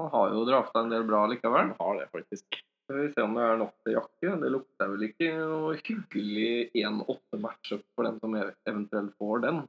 Han 0.02 0.10
har 0.14 0.34
jo 0.34 0.44
drafta 0.48 0.82
en 0.82 0.92
del 0.94 1.06
bra 1.08 1.26
likevel. 1.30 1.74
Han 1.74 1.88
har 1.88 2.00
det, 2.00 2.10
faktisk. 2.16 2.62
Skal 2.92 2.98
vi 2.98 3.12
se 3.14 3.24
om 3.24 3.36
det 3.38 3.44
er 3.46 3.60
nok 3.60 3.74
til 3.86 3.96
jakke. 3.96 4.34
Det 4.42 4.52
lukter 4.52 4.90
vel 4.92 5.06
ikke 5.08 5.30
noe 5.38 5.78
hyggelig 5.78 6.54
1-8-matchup 6.82 7.86
for 7.96 8.08
den 8.08 8.18
som 8.24 8.36
eventuelt 8.36 9.14
får 9.22 9.46
den. 9.46 9.64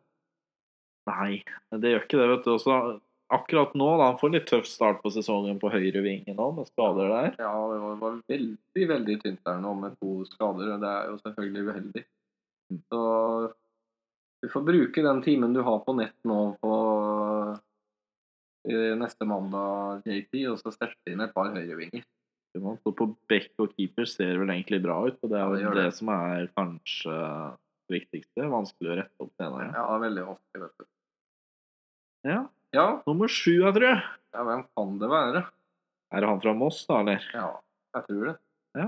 Nei, 1.10 1.42
det 1.82 1.92
gjør 1.92 2.04
ikke 2.06 2.20
det, 2.20 2.28
vet 2.32 2.46
du. 2.46 2.52
Også, 2.54 2.78
akkurat 3.34 3.76
nå, 3.78 3.88
da, 3.98 4.08
han 4.10 4.18
får 4.20 4.34
litt 4.34 4.48
tøff 4.50 4.66
start 4.70 5.02
på 5.04 5.12
sesongen 5.14 5.60
på 5.62 5.70
høyre 5.72 6.02
vinge 6.04 6.34
nå, 6.36 6.48
med 6.56 6.70
skader 6.70 7.10
der. 7.12 7.30
Ja, 7.42 7.54
det 7.72 7.80
var, 8.02 8.18
veldig, 8.30 8.86
veldig 8.94 9.18
tynt 9.24 9.42
der 9.48 9.62
nå 9.62 9.74
med 9.80 9.98
to 10.02 10.22
skader. 10.30 10.76
Det 10.82 10.92
er 10.92 11.10
jo 11.10 11.18
selvfølgelig 11.22 11.66
uheldig. 11.68 12.04
Mm. 12.72 12.82
Så 12.88 13.02
du 14.42 14.50
får 14.50 14.66
bruke 14.66 15.06
den 15.06 15.22
timen 15.22 15.54
du 15.54 15.62
har 15.62 15.82
på 15.86 15.94
nett 15.94 16.16
nå 16.26 16.40
på 16.62 16.81
neste 18.64 19.26
mandag, 19.26 20.02
JP, 20.06 20.36
og 20.52 20.58
så 20.60 20.70
sette 20.74 21.10
inn 21.12 21.20
et 21.24 21.32
par 21.34 21.50
høyrevinger. 21.54 22.04
Så 22.52 22.92
på 22.92 23.06
back 23.30 23.48
og 23.64 23.72
keeper 23.76 24.04
ser 24.06 24.34
det 24.34 24.40
vel 24.42 24.50
egentlig 24.52 24.82
bra 24.84 24.98
ut, 25.08 25.16
og 25.24 25.30
det 25.32 25.38
er 25.38 25.42
Ja, 25.42 25.48
det 25.48 25.54
vel 25.56 25.62
gjør 25.64 25.74
det, 25.78 25.84
det. 25.88 25.94
som 25.96 26.08
er 26.12 26.48
kanskje 26.56 27.14
det 27.88 27.96
viktigste. 27.96 28.48
Vanskelig 28.52 28.90
å 28.92 28.96
rette 29.00 29.24
opp 29.24 29.32
senere. 29.40 29.70
Ja, 29.72 29.86
det 29.88 29.94
er 29.96 30.02
veldig 30.06 30.24
vanskelig, 30.28 30.62
vet 30.66 30.76
du. 30.78 30.86
Ja. 32.28 32.40
Ja, 32.72 32.86
Nummer 33.06 33.28
sju, 33.28 33.58
jeg 33.64 33.74
tror 33.76 33.84
jeg. 33.88 34.02
ja, 34.32 34.44
hvem 34.48 34.62
kan 34.76 34.92
det 35.00 35.08
være? 35.12 35.42
Er 36.12 36.20
det 36.20 36.28
han 36.28 36.40
fra 36.44 36.52
Moss, 36.56 36.84
da, 36.88 37.00
eller? 37.02 37.24
Ja, 37.34 37.48
jeg 37.96 38.06
tror 38.08 38.28
det. 38.30 38.36
Ja. 38.78 38.86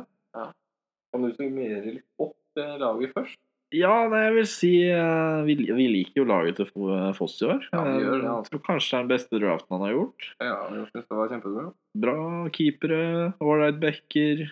Kan 1.13 1.23
du 1.25 1.33
summere 1.37 1.81
litt 1.85 2.07
opp 2.21 2.37
laget 2.81 3.13
først? 3.17 3.39
Ja, 3.75 3.95
nei, 4.07 4.21
jeg 4.29 4.35
vil 4.37 4.47
si 4.47 4.71
uh, 4.95 5.41
vi, 5.47 5.57
vi 5.75 5.87
liker 5.91 6.21
jo 6.21 6.27
laget 6.29 6.61
til 6.61 6.69
Foss 7.17 7.41
i 7.43 7.49
år. 7.49 7.65
Ja, 7.73 7.83
vi 7.89 8.05
gjør 8.05 8.21
det, 8.21 8.29
Jeg 8.29 8.47
tror 8.51 8.63
kanskje 8.69 8.91
det 8.91 8.97
er 8.97 9.03
den 9.03 9.11
beste 9.11 9.41
draften 9.43 9.75
han 9.75 9.85
har 9.87 9.95
gjort. 9.97 10.29
Ja, 10.39 10.59
jeg 10.71 10.87
synes 10.93 11.09
det 11.09 11.19
var 11.19 11.33
kjempebra. 11.33 11.67
Bra 12.05 12.17
keepere, 12.55 13.01
ålreit 13.43 13.81
backer, 13.83 14.45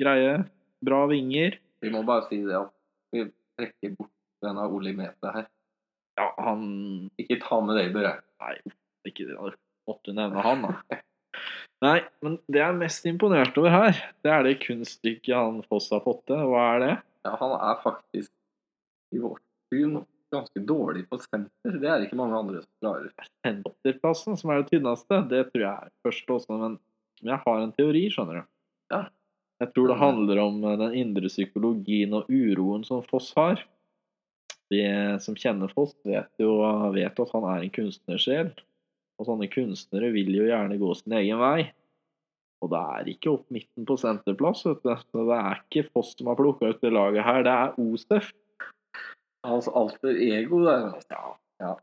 greie. 0.00 0.36
Bra 0.86 1.02
vinger. 1.10 1.58
Vi 1.82 1.92
må 1.92 2.04
bare 2.06 2.28
si 2.28 2.40
det 2.44 2.56
at 2.60 2.72
vi 3.14 3.26
trekker 3.58 3.96
bort 3.98 4.14
denne 4.44 4.70
Oli 4.70 4.94
Mete 4.96 5.34
her. 5.34 5.50
Ja, 6.20 6.30
han 6.38 6.64
Ikke 7.20 7.40
ta 7.42 7.60
med 7.64 7.78
det 7.80 7.88
i 7.88 7.94
beregning. 7.94 8.26
Nei, 8.40 8.56
ikke 9.08 9.28
det. 9.28 9.54
Måtte 9.88 10.14
nevne 10.14 10.44
han, 10.44 10.66
da. 10.68 11.00
Nei, 11.80 12.00
men 12.22 12.36
det 12.46 12.60
jeg 12.60 12.68
er 12.68 12.76
mest 12.76 13.06
imponert 13.08 13.56
over 13.58 13.72
her, 13.72 14.02
det 14.22 14.30
er 14.30 14.44
det 14.46 14.58
kunststykket 14.62 15.32
han 15.34 15.62
Foss 15.66 15.88
har 15.94 16.04
fått 16.04 16.26
til. 16.30 16.42
Hva 16.52 16.66
er 16.76 16.84
det? 16.84 16.98
Ja, 17.26 17.34
han 17.40 17.54
er 17.56 17.80
faktisk 17.82 18.30
i 19.14 19.20
vårt 19.22 19.42
syn 19.70 20.00
ganske 20.30 20.60
dårlig 20.60 21.08
på 21.10 21.18
senter. 21.18 21.78
Det 21.82 21.88
er 21.90 22.04
ikke 22.04 22.18
mange 22.18 22.38
andre 22.38 22.62
som 22.62 22.70
klarer. 22.82 23.10
Senterplassen, 23.46 24.38
som 24.38 24.52
er 24.52 24.62
det 24.62 24.70
tynneste, 24.70 25.22
det 25.30 25.46
tror 25.50 25.64
jeg 25.64 25.88
er 25.88 25.94
først 26.06 26.30
også, 26.36 26.58
men 26.60 26.78
jeg 27.20 27.42
har 27.44 27.62
en 27.62 27.74
teori, 27.74 28.04
skjønner 28.12 28.40
du. 28.40 28.46
Ja. 28.94 29.02
Jeg 29.60 29.74
tror 29.74 29.90
det 29.90 29.98
handler 30.00 30.40
om 30.40 30.62
eh, 30.64 30.78
den 30.80 30.96
indre 31.02 31.28
psykologien 31.28 32.14
og 32.16 32.30
uroen 32.32 32.86
som 32.86 33.02
Foss 33.04 33.28
har. 33.36 33.60
De 34.72 34.80
som 35.20 35.36
kjenner 35.36 35.72
Foss, 35.74 35.92
vet 36.06 36.30
jo 36.40 36.54
vet 36.94 37.20
at 37.20 37.34
han 37.34 37.46
er 37.50 37.66
en 37.66 37.74
kunstnersjel. 37.74 38.54
Og 39.20 39.28
sånne 39.28 39.50
kunstnere 39.52 40.08
vil 40.14 40.32
jo 40.32 40.46
gjerne 40.48 40.78
gå 40.80 40.94
sin 40.96 41.18
egen 41.18 41.42
vei. 41.42 41.68
Og 42.64 42.70
det 42.72 42.80
er 42.94 43.10
ikke 43.12 43.34
opp 43.34 43.52
midten 43.52 43.86
på 43.88 43.96
senterplass, 44.00 44.64
vet 44.68 44.80
du. 44.84 44.94
Så 44.96 45.26
det 45.28 45.36
er 45.36 45.60
ikke 45.60 45.88
Foss 45.90 46.14
som 46.16 46.30
har 46.30 46.40
plukka 46.40 46.72
ut 46.72 46.80
det 46.80 46.94
laget 46.94 47.26
her, 47.26 47.44
det 47.44 47.56
er 47.66 47.76
Osef. 47.84 48.32
Hans 49.46 49.68
alter 49.68 50.18
ego 50.20 50.58
altså. 50.68 51.20
Ja. 51.60 51.74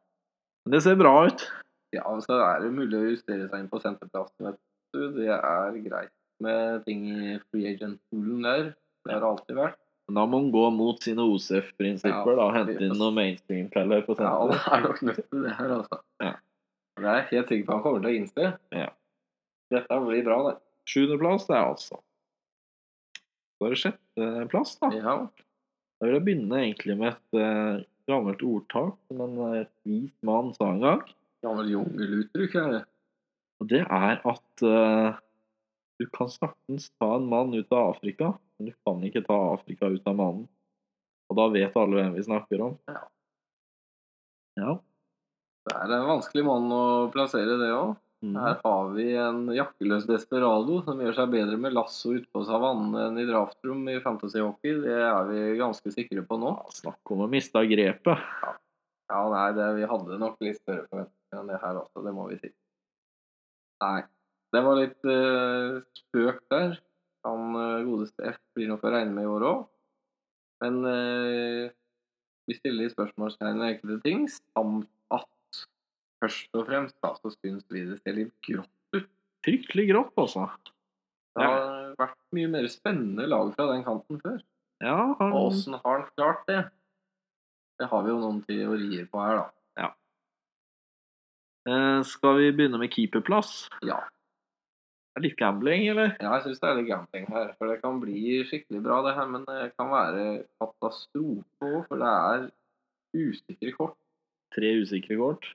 Men 0.65 0.75
det 0.75 0.81
ser 0.85 0.97
bra 0.99 1.13
ut. 1.27 1.47
ja, 1.95 2.03
så 2.21 2.37
er 2.43 2.61
det 2.65 2.71
mulig 2.75 2.97
å 2.99 3.07
justere 3.13 3.47
seg 3.49 3.63
inn 3.63 3.69
på 3.71 3.79
senterplassen, 3.81 4.49
vet 4.51 4.57
du. 4.93 5.03
Det 5.17 5.29
er 5.33 5.77
greit 5.85 6.13
med 6.43 6.83
ting 6.85 7.05
i 7.09 7.37
free 7.49 7.71
agent-poolen 7.73 8.43
der. 8.45 8.67
Det 9.07 9.13
har 9.15 9.23
det 9.23 9.29
alltid 9.31 9.57
vært. 9.57 9.79
Da 10.07 10.23
må 10.29 10.39
han 10.39 10.51
gå 10.53 10.65
mot 10.71 11.01
sine 11.03 11.23
OSEF-prinsipper, 11.27 12.31
Ja, 12.31 12.35
da, 12.39 12.45
hente 12.55 12.77
inn 12.85 12.93
noen 12.95 13.15
mainstream-feller 13.17 14.05
på 14.05 14.15
Ja, 14.21 14.35
han 14.45 14.53
er 14.77 14.83
nok 14.85 15.01
nødt 15.09 15.23
til 15.25 15.43
det 15.47 15.55
her, 15.57 15.73
altså. 15.79 15.99
Ja. 16.23 16.35
Det 16.97 17.05
er 17.09 17.17
jeg 17.19 17.27
helt 17.31 17.51
sikker 17.51 17.65
på 17.67 17.73
han 17.75 17.83
kommer 17.83 18.05
til 18.05 18.11
å 18.11 18.19
innse. 18.21 18.51
Ja. 18.73 18.87
Dette 19.73 19.97
blir 20.05 20.23
bra, 20.27 20.37
det. 20.47 20.53
Sjuendeplass, 20.87 21.47
det 21.49 21.57
er 21.57 21.65
altså. 21.73 21.99
Så 23.57 23.67
er 23.67 23.73
det 23.73 23.81
sjetteplass, 23.81 24.77
da. 24.83 24.91
Ja. 24.95 25.17
Da 25.97 26.05
vil 26.05 26.17
jeg 26.19 26.25
begynne 26.27 26.59
egentlig 26.61 26.95
med 26.99 27.09
et 27.09 27.39
eh, 27.41 27.85
gammelt 28.09 28.43
ordtak 28.45 28.97
som 29.09 29.21
en 29.25 29.39
eh, 29.47 29.69
vis 29.87 30.13
mann 30.25 30.51
sa 30.53 30.69
en 30.69 30.83
gang. 30.83 31.01
Gammel 31.45 31.71
jungeluttrykk 31.73 32.57
her. 32.59 32.83
Og 33.57 33.69
det 33.71 33.81
er 33.81 34.21
at 34.21 34.65
eh, 34.67 35.17
du 35.97 36.05
kan 36.13 36.29
saktens 36.29 36.91
ta 37.01 37.15
en 37.15 37.25
mann 37.29 37.55
ut 37.55 37.73
av 37.73 37.95
Afrika, 37.95 38.35
men 38.57 38.69
du 38.69 38.75
kan 38.85 39.01
ikke 39.09 39.25
ta 39.25 39.37
Afrika 39.55 39.89
ut 39.89 40.05
av 40.05 40.19
mannen. 40.19 40.45
Og 41.27 41.39
da 41.39 41.47
vet 41.51 41.79
alle 41.81 41.97
hvem 41.97 42.13
vi 42.15 42.25
snakker 42.29 42.61
om. 42.69 42.77
Ja. 42.87 43.01
Ja. 44.57 44.75
Det 45.67 45.75
er 45.75 45.97
en 45.97 46.11
vanskelig 46.13 46.45
mann 46.47 46.69
å 46.71 46.83
plassere, 47.13 47.57
det 47.59 47.73
òg. 47.73 47.97
Her 48.25 48.55
har 48.63 48.87
vi 48.95 49.11
en 49.21 49.43
jakkeløs 49.53 50.07
desperado 50.09 50.79
som 50.87 51.01
gjør 51.03 51.13
seg 51.19 51.33
bedre 51.35 51.57
med 51.61 51.75
lasso 51.77 52.15
ute 52.15 52.25
på 52.33 52.41
savannen 52.47 52.95
enn 52.97 53.19
i 53.21 53.27
draftrom 53.29 53.83
i 53.91 53.99
fantasyhockey. 54.01 54.79
Det 54.81 54.95
er 55.05 55.27
vi 55.29 55.41
ganske 55.59 55.93
sikre 55.93 56.23
på 56.25 56.39
nå. 56.41 56.55
Ja, 56.57 56.73
Snakk 56.79 57.13
om 57.13 57.21
å 57.27 57.29
miste 57.29 57.61
grepet. 57.69 58.25
Ja, 59.07 59.21
nei, 59.31 59.45
det, 59.55 59.67
vi 59.77 59.89
hadde 59.91 60.17
nok 60.19 60.41
litt 60.43 60.57
større 60.63 60.87
forventninger 60.89 61.43
enn 61.43 61.51
det 61.51 61.61
her 61.61 61.77
også, 61.83 62.03
det 62.07 62.15
må 62.17 62.25
vi 62.31 62.39
si. 62.41 62.51
Nei, 63.85 64.01
det 64.55 64.63
var 64.65 64.79
litt 64.81 65.07
uh, 65.07 65.77
spøk 66.01 66.41
der. 66.51 66.77
Han 67.27 67.53
uh, 67.53 67.85
godeste 67.85 68.33
F 68.33 68.41
blir 68.57 68.71
nok 68.71 68.85
å 68.87 68.93
regne 68.97 69.13
med 69.13 69.27
i 69.27 69.31
år 69.37 69.45
òg. 69.51 69.65
Men 70.65 70.81
uh, 70.89 71.69
vi 72.49 72.57
stiller 72.57 72.89
spørsmålstegn 72.89 73.61
ved 73.61 73.75
enkelte 73.75 74.01
ting, 74.07 74.25
samt 74.31 74.89
at 75.13 75.29
først 76.23 76.57
og 76.57 76.65
fremst 76.69 76.97
da, 77.03 77.13
så 77.21 77.31
syns 77.35 77.65
vi 77.73 77.85
det 77.89 77.99
ser 78.01 78.17
litt 78.17 78.33
grått 78.47 78.97
ut. 78.97 79.07
Fryktelig 79.45 79.87
grått, 79.91 80.13
altså. 80.17 80.47
Det 81.37 81.45
har 81.45 81.93
vært 81.99 82.17
mye 82.33 82.49
mer 82.49 82.65
spennende 82.73 83.27
lag 83.29 83.51
fra 83.53 83.67
den 83.71 83.83
kanten 83.85 84.19
før. 84.23 84.39
Ja, 84.81 84.97
han 85.19 85.31
Og 85.33 85.51
åssen 85.51 85.77
har 85.77 85.99
han 85.99 86.07
klart 86.17 86.43
det? 86.49 86.63
Det 87.77 87.87
har 87.91 88.03
vi 88.05 88.09
jo 88.09 88.19
noen 88.21 88.41
teorier 88.45 89.05
på 89.11 89.21
her, 89.21 89.43
da. 89.77 89.89
eh, 91.69 92.01
Skal 92.09 92.37
vi 92.39 92.51
begynne 92.57 92.79
med 92.81 92.89
keeperplass? 92.93 93.67
Ja. 93.85 93.99
Det 95.13 95.21
er 95.21 95.25
litt 95.29 95.37
gambling, 95.39 95.87
eller? 95.89 96.11
Ja, 96.21 96.35
jeg 96.37 96.43
syns 96.45 96.59
det 96.61 96.69
er 96.69 96.75
litt 96.77 96.89
gambling 96.91 97.25
her. 97.33 97.53
For 97.57 97.69
det 97.71 97.79
kan 97.81 98.01
bli 98.01 98.43
skikkelig 98.45 98.83
bra, 98.85 98.99
det 99.05 99.15
her. 99.17 99.29
Men 99.33 99.45
det 99.49 99.71
kan 99.77 99.89
være 99.89 100.25
katastrofe 100.61 101.69
òg, 101.71 101.79
for 101.89 102.01
det 102.01 102.11
er 102.13 102.47
usikre 103.17 103.73
kort. 103.77 103.97
Tre 104.53 104.73
usikre 104.81 105.17
kort. 105.17 105.49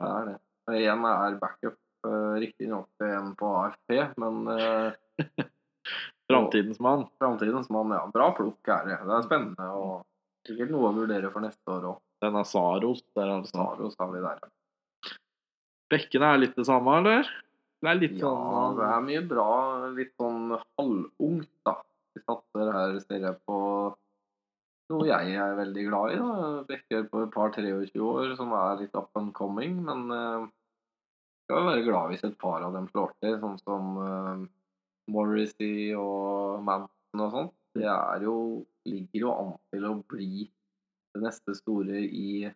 Det 0.00 0.10
er 0.10 0.28
det. 0.30 0.36
Én 0.80 1.06
er 1.08 1.38
backup, 1.40 1.76
uh, 2.06 2.36
riktignok 2.40 3.04
en 3.04 3.32
på 3.38 3.48
AFP, 3.64 3.96
men 4.22 4.44
uh, 4.48 4.92
Framtidens 6.30 6.78
mann. 6.80 7.08
framtidens 7.18 7.70
mann, 7.74 7.90
ja. 7.90 8.04
Bra 8.14 8.30
plukk 8.36 8.68
er 8.70 8.86
det. 8.86 8.98
Det 9.02 9.16
er 9.16 9.26
spennende 9.26 9.66
og 9.74 10.06
sikkert 10.46 10.70
noe 10.70 10.92
å 10.92 10.94
vurdere 10.94 11.32
for 11.34 11.42
neste 11.42 11.74
år 11.74 11.88
òg. 11.90 12.00
er 12.22 12.44
Saros 12.46 13.02
der, 13.18 13.32
altså. 13.34 13.56
Saros 13.56 13.98
har 13.98 14.12
vi 14.14 14.22
der. 14.24 14.44
Bekkene 15.90 16.30
er 16.30 16.42
litt 16.44 16.54
det 16.58 16.66
samme, 16.68 17.00
eller? 17.00 17.30
Det 17.80 17.90
er 17.90 17.98
litt 17.98 18.18
Ja, 18.20 18.30
sånn 18.30 18.76
det 18.78 18.86
er 18.86 19.06
mye 19.08 19.22
bra. 19.26 19.48
Litt 19.96 20.14
sånn 20.20 20.54
halvungt, 20.78 21.50
da. 21.66 21.74
Vi 22.14 22.22
satser 22.22 22.72
her, 22.76 22.96
ser 23.02 23.26
jeg 23.26 23.38
på 23.48 23.58
noe 24.90 25.08
jeg 25.08 25.34
er 25.38 25.58
veldig 25.58 25.84
glad 25.88 26.14
i. 26.14 26.20
da. 26.20 26.46
Bekker 26.68 27.06
på 27.10 27.24
et 27.24 27.34
par 27.34 27.52
23 27.56 28.00
år 28.04 28.34
som 28.38 28.54
er 28.56 28.82
litt 28.82 28.96
up 28.98 29.16
and 29.20 29.32
coming. 29.36 29.78
Men 29.86 30.06
uh, 30.12 30.48
skal 31.46 31.62
jo 31.62 31.68
være 31.70 31.86
glad 31.86 32.12
hvis 32.12 32.26
et 32.28 32.38
par 32.40 32.64
av 32.66 32.76
dem 32.76 32.88
slår 32.90 33.14
til, 33.22 33.36
sånn 33.42 33.58
som 33.62 34.00
uh, 34.00 34.46
Morrissey 35.10 35.90
og 35.98 36.64
Manson 36.66 37.26
og 37.26 37.36
sånt. 37.36 37.56
Det 37.78 37.86
er 37.86 38.26
jo, 38.26 38.36
ligger 38.88 39.26
jo 39.26 39.36
an 39.36 39.52
til 39.70 39.86
å 39.86 39.94
bli 40.10 40.48
det 41.14 41.22
neste 41.22 41.54
store 41.58 42.02
i 42.02 42.50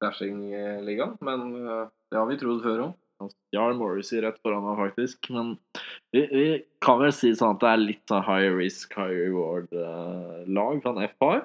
Flashing-ligaen. 0.00 1.14
Men 1.26 1.46
uh, 1.62 1.86
det 2.10 2.18
har 2.18 2.26
vi 2.30 2.40
trodd 2.40 2.64
før 2.66 2.88
òg. 2.88 2.98
Stjal 3.28 3.76
Morrissey 3.76 4.22
rett 4.24 4.38
foran 4.40 4.64
meg, 4.64 4.78
faktisk. 4.80 5.28
Men 5.34 5.54
vi, 6.14 6.24
vi 6.32 6.44
kan 6.84 7.00
vel 7.02 7.12
si 7.14 7.34
sånn 7.36 7.56
at 7.56 7.64
det 7.64 7.70
er 7.70 7.82
litt 7.82 8.04
sånn 8.08 8.24
high 8.24 8.52
risk, 8.56 8.94
high 8.96 9.12
reward-lag 9.26 10.86
han 10.86 11.02
F 11.04 11.16
har. 11.26 11.42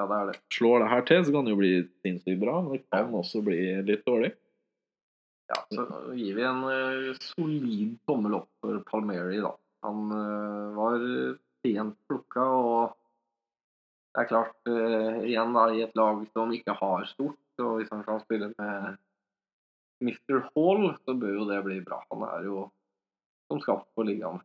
Ja, 0.00 0.06
det 0.08 0.18
er 0.18 0.30
det. 0.30 0.38
Slår 0.56 0.82
det 0.82 0.88
her 0.90 1.04
til, 1.08 1.24
så 1.26 1.34
kan 1.34 1.44
det 1.46 1.52
jo 1.52 1.60
bli 1.60 1.74
sinnssykt 2.02 2.40
bra, 2.40 2.56
men 2.64 2.78
det 2.78 2.84
kan 2.88 3.12
også 3.18 3.42
bli 3.44 3.60
litt 3.86 4.06
dårlig. 4.08 4.32
Ja, 5.52 5.58
så 5.74 5.84
gir 6.16 6.38
vi 6.38 6.48
en 6.48 6.64
uh, 6.64 7.12
solid 7.20 7.98
tommel 8.08 8.38
opp 8.40 8.48
for 8.64 8.80
Palmeri, 8.88 9.42
da. 9.44 9.52
Han 9.84 10.08
uh, 10.14 10.72
var 10.78 11.06
pent 11.62 11.98
plukka. 12.08 12.46
Og 12.56 12.96
det 14.12 14.24
er 14.24 14.30
klart, 14.30 14.56
uh, 14.70 15.20
igjen 15.26 15.52
da, 15.56 15.66
i 15.76 15.84
et 15.84 15.96
lag 15.98 16.24
som 16.32 16.54
ikke 16.56 16.76
har 16.80 17.04
stort, 17.10 17.40
og 17.60 17.80
hvis 17.80 17.92
han 17.92 18.04
kan 18.06 18.22
spille 18.24 18.48
med 18.56 18.96
Mr. 20.02 20.40
Hall, 20.54 20.88
så 21.06 21.14
bør 21.18 21.36
jo 21.38 21.44
det 21.48 21.60
bli 21.64 21.80
bra. 21.86 22.00
Han 22.12 22.24
er 22.26 22.44
jo 22.48 22.64
som 23.50 23.60
skapt 23.62 23.88
for 23.94 24.04
ligaen. 24.08 24.40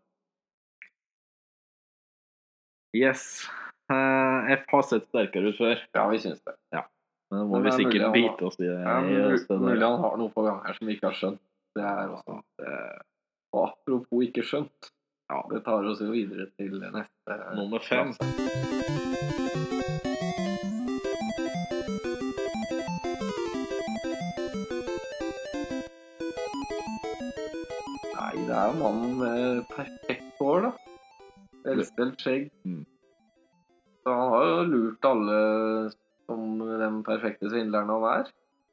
Yes. 2.95 3.45
Eh, 3.91 4.51
F 4.57 4.65
har 4.71 4.83
sett 4.83 5.05
sterkere 5.07 5.51
ut 5.51 5.57
før, 5.59 5.79
Ja, 5.95 6.07
vi 6.11 6.17
syns 6.19 6.41
det. 6.43 6.55
men 6.73 7.39
nå 7.41 7.45
må 7.47 7.57
Men 7.59 7.63
vi 7.63 7.69
er 7.69 7.77
sikkert 7.77 8.13
bite 8.13 8.45
oss 8.47 8.59
i 8.59 8.63
det. 8.67 8.77
Ja, 8.81 9.33
oss 9.33 9.47
det 9.47 9.59
mulig 9.59 9.83
han 9.83 9.99
har 10.03 10.17
noe 10.17 10.31
på 10.31 10.43
gang 10.47 10.61
her 10.65 10.73
som 10.77 10.87
vi 10.87 10.95
ikke 10.95 11.09
har 11.11 11.17
skjønt. 11.19 11.39
Det 11.75 11.83
er 11.83 12.07
også 12.15 12.37
det, 12.59 13.01
Og 13.53 13.67
apropos 13.69 14.23
ikke 14.27 14.43
skjønt, 14.43 14.91
Ja. 15.29 15.41
det 15.51 15.63
tar 15.65 15.83
oss 15.85 15.99
jo 16.01 16.11
videre 16.11 16.47
til 16.57 16.79
neste 16.79 17.55
Nummer 17.55 17.79
fem. 17.79 18.13
klasse. 18.13 19.76
Det 28.57 28.61
er 28.65 28.77
mannen 28.79 29.11
med 29.19 29.57
perfekt 29.69 30.39
hår, 30.41 30.63
da. 30.65 30.69
Velstelt 31.67 32.23
skjegg. 32.23 32.45
Mm. 32.65 32.79
Så 34.01 34.13
han 34.17 34.31
har 34.33 34.45
jo 34.47 34.61
lurt 34.71 35.05
alle 35.05 35.41
som 36.25 36.55
den 36.57 36.95
perfekte 37.05 37.51
svindleren 37.51 37.91
han 37.93 38.05
er. 38.09 38.31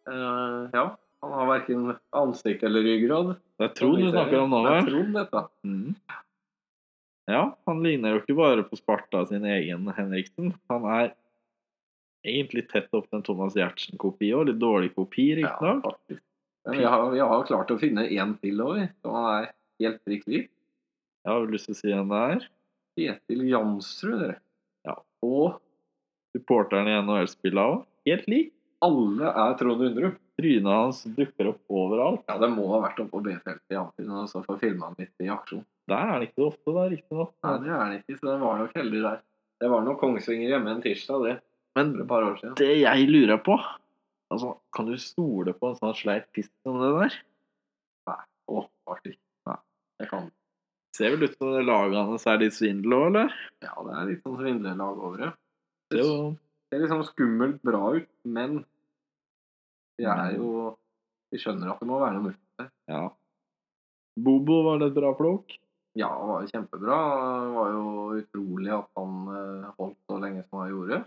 Uh, 0.09 0.71
ja, 0.73 0.85
han 1.21 1.35
har 1.37 1.51
verken 1.51 1.91
ansikt 2.17 2.65
eller 2.65 2.81
ryggrad. 2.87 3.35
Det 3.61 3.67
er 3.67 3.75
Trond 3.77 4.01
du 4.01 4.09
snakker 4.09 4.39
om 4.41 4.55
nå, 4.55 4.61
Det 4.65 4.73
er? 4.79 4.89
Trond, 4.89 5.19
dette. 5.19 5.43
Mm. 5.69 6.23
Ja, 7.35 7.43
han 7.69 7.83
ligner 7.85 8.15
jo 8.15 8.23
ikke 8.23 8.37
bare 8.39 8.65
på 8.71 8.79
Sparta 8.81 9.21
sin 9.29 9.45
egen 9.45 9.91
Henriksen. 9.99 10.55
Han 10.73 10.87
er 10.95 11.11
egentlig 12.25 12.71
tett 12.71 12.89
opp 12.97 13.11
til 13.11 13.19
en 13.19 13.27
Thomas 13.27 13.59
Giertsen-kopi 13.59 14.33
òg. 14.33 14.47
Litt 14.49 14.65
dårlig 14.65 14.95
kopi, 14.97 15.27
riktignok. 15.43 15.93
Ja, 16.09 16.73
vi 16.73 16.89
har, 16.89 17.05
vi 17.13 17.21
har 17.21 17.47
klart 17.53 17.75
å 17.77 17.79
finne 17.85 18.07
én 18.09 18.33
til 18.41 18.65
òg, 18.65 18.81
han 19.05 19.29
er 19.35 19.51
helt 19.83 20.01
prikk 20.07 20.27
liv. 20.31 20.49
Jeg 21.25 21.33
har 21.33 21.47
lyst 21.51 21.71
til 21.71 21.75
å 21.77 21.81
si 21.81 21.93
han 21.95 22.11
der. 22.13 22.45
Kjetil 22.99 23.47
Jansrud, 23.51 24.19
dere. 24.21 24.37
Ja. 24.87 24.99
Og 25.25 25.61
Supporteren 26.35 26.89
i 26.91 26.95
NHL-spillet 26.99 27.63
òg. 27.63 27.85
Helt 28.09 28.25
lik. 28.29 28.51
alle 28.85 29.29
er 29.31 29.53
Trond 29.57 29.81
Undrum. 29.87 30.17
Trynet 30.35 30.67
hans 30.67 31.05
dukker 31.15 31.53
opp 31.53 31.61
overalt. 31.71 32.25
Ja, 32.29 32.35
det 32.43 32.49
må 32.51 32.67
ha 32.73 32.81
vært 32.83 32.99
oppe 33.01 33.15
på 33.15 33.21
B-feltet 33.23 33.71
i 33.71 33.79
Amfinn 33.79 34.11
og 34.11 34.27
så 34.29 34.43
få 34.45 34.57
filma 34.59 34.89
han 34.91 34.97
litt 34.99 35.23
i 35.23 35.29
aksjon. 35.31 35.63
Der 35.89 36.01
er 36.03 36.11
han 36.17 36.25
ikke 36.27 36.41
så 36.43 36.49
ofte, 36.51 36.75
da, 36.75 36.85
riktignok. 36.91 37.31
Nei, 37.47 37.53
det 37.63 37.71
er 37.71 37.79
han 37.79 37.95
ikke, 38.01 38.17
så 38.19 38.27
den 38.33 38.43
var 38.43 38.59
nok 38.59 38.75
heldig 38.81 39.03
der. 39.05 39.23
Det 39.63 39.71
var 39.71 39.87
nok 39.87 40.01
Kongsvinger 40.03 40.51
hjemme 40.57 40.75
en 40.75 40.83
tirsdag, 40.85 41.23
det. 41.29 41.37
Men 41.79 41.95
et 42.03 42.09
par 42.11 42.27
år 42.27 42.37
siden. 42.41 42.57
det 42.59 42.73
jeg 42.83 43.09
lurer 43.11 43.41
på 43.47 43.57
Altså, 44.33 44.53
Kan 44.75 44.87
du 44.91 44.97
stole 44.99 45.55
på 45.55 45.71
en 45.71 45.79
sånn 45.79 45.95
sleip 45.95 46.27
fisk 46.35 46.51
som 46.67 46.81
det 46.83 46.91
der? 46.99 47.17
Nei, 48.11 48.21
Åpenbart 48.51 49.07
ikke. 49.13 49.21
Jeg 50.03 50.11
kan 50.11 50.33
Ser 50.95 51.11
vel 51.11 51.27
ut 51.27 51.33
som 51.35 51.95
hans 51.97 52.25
er 52.31 52.37
litt 52.39 52.55
svindel 52.55 52.93
òg, 52.95 53.05
eller? 53.09 53.33
Ja, 53.65 53.73
det 53.83 53.95
er 53.99 54.11
litt 54.13 54.21
sånn 54.23 54.37
svindlelag 54.39 55.01
over 55.03 55.23
det. 55.25 55.31
Det 55.91 55.99
er 55.99 56.07
jo 56.07 56.19
ser 56.75 56.83
liksom 56.83 57.03
skummelt 57.07 57.61
bra 57.67 57.83
ut, 57.97 58.09
men 58.27 58.63
vi 59.99 60.07
er 60.11 60.39
jo 60.39 60.75
Vi 61.35 61.41
skjønner 61.43 61.73
at 61.73 61.81
det 61.83 61.89
må 61.91 61.99
være 61.99 62.15
noe 62.15 62.29
mulig 62.29 62.39
der. 62.61 62.69
Ja. 62.87 63.03
Bobo 64.23 64.61
var 64.69 64.79
det 64.79 64.93
et 64.93 64.95
bra 64.95 65.09
plukk. 65.19 65.57
Ja, 65.99 66.13
det 66.15 66.29
var 66.29 66.45
kjempebra. 66.47 66.99
Det 67.43 67.55
var 67.57 67.73
jo 67.75 67.89
utrolig 68.21 68.71
at 68.77 68.87
han 69.01 69.17
eh, 69.35 69.73
holdt 69.81 69.99
så 70.07 70.19
lenge 70.23 70.45
som 70.45 70.61
han 70.61 70.71
gjorde. 70.71 71.01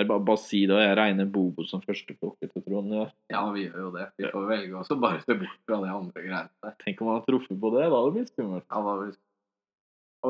Jeg 0.00 0.08
bare, 0.08 0.22
bare 0.24 0.40
si 0.40 0.62
det, 0.64 0.72
og 0.72 0.80
jeg 0.80 0.96
regner 0.96 1.26
Bobo 1.28 1.64
som 1.68 1.82
førsteplukket 1.84 2.54
til 2.54 2.64
Trond. 2.64 2.92
Ja. 2.96 3.06
Ja, 3.32 3.42
vi 3.52 3.66
gjør 3.66 3.82
jo 3.84 3.90
det. 3.98 4.06
Vi 4.16 4.30
får 4.32 4.46
velge 4.48 4.78
oss 4.80 4.92
og 4.94 5.02
bare 5.02 5.20
se 5.20 5.36
bort 5.36 5.58
fra 5.68 5.80
de 5.82 5.90
andre 5.92 6.24
greiene 6.24 6.64
der. 6.64 6.76
Tenk 6.80 7.02
om 7.02 7.10
han 7.10 7.18
har 7.18 7.26
truffet 7.26 7.58
på 7.60 7.72
det. 7.74 7.82
Da 7.84 7.90
hadde 7.98 8.06
det 8.08 8.16
blitt 8.16 8.32
skummelt. 8.32 8.66
Ja, 8.66 8.84
da 8.86 8.94
blir... 9.02 9.18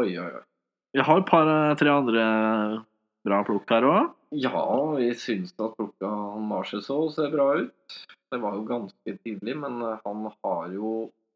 Oi, 0.01 0.09
oi, 0.23 0.31
oi. 0.41 0.47
Jeg 0.99 1.07
har 1.07 1.21
et 1.23 1.31
par-tre 1.31 1.93
andre 1.95 2.25
bra 3.27 3.45
plukk 3.47 3.71
her 3.71 3.87
òg. 3.87 4.11
Ja, 4.43 4.65
vi 4.97 5.11
syns 5.19 5.55
at 5.59 5.77
plukka 5.79 6.11
Marchesol 6.51 7.11
ser 7.15 7.31
bra 7.31 7.53
ut. 7.63 7.97
Det 8.31 8.39
var 8.43 8.59
jo 8.59 8.67
ganske 8.67 9.17
tidlig, 9.25 9.57
men 9.59 9.81
eh, 9.83 9.99
han 10.05 10.29
har 10.31 10.75
jo 10.75 10.93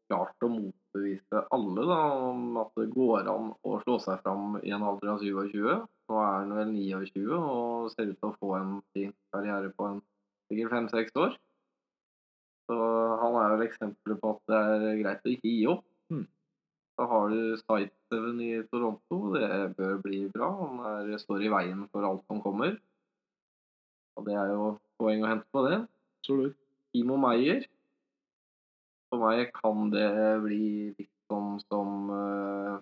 klart 0.07 0.45
å 0.45 0.51
motbevise 0.51 1.41
alle 1.55 1.87
da, 1.89 1.99
om 2.29 2.59
at 2.61 2.71
det 2.79 2.87
går 2.93 3.27
an 3.31 3.51
å 3.65 3.79
slå 3.83 3.97
seg 4.03 4.21
fram 4.23 4.59
i 4.61 4.71
en 4.75 4.85
alder 4.85 5.15
av 5.15 5.23
27. 5.23 5.83
Nå 6.05 6.19
er 6.21 6.35
han 6.37 6.53
vel 6.53 6.71
29 6.75 7.25
og 7.33 7.89
ser 7.93 8.11
ut 8.11 8.19
til 8.19 8.29
å 8.29 8.37
få 8.37 8.51
en 8.59 8.77
fin 8.93 9.13
karriere 9.33 9.71
på 9.73 9.87
en 9.89 9.99
sikkert 10.49 10.73
fem-seks 10.75 11.17
år. 11.17 11.35
Så 12.69 12.77
han 13.21 13.37
er 13.41 13.53
vel 13.53 13.65
eksempelet 13.65 14.21
på 14.21 14.33
at 14.33 14.41
det 14.51 14.61
er 14.61 14.99
greit 15.01 15.25
å 15.25 15.33
ikke 15.33 15.51
gi 15.51 15.65
opp. 15.69 15.85
Mm. 16.13 16.25
Så 16.95 17.07
har 17.11 17.33
du 17.33 17.39
Sightseven 17.61 18.41
i 18.41 18.51
Toronto. 18.71 19.19
Det 19.35 19.49
bør 19.77 19.97
bli 20.05 20.21
bra. 20.33 20.49
Han 20.61 20.81
er, 20.91 21.15
står 21.21 21.45
i 21.45 21.51
veien 21.53 21.85
for 21.91 22.07
alt 22.07 22.25
som 22.29 22.41
kommer. 22.43 22.77
Og 24.15 24.29
det 24.29 24.37
er 24.39 24.53
jo 24.53 24.75
poeng 25.01 25.25
å 25.25 25.29
hente 25.29 25.49
på 25.53 25.65
det. 25.67 25.81
Absolutt. 26.21 26.57
Timo 26.95 27.17
Meyer. 27.19 27.65
For 29.11 29.21
meg 29.21 29.51
kan 29.57 29.89
det 29.93 30.09
bli 30.45 30.65
litt 30.95 31.11
sånn 31.29 31.57
som 31.67 32.09
uh, 32.09 32.77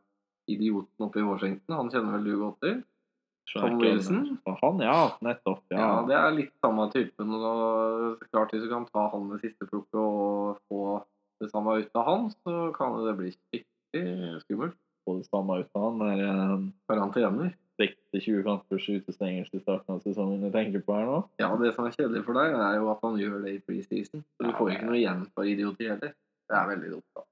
idioten 0.51 1.07
oppe 1.07 1.19
i 1.19 1.27
Washington. 1.27 1.75
Han 1.79 1.91
kjenner 1.91 2.17
vel 2.17 2.27
du 2.29 2.35
godt 2.39 2.59
til? 2.63 2.81
Tom 3.51 3.77
Wilson? 3.79 4.37
Han, 4.61 4.79
ja. 4.79 5.11
Nettopp. 5.21 5.63
Ja, 5.69 5.77
Ja. 5.79 6.05
det 6.07 6.15
er 6.15 6.31
litt 6.37 6.53
samme 6.63 6.87
typen. 6.93 7.33
Og 7.33 8.19
klart 8.31 8.51
Hvis 8.53 8.63
du 8.63 8.69
kan 8.69 8.85
ta 8.85 9.09
han 9.11 9.27
med 9.29 9.41
siste 9.41 9.67
plukket 9.69 9.99
og 9.99 10.57
få 10.71 11.03
det 11.41 11.51
samme 11.51 11.75
ut 11.81 11.89
av 11.95 12.05
han, 12.07 12.29
så 12.45 12.71
kan 12.75 12.95
det 13.05 13.17
bli 13.19 13.33
skikkelig 13.35 14.41
skummelt. 14.45 14.77
Få 15.05 15.17
det 15.19 15.27
samme 15.27 15.59
ut 15.59 15.69
av 15.75 15.81
han. 15.99 16.01
Er 16.19 16.31
han 16.31 16.73
Karantener. 16.89 17.53
60-20 17.81 18.43
kampers 18.45 18.85
utestengelse 18.87 19.55
i 19.57 19.59
starten 19.59 19.95
av 19.95 20.01
sesongen 20.05 20.41
du 20.45 20.51
tenker 20.53 20.79
på 20.85 20.93
her 20.93 21.05
nå. 21.09 21.23
Ja, 21.41 21.49
det 21.57 21.73
som 21.75 21.85
er 21.87 21.91
kjedelig 21.95 22.23
for 22.23 22.33
deg, 22.37 22.53
er 22.53 22.75
jo 22.77 22.91
at 22.91 22.99
han 23.01 23.17
gjør 23.17 23.39
det 23.43 23.55
i 23.55 23.61
preseason. 23.65 24.21
Så 24.37 24.45
du 24.45 24.49
Ja, 24.51 24.57
får 24.59 24.69
ikke 24.75 24.85
noe 24.85 24.99
igjen 25.01 25.23
for 25.33 25.43
idioti 25.43 25.87
heller. 25.89 26.13
Det 26.47 26.55
er 26.59 26.67
veldig 26.69 26.91
dumt. 26.91 27.09
da. 27.17 27.23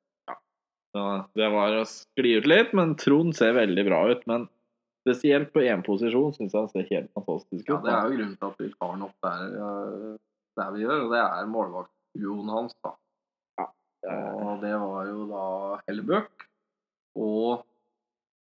Så 0.91 1.03
det 1.39 1.51
var 1.53 1.71
å 1.77 1.85
skli 1.87 2.33
ut 2.41 2.47
litt, 2.49 2.73
men 2.73 2.95
Trond 2.99 3.35
ser 3.37 3.53
veldig 3.53 3.85
bra 3.87 4.01
ut. 4.11 4.25
Men 4.27 4.49
spesielt 5.01 5.51
på 5.53 5.63
én 5.65 5.83
posisjon 5.85 6.33
syns 6.35 6.53
jeg 6.53 6.61
han 6.61 6.69
ser 6.71 6.87
helt 6.91 7.11
fantastisk 7.17 7.65
ut. 7.67 7.73
Ja, 7.73 7.81
Det 7.85 7.93
er 7.93 8.03
jo 8.07 8.17
grunnen 8.17 8.37
til 8.37 8.47
at 8.49 8.61
vi 8.61 8.69
tar 8.77 8.91
han 8.93 9.05
opp 9.07 9.27
der, 9.27 9.43
eh, 9.65 10.17
der 10.61 10.71
vi 10.75 10.83
gjør, 10.85 11.05
og 11.05 11.11
det 11.15 11.21
er 11.25 11.51
målvaktduoen 11.55 12.49
hans. 12.55 12.75
da. 12.83 12.95
Og 14.11 14.61
det 14.63 14.73
var 14.81 15.05
jo 15.05 15.27
da 15.29 15.43
Hellebøk 15.87 16.47
og 17.21 17.65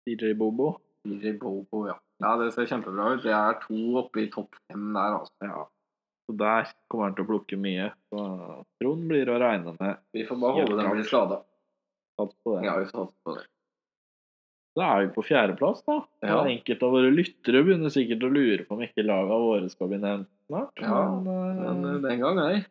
DJ 0.08 0.32
Bobo. 0.40 0.78
DJ 1.08 1.34
Bobo, 1.38 1.88
ja. 1.90 1.98
Ja, 2.22 2.38
Det 2.38 2.54
ser 2.54 2.70
kjempebra 2.70 3.16
ut. 3.16 3.24
Det 3.24 3.34
er 3.34 3.60
to 3.66 3.98
oppe 4.00 4.24
i 4.24 4.30
topp 4.32 4.56
fem 4.70 4.94
der, 4.94 5.18
altså. 5.20 5.48
Ja. 5.50 5.66
Så 6.30 6.38
der 6.38 6.70
kommer 6.88 7.10
han 7.10 7.16
til 7.18 7.26
å 7.26 7.30
plukke 7.32 7.58
mye. 7.60 7.90
Så 8.14 8.26
Trond 8.80 9.08
blir 9.10 9.28
å 9.28 9.40
regne 9.42 9.74
med. 9.80 9.98
Vi 10.14 10.24
får 10.30 10.40
bare 10.40 10.62
håpe 10.62 10.78
den 10.78 10.92
blir 10.94 11.08
skada. 11.10 11.42
Sats 12.20 12.38
på 12.46 12.56
det. 12.56 12.66
Ja, 12.68 12.78
vi 12.78 12.86
får 12.86 12.96
satse 13.08 13.26
på 13.26 13.36
det. 13.36 13.46
Da 14.78 14.86
er 14.88 15.02
vi 15.04 15.10
på 15.18 15.24
fjerdeplass, 15.28 15.82
da. 15.84 15.98
Ja. 16.24 16.38
Enkelte 16.48 16.88
av 16.88 16.94
våre 16.96 17.10
lyttere 17.12 17.60
begynner 17.66 17.92
sikkert 17.92 18.24
å 18.24 18.30
lure 18.32 18.64
på 18.64 18.78
om 18.78 18.84
ikke 18.86 19.04
laga 19.04 19.40
våre 19.42 19.68
skal 19.72 19.90
bli 19.92 20.00
nevnt 20.00 20.30
snart. 20.48 20.80
Ja, 20.80 21.02
men, 21.12 21.60
Men 21.60 21.82
eh, 21.84 21.96
eh, 21.96 22.00
den 22.06 22.24
gang, 22.24 22.40
ei. 22.46 22.62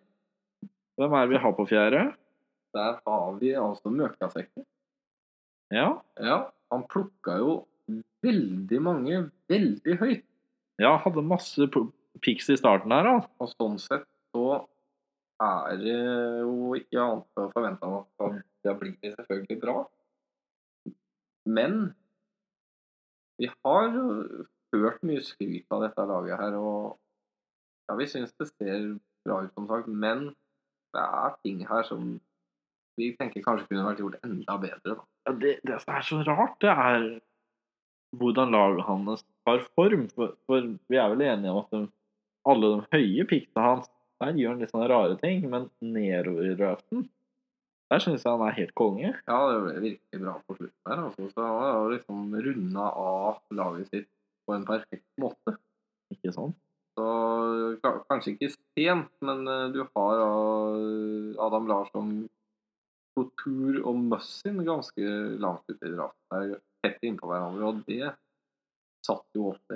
hvem 0.96 1.16
er 1.18 1.26
det 1.26 1.34
vi 1.34 1.42
har 1.44 1.52
på 1.58 1.66
fjerde? 1.68 2.06
Der 2.76 2.96
har 3.04 3.36
vi 3.40 3.52
altså 3.58 3.92
Møkasekken. 3.92 4.64
Ja. 5.74 5.90
Ja, 6.22 6.38
han 6.72 6.86
plukka 6.88 7.36
jo 7.42 7.60
veldig 8.24 8.80
mange 8.82 9.22
veldig 9.50 9.96
høyt. 10.00 10.24
ja, 10.80 10.94
hadde 11.04 11.22
masse 11.26 11.68
pics 12.24 12.48
i 12.50 12.56
starten 12.56 12.92
her, 12.94 13.04
da. 13.04 13.16
Og 13.42 13.52
sånn 13.52 13.76
sett 13.82 14.06
så 14.32 14.62
er 15.40 15.76
det 15.80 15.96
jo 16.44 16.74
ikke 16.78 17.00
annet 17.00 17.40
å 17.40 17.48
forvente 17.52 17.86
enn 17.86 18.00
at 18.00 18.40
det 18.64 18.74
blir 18.80 18.96
selvfølgelig 19.18 19.60
bra. 19.62 19.76
Men 21.58 21.76
vi 23.40 23.50
har 23.50 23.86
jo 23.94 24.06
hørt 24.74 25.04
mye 25.06 25.22
skryt 25.24 25.66
av 25.74 25.84
dette 25.86 26.06
laget 26.10 26.40
her, 26.40 26.56
og 26.60 26.98
ja, 27.88 27.96
vi 27.98 28.08
syns 28.10 28.34
det 28.38 28.50
ser 28.52 28.90
bra 29.26 29.40
ut, 29.44 29.54
som 29.56 29.68
sagt. 29.70 29.88
Men 29.88 30.30
det 30.94 31.04
er 31.04 31.38
ting 31.44 31.64
her 31.66 31.86
som 31.88 32.12
vi 33.00 33.12
tenker 33.18 33.44
kanskje 33.44 33.68
kunne 33.70 33.86
vært 33.86 34.02
gjort 34.02 34.26
enda 34.26 34.56
bedre. 34.60 34.96
da. 34.98 35.08
Ja, 35.26 35.34
det, 35.42 35.54
det 35.66 35.78
som 35.82 35.96
er 35.96 36.06
så 36.06 36.20
rart, 36.28 36.58
det 36.62 36.72
er 36.72 37.06
hvordan 38.20 38.52
laget 38.54 38.84
hans 38.88 39.24
har 39.48 39.64
form. 39.76 40.08
For, 40.14 40.34
for 40.46 40.68
vi 40.90 40.98
er 40.98 41.14
vel 41.14 41.24
enige 41.26 41.54
om 41.54 41.62
at 41.62 41.72
de, 41.74 41.82
alle 42.50 42.74
de 42.74 42.84
høye 42.96 43.26
piktene 43.30 43.66
hans 43.66 43.90
Der 44.20 44.36
gjør 44.36 44.52
han 44.52 44.58
litt 44.60 44.72
sånne 44.74 44.86
rare 44.90 45.14
ting, 45.16 45.46
men 45.48 45.70
nedover 45.80 46.44
i 46.44 46.56
draften 46.58 47.06
Der 47.90 48.02
syns 48.02 48.22
jeg 48.22 48.30
han 48.30 48.46
er 48.46 48.54
helt 48.54 48.74
konge. 48.78 49.08
Ja, 49.26 49.38
det 49.50 49.60
ble 49.64 49.80
virkelig 49.82 50.22
bra 50.22 50.36
på 50.46 50.56
slutten 50.56 50.86
der. 50.86 51.00
Altså. 51.08 51.28
Så 51.32 51.46
han 51.46 51.62
har 51.66 51.88
liksom 51.90 52.34
runda 52.46 52.86
av 53.02 53.40
laget 53.50 53.90
sitt 53.90 54.10
på 54.46 54.54
en 54.54 54.66
perfekt 54.68 55.06
måte. 55.22 55.56
Ikke 56.14 56.34
sant? 56.34 56.58
Så 56.98 57.06
kanskje 57.82 58.34
ikke 58.34 58.50
sent, 58.52 59.10
men 59.26 59.42
eh, 59.48 59.66
du 59.74 59.82
har 59.82 60.22
eh, 60.22 61.42
Adam 61.42 61.68
Larsson, 61.70 62.14
Couture 63.18 63.82
og 63.86 63.98
Mussin 64.10 64.62
ganske 64.66 65.14
langt 65.42 65.66
ute 65.70 65.90
i 65.90 65.94
draften. 65.94 66.26
Der, 66.30 66.62
tett 66.84 67.02
innpå 67.04 67.28
hverandre, 67.28 67.72
og 67.72 67.82
det 67.90 68.14
satt 69.06 69.26
jo 69.36 69.50
opp 69.50 69.74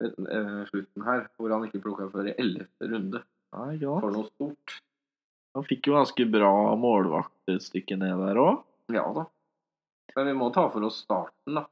til 0.00 0.28
eh, 0.30 0.62
slutten 0.70 1.06
her, 1.06 1.26
hvor 1.36 1.52
han 1.56 1.66
ikke 1.66 1.82
plukka 1.84 2.08
før 2.12 2.30
i 2.30 2.36
ellevte 2.38 2.90
runde 2.90 3.20
Ja, 3.20 3.98
for 3.98 4.14
noe 4.14 4.30
stort. 4.30 4.78
Han 5.54 5.66
fikk 5.68 5.88
jo 5.88 5.94
ganske 5.94 6.26
bra 6.26 6.52
målvaktstykke 6.78 7.98
ned 8.00 8.18
der 8.26 8.40
òg. 8.42 8.64
Ja 8.94 9.04
da. 9.14 9.28
Men 10.14 10.28
vi 10.30 10.34
må 10.38 10.50
ta 10.54 10.66
for 10.70 10.86
oss 10.86 11.00
starten, 11.04 11.58
da. 11.58 11.64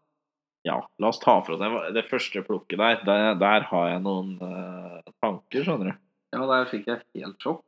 Ja, 0.67 0.79
la 1.03 1.11
oss 1.11 1.19
ta 1.23 1.41
for 1.43 1.57
oss 1.57 1.63
det, 1.63 1.71
det 1.97 2.07
første 2.11 2.43
plukket 2.47 2.79
der. 2.79 3.01
Der, 3.07 3.35
der 3.39 3.67
har 3.67 3.89
jeg 3.91 4.03
noen 4.05 4.37
uh, 4.39 5.03
tanker, 5.23 5.67
skjønner 5.67 5.91
du. 5.91 6.01
Ja, 6.33 6.47
der 6.49 6.69
fikk 6.71 6.87
jeg 6.89 7.03
helt 7.19 7.43
sjokk, 7.43 7.65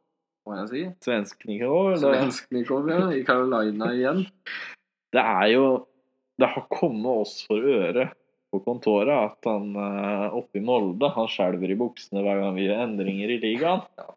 må 0.47 0.59
jeg 0.61 0.71
si. 0.71 0.83
Svensk 1.05 1.43
Nikol, 1.51 1.97
eller? 1.97 2.21
Svensk 2.21 2.55
Nikov, 2.55 2.91
ja, 2.91 3.09
i 3.11 3.25
Carolina 3.27 3.91
igjen. 3.95 4.25
Det 5.15 5.23
er 5.23 5.49
jo 5.53 5.67
Det 6.43 6.49
har 6.51 6.65
kommet 6.67 7.21
oss 7.23 7.35
for 7.47 7.63
øre 7.63 8.09
på 8.51 8.59
kontoret 8.65 9.15
at 9.15 9.47
han 9.47 9.69
uh, 9.79 10.35
oppe 10.35 10.59
i 10.59 10.63
Molde 10.63 11.07
Han 11.15 11.29
skjelver 11.31 11.71
i 11.71 11.77
buksene 11.79 12.25
hver 12.25 12.41
gang 12.43 12.57
vi 12.57 12.67
gjør 12.67 12.83
endringer 12.87 13.31
i 13.31 13.39
ligaen. 13.43 13.85
Ja. 13.99 14.09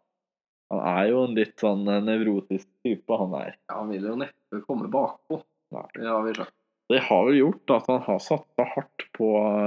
Han 0.72 0.80
er 0.84 1.08
jo 1.08 1.24
en 1.24 1.34
litt 1.38 1.56
sånn 1.62 1.86
eh, 1.88 2.02
nevrotisk 2.04 2.68
type, 2.84 3.18
han 3.22 3.34
er. 3.38 3.54
Ja, 3.70 3.78
han 3.80 3.92
vil 3.92 4.04
jo 4.10 4.16
neppe 4.20 4.60
komme 4.68 4.88
bakpå. 4.92 5.40
Nei. 5.74 5.84
Det 5.96 6.08
har 6.08 6.24
vi 6.26 6.34
sagt. 6.36 6.54
Det 6.88 7.02
har 7.04 7.26
vel 7.28 7.36
gjort 7.36 7.72
at 7.76 7.88
han 7.92 8.00
har 8.06 8.20
satsa 8.24 8.64
hardt 8.74 9.04
på 9.16 9.26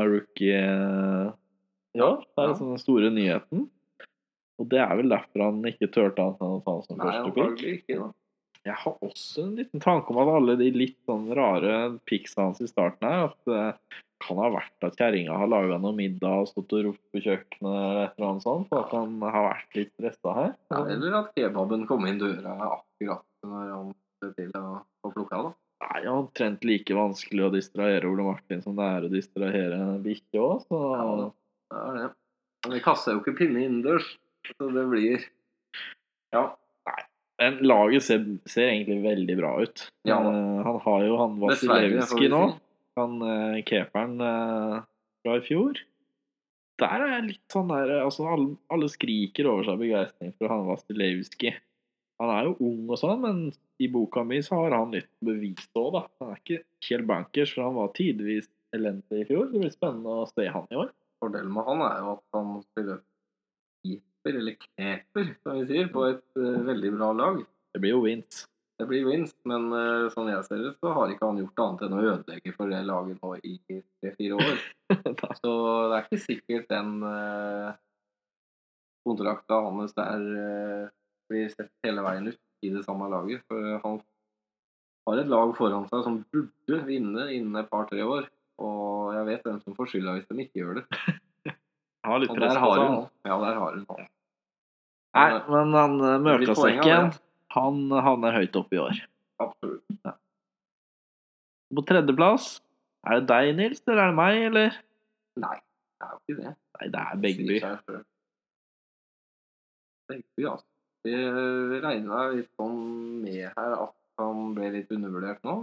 rookie 0.09 0.57
eh, 0.57 1.27
Ja, 1.97 2.09
det 2.21 2.45
er 2.45 2.53
den 2.57 2.79
store 2.81 3.11
nyheten. 3.13 3.67
Og 4.61 4.69
det 4.69 4.79
er 4.81 4.93
vel 4.97 5.09
derfor 5.09 5.43
han 5.47 5.61
ikke 5.65 5.89
turte 5.93 6.21
å 6.21 6.33
ta 6.37 6.49
han 6.69 6.83
som 6.85 6.97
Nei, 7.01 7.11
første 7.17 7.33
pick. 7.57 7.63
ikke. 7.81 7.97
da. 8.01 8.09
Jeg 8.69 8.77
har 8.77 8.97
også 9.01 9.47
en 9.47 9.55
liten 9.57 9.81
tanke 9.81 10.13
om 10.13 10.19
at 10.21 10.29
alle 10.37 10.53
de 10.59 10.67
litt 10.75 10.99
sånn 11.09 11.31
rare 11.33 11.77
picksa 12.05 12.43
hans 12.45 12.61
i 12.61 12.69
starten 12.69 13.07
her, 13.09 13.31
at 13.31 13.95
kan 14.21 14.37
ha 14.41 14.49
vært 14.53 14.85
at 14.87 14.97
kjerringa 14.99 15.37
har 15.41 15.49
laga 15.51 15.79
noe 15.81 15.95
middag 15.97 16.43
og 16.43 16.49
stått 16.51 16.75
og 16.77 16.85
ropt 16.89 17.03
på 17.13 17.23
kjøkkenet 17.25 17.71
eller 17.71 18.03
et 18.05 18.13
eller 18.19 18.29
annet 18.29 18.45
sånt, 18.45 18.69
for 18.69 18.85
at 18.85 18.93
han 18.95 19.17
har 19.25 19.47
vært 19.47 19.75
litt 19.79 19.91
stressa 19.95 20.35
her. 20.37 20.53
Ja, 20.73 20.83
eller 20.95 21.17
at 21.23 21.33
kebaben 21.37 21.87
kom 21.89 22.07
inn 22.09 22.21
døra 22.21 22.55
akkurat 22.69 23.25
når 23.47 23.67
han 23.73 23.91
skulle 24.21 24.33
til 24.37 24.55
å 24.61 24.65
få 25.01 25.13
plukka, 25.17 25.41
da. 25.49 25.53
Det 25.81 25.91
er 25.97 26.03
jo 26.05 26.15
omtrent 26.21 26.65
like 26.69 26.93
vanskelig 26.93 27.45
å 27.47 27.51
distrahere 27.55 28.05
Ole 28.05 28.25
Martin 28.27 28.59
som 28.61 28.75
det 28.77 28.85
er 28.85 29.05
å 29.07 29.11
distrahere 29.11 29.77
bikkje 30.05 30.41
òg, 30.45 30.65
så 30.69 30.81
Ja. 30.93 31.29
Det 31.71 31.79
er 31.81 31.93
det. 31.97 32.09
Men 32.65 32.73
vi 32.77 32.81
kaster 32.85 33.15
jo 33.15 33.21
ikke 33.23 33.37
pinne 33.39 33.63
innendørs, 33.65 34.09
så 34.53 34.67
det 34.75 34.83
blir 34.91 35.23
Ja. 36.35 36.51
Men 37.41 37.57
laget 37.65 38.03
ser, 38.05 38.19
ser 38.45 38.67
egentlig 38.69 38.99
veldig 39.01 39.35
bra 39.39 39.55
ut. 39.63 39.87
Ja 40.05 40.19
da. 40.21 40.29
Eh, 40.29 40.59
han 40.67 40.79
har 40.83 41.05
jo 41.07 41.15
han 41.17 41.39
Vasilevskij 41.41 42.29
nå. 42.29 42.41
si. 42.51 42.59
Han 42.99 43.21
eh, 43.25 43.63
keeperen 43.67 44.19
eh, 44.25 44.77
fra 45.23 45.37
i 45.37 45.43
fjor. 45.45 45.79
Der 46.81 47.03
er 47.05 47.11
jeg 47.15 47.27
litt 47.27 47.53
sånn 47.53 47.69
der 47.69 47.91
altså 48.01 48.25
alle, 48.31 48.55
alle 48.73 48.87
skriker 48.89 49.49
over 49.51 49.67
seg 49.67 49.81
begeistring 49.83 50.33
for 50.39 50.51
han 50.51 50.65
Vasilevskij. 50.69 51.59
Han 52.21 52.31
er 52.35 52.47
jo 52.47 52.55
ung 52.67 52.89
og 52.89 52.99
sånn, 53.01 53.21
men 53.21 53.37
i 53.81 53.87
boka 53.89 54.23
mi 54.25 54.41
så 54.45 54.59
har 54.59 54.75
han 54.77 54.91
litt 54.93 55.09
bevis 55.25 55.63
òg, 55.73 55.95
da. 55.95 56.01
Han 56.21 56.33
er 56.33 56.41
ikke 56.41 56.59
helt 56.89 57.07
bankers, 57.09 57.53
for 57.55 57.65
han 57.65 57.77
var 57.79 57.93
tidvis 57.97 58.49
elendig 58.77 59.23
i 59.23 59.29
fjor. 59.29 59.47
Det 59.49 59.61
blir 59.63 59.73
spennende 59.73 60.19
å 60.21 60.27
se 60.29 60.45
han 60.45 60.67
i 60.69 60.77
år. 60.83 60.91
Fordelen 61.21 61.53
med 61.55 61.65
han 61.65 61.81
er 61.87 61.97
jo 62.03 62.13
at 62.13 62.37
han 62.37 62.53
spiller 62.67 63.01
keeper, 63.81 64.37
eller 64.37 64.57
keeper, 64.61 65.33
som 65.41 65.57
vi 65.57 65.65
sier, 65.71 65.89
på 65.93 66.05
et 66.11 66.23
uh, 66.37 66.61
veldig 66.69 66.93
bra 66.99 67.09
lag. 67.17 67.41
Det 67.73 67.81
blir 67.81 67.95
jo 67.95 68.03
wins. 68.05 68.45
Det 68.81 68.87
blir 68.89 69.03
vinst, 69.05 69.35
men 69.45 69.67
uh, 69.69 70.07
sånn 70.09 70.31
jeg 70.31 70.41
ser 70.47 70.61
det, 70.63 70.71
så 70.81 70.89
har 70.95 71.11
ikke 71.13 71.27
han 71.29 71.37
gjort 71.37 71.61
annet 71.61 71.81
enn 71.85 71.93
å 71.93 71.99
ødelegge 72.01 72.53
for 72.55 72.71
det 72.71 72.79
laget 72.87 73.19
nå 73.21 73.35
i 73.45 73.51
tre-fire 74.01 74.39
år. 74.41 74.63
Så 75.37 75.51
det 75.91 75.99
er 75.99 76.07
ikke 76.07 76.19
sikkert 76.23 76.65
den 76.71 76.95
uh, 77.05 77.75
kontrakta 79.05 79.61
hans 79.67 79.93
der 79.93 80.25
uh, 80.25 80.89
blir 81.29 81.53
sett 81.53 81.69
hele 81.85 82.01
veien 82.07 82.31
ut 82.31 82.65
i 82.65 82.73
det 82.73 82.81
samme 82.87 83.11
laget. 83.13 83.45
For 83.45 83.77
han 83.85 84.01
har 85.05 85.21
et 85.21 85.29
lag 85.29 85.53
foran 85.61 85.85
seg 85.91 86.01
som 86.07 86.17
burde 86.33 86.81
vinne 86.89 87.29
innen 87.35 87.61
et 87.61 87.69
par-tre 87.69 88.01
år. 88.01 88.31
Og 88.65 89.13
jeg 89.13 89.27
vet 89.29 89.45
hvem 89.45 89.61
som 89.61 89.77
får 89.77 89.93
skylda 89.93 90.17
hvis 90.17 90.29
de 90.29 90.41
ikke 90.47 90.63
gjør 90.63 90.81
det. 90.81 90.87
Han 92.01 92.15
har 92.15 92.21
litt 92.23 92.33
press 92.33 92.57
på 92.57 92.65
har 92.65 92.79
seg. 92.81 93.09
Ja, 93.29 93.35
der 93.45 93.57
har 93.61 93.75
hun 93.77 93.83
han. 93.85 94.07
Nei, 95.11 95.25
men 95.53 95.75
han 95.77 95.91
eh, 96.01 96.45
seg 96.49 96.79
ikke 96.79 96.87
igjen. 96.87 97.11
Han 97.55 97.81
havner 98.05 98.35
høyt 98.39 98.55
oppe 98.59 98.77
i 98.77 98.81
år. 98.81 99.01
Absolutt. 99.41 99.83
På 101.71 101.83
tredjeplass, 101.87 102.47
er 103.07 103.21
det 103.21 103.27
deg, 103.31 103.51
Nils, 103.57 103.83
eller 103.87 104.03
er 104.03 104.09
det 104.11 104.17
meg, 104.19 104.39
eller? 104.49 104.79
Nei, 105.41 105.57
det 106.01 106.07
er 106.07 106.11
jo 106.11 106.19
ikke 106.21 106.37
det. 106.41 106.53
Nei, 106.77 106.87
det 106.95 107.03
er 107.05 107.21
Begby. 107.25 107.59
Begby, 110.11 110.45
altså. 110.51 110.67
Vi 111.01 111.13
regna 111.81 112.25
litt 112.35 112.49
sånn 112.59 112.81
med 113.23 113.47
her 113.55 113.71
at 113.87 113.95
han 114.21 114.51
ble 114.53 114.67
litt 114.75 114.91
undervurdert 114.93 115.39
nå. 115.47 115.55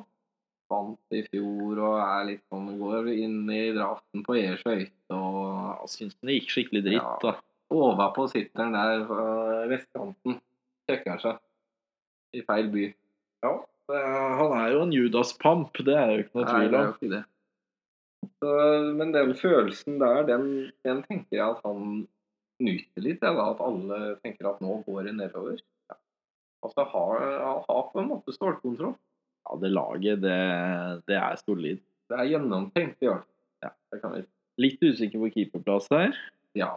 Vant 0.68 1.14
i 1.16 1.20
fjor 1.30 1.78
og 1.80 1.98
er 2.02 2.24
litt 2.32 2.42
sånn 2.50 2.72
går 2.80 3.06
inn 3.14 3.44
i 3.54 3.60
draften 3.76 4.24
på 4.26 4.34
E-skøyte 4.36 5.14
og 5.16 5.46
Jeg 5.84 5.92
syns 5.94 6.16
det 6.20 6.34
gikk 6.40 6.50
skikkelig 6.52 6.82
dritt, 6.88 7.04
Ja. 7.04 7.14
da. 7.22 7.36
Overpå 7.70 8.26
sitter 8.32 8.64
han 8.64 8.72
der 8.74 9.04
på 9.06 9.16
vestkanten. 9.70 10.40
Sjekker 10.88 11.20
seg. 11.22 11.38
I 12.36 12.44
feil 12.44 12.68
by. 12.72 12.84
Ja, 13.46 13.54
han 13.88 14.52
er 14.58 14.74
jo 14.74 14.84
en 14.84 14.92
Judas-pamp, 14.92 15.80
det 15.86 15.96
er 15.96 16.10
jo 16.12 16.22
ikke 16.24 16.40
noe 16.40 16.48
tvil 16.50 16.72
det 16.74 16.80
om. 16.80 17.12
det. 17.14 17.22
Så, 18.42 18.52
men 18.98 19.12
den 19.14 19.34
følelsen 19.38 19.98
der, 20.02 20.24
den, 20.28 20.46
den 20.84 21.02
tenker 21.06 21.38
jeg 21.38 21.46
at 21.46 21.62
han 21.64 22.06
nyter 22.62 23.04
litt. 23.04 23.22
Ja, 23.24 23.32
da, 23.36 23.50
at 23.54 23.62
alle 23.64 24.00
tenker 24.24 24.50
at 24.50 24.62
nå 24.64 24.80
går 24.86 25.08
det 25.08 25.14
nedover. 25.18 25.60
Ja. 25.90 25.98
Altså, 26.66 26.84
han 26.92 27.64
har 27.68 27.84
på 27.92 28.02
en 28.02 28.10
måte 28.10 28.34
stålkontroll. 28.34 28.96
Ja, 29.48 29.56
det 29.62 29.70
laget, 29.72 30.20
det, 30.24 30.38
det 31.08 31.16
er 31.16 31.38
solid. 31.40 31.80
Det 32.10 32.18
er 32.18 32.32
gjennomtenkt, 32.34 33.00
ja. 33.04 33.16
Ja. 33.64 33.72
Litt 34.60 34.82
usikker 34.82 35.22
på 35.22 35.30
keeperplass 35.32 35.88
der. 35.92 36.12
Ja. 36.58 36.74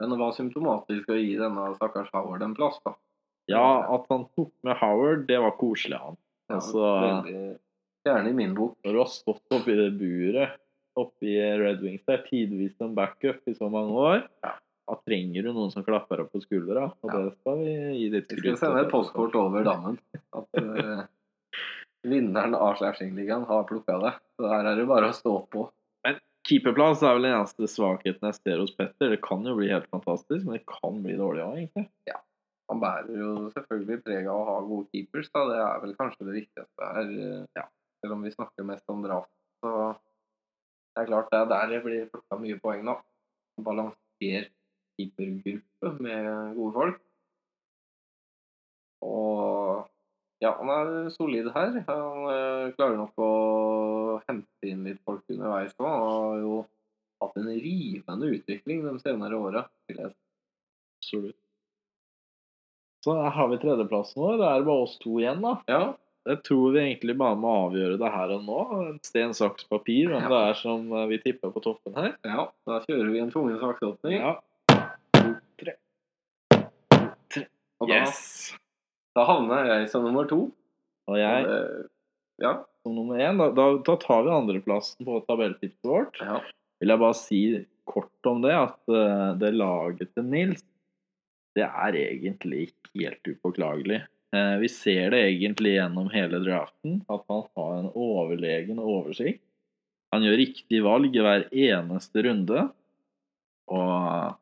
Men 0.00 0.14
det 0.14 0.18
var 0.20 0.34
symptomatisk 0.36 1.10
å 1.12 1.18
gi 1.18 1.34
denne 1.38 1.72
stakkars 1.76 2.10
Howard 2.14 2.44
en 2.46 2.56
plass, 2.56 2.78
da. 2.86 2.94
Ja, 3.50 3.64
at 3.94 4.06
han 4.08 4.26
tok 4.36 4.52
med 4.64 4.76
Howard, 4.80 5.26
det 5.28 5.38
var 5.42 5.52
koselig 5.60 5.98
av 5.98 6.06
han. 6.12 6.18
Altså, 6.54 6.80
veldig, 6.80 7.56
gjerne 8.06 8.30
i 8.30 8.36
min 8.36 8.54
bok. 8.56 8.76
når 8.84 8.92
du 8.92 8.98
har 9.00 9.10
stått 9.12 9.56
oppi 9.56 9.74
det 9.78 9.90
buret 9.98 10.60
oppi 10.96 11.32
Red 11.58 11.80
Wings 11.82 12.04
der, 12.06 12.20
tidvis 12.28 12.76
som 12.78 12.94
backup 12.94 13.40
i 13.50 13.54
så 13.56 13.68
mange 13.72 13.92
år, 13.98 14.20
Ja. 14.44 14.52
da 14.88 14.94
trenger 15.08 15.42
du 15.42 15.52
noen 15.52 15.72
som 15.72 15.82
klapper 15.84 16.20
deg 16.22 16.30
på 16.30 16.40
skuldra, 16.44 16.84
og 17.02 17.10
Ja. 17.10 17.22
det 17.24 17.32
skal 17.40 17.58
vi 17.58 17.72
gi 17.98 18.10
litt 18.12 18.28
Vi 18.30 18.38
skal 18.38 18.56
sende 18.60 18.84
et 18.84 18.92
postkort 18.92 19.34
over 19.34 19.64
dammen. 19.64 19.98
At 20.32 20.46
uh, 20.60 21.04
vinneren 22.04 22.54
av 22.54 22.76
Slashing-ligaen 22.78 23.46
har 23.48 23.64
plukka 23.68 23.98
deg. 24.00 24.20
Så 24.38 24.48
her 24.52 24.68
er 24.70 24.76
det 24.76 24.86
bare 24.86 25.08
å 25.10 25.16
stå 25.16 25.34
på. 25.50 25.66
Men 26.04 26.20
Keeperplass 26.46 27.02
er 27.02 27.14
vel 27.16 27.22
den 27.26 27.38
eneste 27.40 27.66
svakheten 27.72 28.28
jeg 28.30 28.34
ser 28.42 28.58
hos 28.60 28.74
Petter. 28.76 29.10
Det 29.16 29.22
kan 29.24 29.42
jo 29.48 29.56
bli 29.56 29.70
helt 29.72 29.88
fantastisk, 29.90 30.44
men 30.44 30.58
det 30.60 30.66
kan 30.68 31.02
bli 31.02 31.16
dårlig 31.16 31.42
òg, 31.46 31.56
egentlig. 31.62 31.88
Han 32.70 32.80
bærer 32.80 33.12
jo 33.20 33.30
selvfølgelig 33.52 34.02
preg 34.06 34.26
av 34.32 34.40
å 34.40 34.44
ha 34.48 34.56
gode 34.64 34.88
keepers. 34.92 35.28
Da. 35.34 35.44
Det 35.50 35.58
er 35.60 35.80
vel 35.84 35.96
kanskje 35.98 36.26
det 36.28 36.36
viktigste 36.40 36.90
her. 36.96 37.10
eh, 37.26 37.46
Ja. 37.58 37.66
Selv 38.00 38.16
om 38.18 38.22
vi 38.24 38.30
snakker 38.34 38.64
mest 38.68 38.88
om 38.92 39.02
draft. 39.04 39.30
Så 39.64 39.70
det 40.94 41.02
er 41.02 41.06
klart 41.08 41.30
det 41.32 41.38
er 41.40 41.48
der 41.52 41.66
det 41.72 41.82
blir 41.84 42.06
plukka 42.12 42.38
mye 42.40 42.58
poeng, 42.60 42.84
nå. 42.84 42.94
Balansert 43.64 44.50
keepergruppe 44.98 45.92
med 46.00 46.54
gode 46.56 46.72
folk. 46.74 47.00
Og 49.04 49.84
ja, 50.42 50.52
han 50.58 50.70
er 50.74 51.10
solid 51.14 51.50
her. 51.54 51.78
Han 51.88 52.28
eh, 52.32 52.72
klarer 52.76 52.98
nok 53.00 53.18
å 53.24 53.30
hente 54.28 54.68
inn 54.70 54.84
litt 54.88 55.00
folk 55.04 55.24
underveis 55.32 55.76
òg. 55.78 55.88
Han 55.88 56.04
har 56.08 56.42
jo 56.44 56.58
hatt 57.22 57.38
en 57.40 57.48
rivende 57.52 58.32
utvikling 58.36 58.84
de 58.84 58.94
senere 59.02 59.38
åra. 59.40 59.64
Absolutt. 59.94 61.38
Så 63.04 63.12
her 63.20 63.34
har 63.36 63.48
vi 63.52 63.58
tredjeplassen 63.60 64.16
vår. 64.22 64.38
Da 64.40 64.54
er 64.54 64.62
det 64.62 64.68
bare 64.70 64.84
oss 64.86 64.96
to 65.02 65.18
igjen, 65.20 65.42
da. 65.44 65.58
Ja, 65.68 65.82
Jeg 66.24 66.38
tror 66.46 66.70
vi 66.72 66.80
egentlig 66.80 67.18
bare 67.20 67.36
må 67.36 67.50
avgjøre 67.66 67.98
det 68.00 68.08
her 68.14 68.30
og 68.32 68.44
nå. 68.46 68.60
Sten, 69.04 69.34
saks, 69.36 69.66
papir, 69.68 70.08
hvem 70.08 70.22
Ja. 70.24 70.28
det 70.32 70.38
er 70.48 70.54
som 70.56 70.86
eh, 70.96 71.06
vi 71.10 71.18
tipper 71.20 71.52
på 71.52 71.60
toppen 71.66 71.92
her. 71.98 72.14
ja, 72.24 72.46
da 72.64 72.78
kjører 72.86 73.10
vi 73.12 73.20
en 73.20 73.30
tvungen 73.34 73.58
saksåpning. 73.60 74.16
Ja. 74.22 74.38
Og 77.82 77.88
da 77.90 77.98
Yes! 78.00 78.54
Da 79.14 79.24
havner 79.28 79.66
jeg 79.68 79.90
som 79.92 80.02
nummer 80.06 80.24
to. 80.30 80.46
Og 81.10 81.18
jeg 81.20 81.44
Og 81.46 81.90
Ja. 82.42 82.54
som 82.82 82.94
nummer 82.96 83.20
én. 83.20 83.36
Da, 83.38 83.50
da, 83.54 83.66
da 83.84 83.96
tar 84.00 84.24
vi 84.24 84.30
andreplassen 84.34 85.04
på 85.06 85.20
tabelltipset 85.28 85.84
vårt. 85.84 86.16
ja. 86.20 86.40
Vil 86.80 86.88
jeg 86.90 86.98
bare 86.98 87.14
si 87.14 87.66
kort 87.86 88.26
om 88.26 88.40
det, 88.42 88.50
at 88.56 88.78
eh, 88.88 89.34
det 89.38 89.52
laget 89.54 90.08
til 90.14 90.24
Nils, 90.24 90.64
det 91.54 91.64
er 91.66 91.98
egentlig 92.00 92.68
ikke 92.68 92.92
helt 93.00 93.30
upåklagelig. 93.30 94.00
Eh, 94.34 94.54
vi 94.62 94.70
ser 94.72 95.14
det 95.14 95.22
egentlig 95.28 95.76
gjennom 95.76 96.08
hele 96.14 96.40
draften, 96.42 97.02
at 97.08 97.26
han 97.30 97.44
har 97.56 97.74
en 97.78 97.90
overlegen 97.92 98.80
oversikt. 98.82 99.42
Han 100.14 100.22
gjør 100.26 100.38
riktig 100.38 100.80
valg 100.84 101.14
i 101.14 101.22
hver 101.22 101.46
eneste 101.50 102.22
runde. 102.26 102.68
Og 103.70 104.34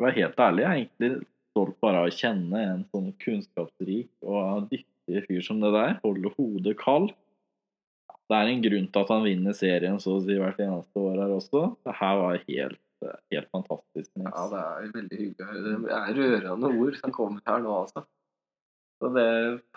for 0.00 0.02
å 0.02 0.06
være 0.06 0.18
helt 0.18 0.42
ærlig, 0.42 0.62
jeg 0.64 0.70
er 0.70 0.80
egentlig 0.80 1.10
stolt 1.50 1.76
bare 1.82 2.02
av 2.02 2.08
å 2.08 2.14
kjenne 2.14 2.62
en 2.66 2.84
sånn 2.90 3.10
kunnskapsrik 3.22 4.10
og 4.26 4.70
dyktig 4.70 5.24
fyr 5.26 5.44
som 5.46 5.60
det 5.62 5.72
der. 5.74 5.98
Holde 6.04 6.32
hodet 6.36 6.76
kaldt. 6.80 7.16
Det 8.30 8.38
er 8.38 8.46
en 8.46 8.62
grunn 8.62 8.86
til 8.86 9.02
at 9.02 9.08
han 9.10 9.24
vinner 9.26 9.54
serien 9.58 9.96
så 9.98 10.16
å 10.16 10.22
si 10.22 10.36
hvert 10.38 10.60
eneste 10.62 11.02
år 11.02 11.16
her 11.18 11.32
også. 11.34 11.64
Det 11.82 11.94
her 11.98 12.18
var 12.20 12.36
helt, 12.44 12.80
helt 13.32 13.50
fantastisk. 13.54 14.10
Nils. 14.18 14.32
Ja, 14.34 14.46
det 14.52 14.62
er 14.62 14.94
veldig 14.96 15.20
hyggelig. 15.20 15.60
Det 15.86 15.94
er 15.98 16.18
rørende 16.18 16.72
ord 16.84 16.98
som 17.00 17.14
kommer 17.14 17.44
her 17.46 17.62
nå, 17.64 17.76
altså. 17.84 18.04
Så 19.00 19.08
det 19.14 19.28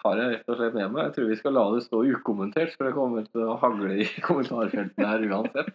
tar 0.01 0.19
jeg 0.19 0.33
rett 0.33 0.49
og 0.51 0.59
slett 0.59 0.75
med 0.75 0.91
meg. 0.91 1.05
Jeg 1.07 1.15
tror 1.15 1.29
vi 1.29 1.39
skal 1.39 1.55
la 1.55 1.63
det 1.71 1.85
stå 1.85 2.01
ukommentert, 2.11 2.73
for 2.75 2.89
det 2.89 2.95
kommer 2.97 3.29
til 3.29 3.45
å 3.47 3.55
hagle 3.61 3.95
i 4.03 4.07
kommentarfeltene 4.27 5.09
her 5.13 5.25
uansett. 5.29 5.71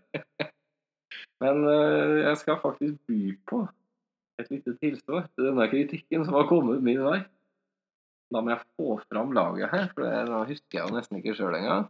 Men 1.41 1.65
eh, 1.71 2.15
jeg 2.27 2.41
skal 2.43 2.61
faktisk 2.61 2.99
by 3.09 3.21
på 3.49 3.63
et 4.43 4.53
lite 4.53 4.75
tilsvar 4.83 5.31
til 5.33 5.49
denne 5.49 5.67
kritikken 5.71 6.27
som 6.27 6.37
har 6.37 6.49
kommet 6.51 6.85
min 6.85 7.01
vei. 7.03 7.23
Da 8.29 8.43
må 8.45 8.53
jeg 8.53 8.67
få 8.77 8.99
fram 9.09 9.33
laget 9.33 9.73
her, 9.73 9.89
for 9.95 10.05
det 10.05 10.43
husker 10.53 10.79
jeg 10.79 10.85
jo 10.85 10.99
nesten 10.99 11.23
ikke 11.23 11.35
sjøl 11.39 11.57
engang. 11.57 11.89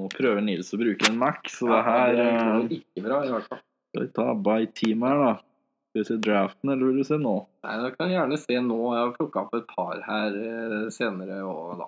Nå 0.00 0.08
prøver 0.10 0.40
Nils 0.42 0.72
å 0.74 0.80
bruke 0.80 1.06
en 1.10 1.20
Mac, 1.20 1.44
så 1.52 1.68
det 1.68 1.76
Ja, 1.76 1.82
her 1.86 2.14
det 2.16 2.24
er 2.24 2.72
ikke 2.80 3.04
bra, 3.04 3.20
i 3.22 3.34
hvert 3.34 3.50
fall. 3.52 3.60
Skal 3.94 4.08
vi 4.08 4.10
ta 4.10 4.34
by 4.34 4.66
team 4.74 5.04
her, 5.06 5.20
da? 5.22 5.34
Skal 5.38 6.00
vi 6.00 6.04
se 6.08 6.14
draften, 6.18 6.70
eller 6.72 6.88
vil 6.88 6.96
du 6.98 7.06
se 7.06 7.14
nå? 7.14 7.34
Nei, 7.62 7.74
jeg 7.78 7.92
kan 7.94 8.10
gjerne 8.10 8.38
se 8.42 8.56
nå. 8.58 8.78
Jeg 8.90 9.04
har 9.04 9.12
plukka 9.14 9.44
opp 9.44 9.54
et 9.54 9.68
par 9.70 10.00
her 10.02 10.38
eh, 10.40 10.74
senere 10.90 11.36
òg, 11.46 11.78
da. 11.78 11.86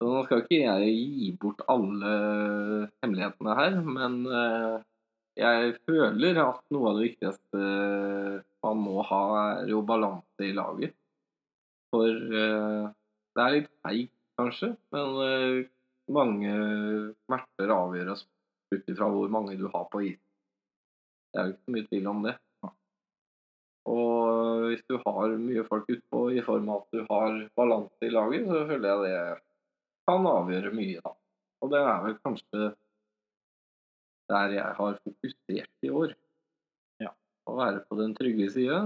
Så 0.00 0.08
nå 0.08 0.22
skal 0.24 0.40
ikke 0.46 0.62
jeg 0.62 0.94
gi 0.96 1.28
bort 1.42 1.60
alle 1.68 2.14
hemmelighetene 3.04 3.58
her, 3.60 3.78
men 3.84 4.18
eh, 4.40 4.80
jeg 5.44 5.76
føler 5.84 6.40
at 6.46 6.64
noe 6.72 6.94
av 6.94 6.96
det 6.96 7.10
viktigste 7.10 7.68
man 8.64 8.82
må 8.88 9.04
ha, 9.04 9.22
er 9.60 9.76
jo 9.76 9.84
balanse 9.84 10.48
i 10.48 10.56
laget. 10.56 10.96
For 11.92 12.08
eh, 12.08 12.90
det 13.36 13.44
er 13.44 13.56
litt 13.58 13.72
feigt, 13.84 14.16
kanskje, 14.40 14.72
men 14.96 15.24
eh, 15.28 15.62
mange 16.16 16.58
matcher 17.28 17.76
avgjøres 17.76 18.24
ut 18.72 18.94
ifra 18.96 19.12
hvor 19.12 19.28
mange 19.36 19.60
du 19.60 19.68
har 19.68 19.90
på 19.92 20.06
is. 20.14 20.22
Det 21.34 21.40
er 21.40 21.48
jo 21.48 21.54
ikke 21.54 21.66
så 21.66 21.74
mye 21.74 21.86
tvil 21.90 22.04
om 22.06 22.20
det. 22.22 22.36
Og 23.90 24.68
hvis 24.70 24.84
du 24.88 24.94
har 25.02 25.34
mye 25.40 25.64
folk 25.66 25.90
utpå 25.92 26.20
i 26.32 26.42
form 26.46 26.70
av 26.72 26.84
at 26.84 26.94
du 26.94 27.02
har 27.08 27.40
balanse 27.58 28.06
i 28.06 28.12
laget, 28.12 28.46
så 28.48 28.62
føler 28.70 28.86
jeg 28.88 29.02
det 29.02 29.42
kan 30.08 30.28
avgjøre 30.30 30.72
mye, 30.76 31.02
da. 31.04 31.12
Og 31.64 31.72
det 31.72 31.80
er 31.80 32.04
vel 32.04 32.16
kanskje 32.24 32.70
der 34.32 34.54
jeg 34.56 34.76
har 34.78 35.00
fokusert 35.02 35.84
i 35.84 35.90
år. 35.92 36.14
Ja. 37.02 37.10
Å 37.50 37.56
være 37.58 37.82
på 37.88 37.98
den 38.00 38.14
trygge 38.16 38.48
sida 38.54 38.78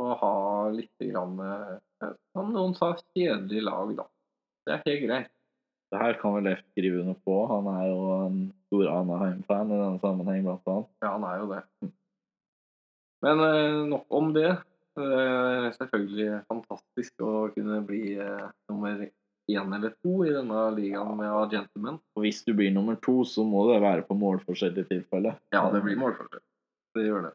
og 0.00 0.10
ha 0.18 0.34
litt 0.74 1.04
grann, 1.06 1.38
eh, 1.38 2.10
som 2.34 2.50
noen 2.50 2.74
sa, 2.74 2.94
kjedelig 3.14 3.62
lag, 3.68 3.94
da. 4.00 4.08
Det 4.64 4.74
er 4.74 4.86
helt 4.88 5.04
greit. 5.06 5.32
Det 5.92 6.00
her 6.00 6.16
kan 6.18 6.34
vel 6.34 6.48
Leif 6.48 6.64
skrive 6.72 7.04
under 7.04 7.18
på. 7.22 7.36
Han 7.52 7.68
er 7.70 7.84
jo 7.92 8.00
en 8.16 8.38
stor 8.74 8.88
Anaheim-fan 8.90 9.70
i 9.70 9.78
denne 9.78 9.98
sammenheng, 10.02 10.44
blant 10.44 10.68
annet. 10.68 10.88
Ja, 11.02 11.12
han 11.14 11.26
er 11.28 11.42
jo 11.42 11.50
det. 11.52 11.90
Men 13.24 13.40
eh, 13.40 13.82
nok 13.88 14.06
om 14.08 14.32
det. 14.34 14.56
Det 14.94 15.06
er 15.18 15.72
selvfølgelig 15.74 16.40
fantastisk 16.50 17.22
å 17.24 17.48
kunne 17.54 17.80
bli 17.86 18.16
eh, 18.20 18.50
nummer 18.70 19.06
én 19.50 19.76
eller 19.76 19.94
to 20.02 20.20
i 20.24 20.32
denne 20.32 20.60
ligaen 20.76 21.16
med 21.18 21.54
gentlemen. 21.54 21.98
Og 22.14 22.24
hvis 22.24 22.42
du 22.46 22.54
blir 22.56 22.72
nummer 22.74 22.98
to, 23.02 23.22
så 23.28 23.44
må 23.46 23.66
det 23.70 23.80
være 23.84 24.06
på 24.06 24.16
målforskjell 24.18 24.78
i 24.82 24.86
tilfelle. 24.90 25.34
Ja, 25.54 25.64
det 25.72 25.82
blir 25.84 25.98
målforskjell. 26.00 26.44
Det 26.94 27.08
gjør 27.08 27.28
det. 27.28 27.34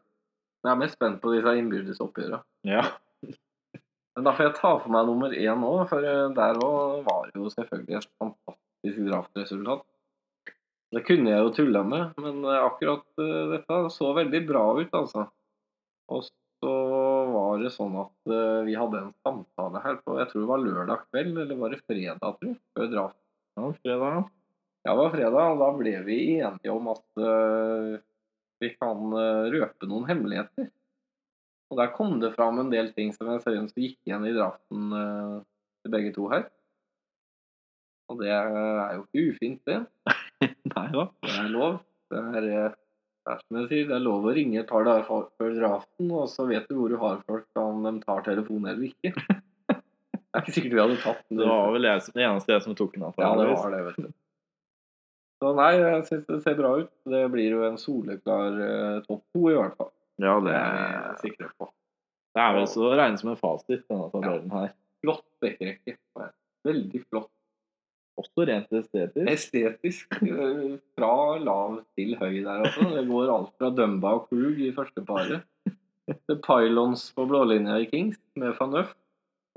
Jeg 0.64 0.72
er 0.72 0.80
mest 0.80 0.98
spent 0.98 1.20
på 1.22 1.34
disse 1.34 1.56
innbyrdes 1.56 2.02
oppgjørene. 2.04 2.42
Ja. 2.68 2.84
Men 4.16 4.26
da 4.26 4.34
får 4.36 4.48
jeg 4.48 4.56
ta 4.58 4.72
for 4.80 4.92
meg 4.92 5.06
nummer 5.08 5.36
én 5.36 5.62
nå, 5.64 5.74
for 5.90 6.04
eh, 6.04 6.26
der 6.36 6.64
òg 6.64 7.04
var 7.08 7.28
det 7.28 7.40
jo 7.40 7.52
selvfølgelig 7.52 8.00
et 8.00 8.10
fantastisk 8.20 9.06
draftresultat. 9.08 9.89
Det 10.90 11.04
kunne 11.06 11.30
jeg 11.30 11.42
jo 11.44 11.50
tulla 11.54 11.82
med, 11.86 12.16
men 12.18 12.42
eh, 12.42 12.64
akkurat 12.66 13.04
eh, 13.22 13.42
dette 13.52 13.78
så 13.94 14.10
veldig 14.16 14.40
bra 14.48 14.64
ut, 14.80 14.96
altså. 14.98 15.28
Og 16.10 16.24
så 16.26 16.72
var 17.30 17.60
det 17.62 17.70
sånn 17.76 17.94
at 18.00 18.32
eh, 18.34 18.58
vi 18.66 18.74
hadde 18.78 19.04
en 19.04 19.12
samtale 19.22 19.82
her 19.84 20.00
på 20.02 20.18
Jeg 20.18 20.32
tror 20.32 20.42
det 20.42 20.50
var 20.50 20.64
lørdag 20.64 21.04
kveld, 21.06 21.38
eller 21.44 21.60
var 21.60 21.74
det 21.74 21.80
fredag, 21.84 22.18
tror 22.24 22.50
jeg, 22.50 22.58
før 22.74 22.90
draft. 22.96 23.18
ja 23.60 23.70
fredag. 23.78 24.28
Ja, 24.80 24.90
det 24.90 24.98
var 24.98 25.14
fredag, 25.14 25.54
og 25.54 25.62
da 25.62 25.70
ble 25.76 25.94
vi 26.06 26.18
enige 26.40 26.72
om 26.72 26.86
at 26.88 27.20
vi 28.64 28.70
kan 28.80 29.12
røpe 29.52 29.88
noen 29.88 30.06
hemmeligheter. 30.08 30.70
Og 31.68 31.76
der 31.76 31.92
kom 31.92 32.14
det 32.22 32.32
fram 32.32 32.62
en 32.62 32.72
del 32.72 32.88
ting 32.96 33.12
som 33.12 33.28
jeg 33.28 33.42
seriøst 33.44 33.76
gikk 33.76 33.98
igjen 34.08 34.24
i 34.24 34.32
draften 34.32 34.88
til 34.96 35.92
begge 35.92 36.14
to 36.16 36.30
her. 36.32 36.48
Og 38.08 38.24
det 38.24 38.32
er 38.32 38.96
jo 38.96 39.04
ikke 39.04 39.26
ufint, 39.34 39.60
det. 39.68 39.82
Da. 40.94 41.06
Det 41.26 41.34
er 41.44 41.50
lov. 41.52 41.80
Det 42.10 42.20
er, 42.40 42.46
eh, 42.64 42.72
det 43.26 43.34
er 43.34 43.42
som 43.42 43.58
jeg 43.60 43.68
sier, 43.70 43.84
det 43.90 43.96
er 43.98 44.02
lov 44.04 44.26
å 44.26 44.34
ringe 44.34 44.60
et 44.62 44.70
par 44.70 44.86
dager 44.88 45.06
før 45.38 45.52
draften, 45.58 46.10
og 46.10 46.26
så 46.32 46.46
vet 46.48 46.66
du 46.70 46.74
hvor 46.78 46.90
du 46.92 46.96
har 47.02 47.20
folk, 47.28 47.46
om 47.60 47.84
de 47.86 47.92
tar 48.04 48.24
telefonen 48.26 48.72
eller 48.74 48.90
ikke. 48.90 49.14
Det 50.30 50.38
er 50.38 50.44
ikke 50.44 50.52
sikkert 50.54 50.74
vi 50.76 50.78
hadde 50.78 50.96
tatt 51.02 51.22
den. 51.26 51.38
Det 51.40 51.46
var 51.50 51.72
vel 51.74 51.86
jeg 51.88 52.02
som, 52.04 52.12
det 52.14 52.22
eneste 52.22 52.52
jeg 52.52 52.62
som 52.62 52.74
tok 52.78 52.92
den. 52.94 53.02
Ja, 53.18 53.30
det 53.34 53.46
var 53.50 53.72
det, 53.74 53.80
vet 53.88 53.96
du. 53.98 54.10
Så 55.42 55.50
nei, 55.58 55.70
jeg 55.80 56.04
syns 56.06 56.28
det 56.28 56.36
ser 56.44 56.54
bra 56.60 56.70
ut. 56.78 56.90
Det 57.10 57.22
blir 57.32 57.56
jo 57.56 57.64
en 57.66 57.78
soleklar 57.82 58.60
eh, 58.62 59.00
topp 59.08 59.24
to, 59.34 59.42
i 59.50 59.56
hvert 59.56 59.74
fall. 59.80 59.90
Ja, 60.22 60.36
Det 60.44 60.52
er 60.54 60.78
jeg 60.84 61.16
sikker 61.24 61.50
på. 61.58 61.66
det 62.36 62.44
er 62.44 62.54
vel 62.60 62.68
så 62.70 62.84
å 62.86 62.92
regne 62.94 63.18
som 63.18 63.32
en 63.32 63.40
fasit, 63.40 63.82
denne 63.90 64.06
tabellen 64.12 64.54
her. 64.54 64.70
Flott 65.02 65.26
bekkerekke. 65.42 65.96
Veldig 66.68 67.02
flott. 67.08 67.30
Også 68.20 68.44
rent 68.48 68.72
estetisk. 68.76 69.28
Estetisk. 69.32 70.16
eh, 70.22 70.74
Fra 70.98 71.12
lav 71.40 71.78
til 71.96 72.14
høy 72.20 72.40
der, 72.44 72.64
altså. 72.66 72.88
Det 72.96 73.06
går 73.08 73.32
alt 73.36 73.52
fra 73.58 73.70
Dumba 73.78 74.12
og 74.18 74.26
Krug 74.28 74.60
i 74.60 74.72
første 74.76 75.04
paret. 75.08 75.46
til 76.26 76.40
Pylons 76.42 77.06
på 77.16 77.24
blålinja 77.30 77.78
i 77.80 77.86
Kings 77.90 78.18
med 78.36 78.52
van 78.58 78.72
Nøff. 78.74 78.92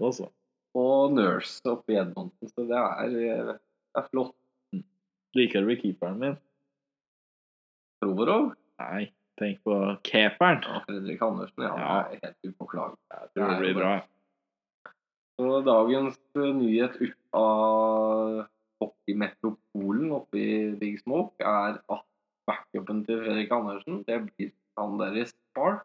Også. 0.02 0.30
Og 0.78 1.12
Nurse 1.14 1.62
oppe 1.70 1.94
i 1.94 2.00
Edmonton. 2.02 2.50
Så 2.50 2.66
det 2.70 2.78
er, 2.78 3.04
eh, 3.10 3.52
det 3.54 4.02
er 4.02 4.08
flott. 4.12 4.34
Liker 5.36 5.66
du 5.66 5.76
keeperen 5.82 6.20
min? 6.22 6.36
Provorov 8.04 8.52
Nei, 8.82 9.08
tenk 9.40 9.60
på 9.66 9.76
keeperen. 10.06 10.64
Ja, 10.66 10.80
Fredrik 10.88 11.22
Andersen. 11.26 11.64
Ja, 11.64 11.74
Ja. 11.78 11.94
det 12.10 12.20
er 12.22 12.28
helt 12.28 12.54
upåklagelig. 12.54 12.98
Jeg 13.12 13.30
tror 13.36 13.50
det 13.54 13.60
blir 13.62 13.78
bra. 13.78 13.94
Så 15.40 15.62
dagens 15.66 16.18
eh, 16.38 16.52
nyhet 16.54 16.98
ut 17.02 17.16
av 17.34 18.44
hockeymetropolen 18.84 20.12
oppe 20.20 20.40
i 20.40 20.52
Big 20.80 21.00
Smoke 21.02 21.42
er 21.42 21.80
at 21.80 22.06
backupen 22.48 23.02
til 23.08 23.24
Fredrik 23.24 23.52
Andersen, 23.56 24.04
det 24.08 24.20
blir 24.28 24.52
han 24.80 24.96
der 25.00 25.18
i 25.22 25.26
Spar. 25.30 25.82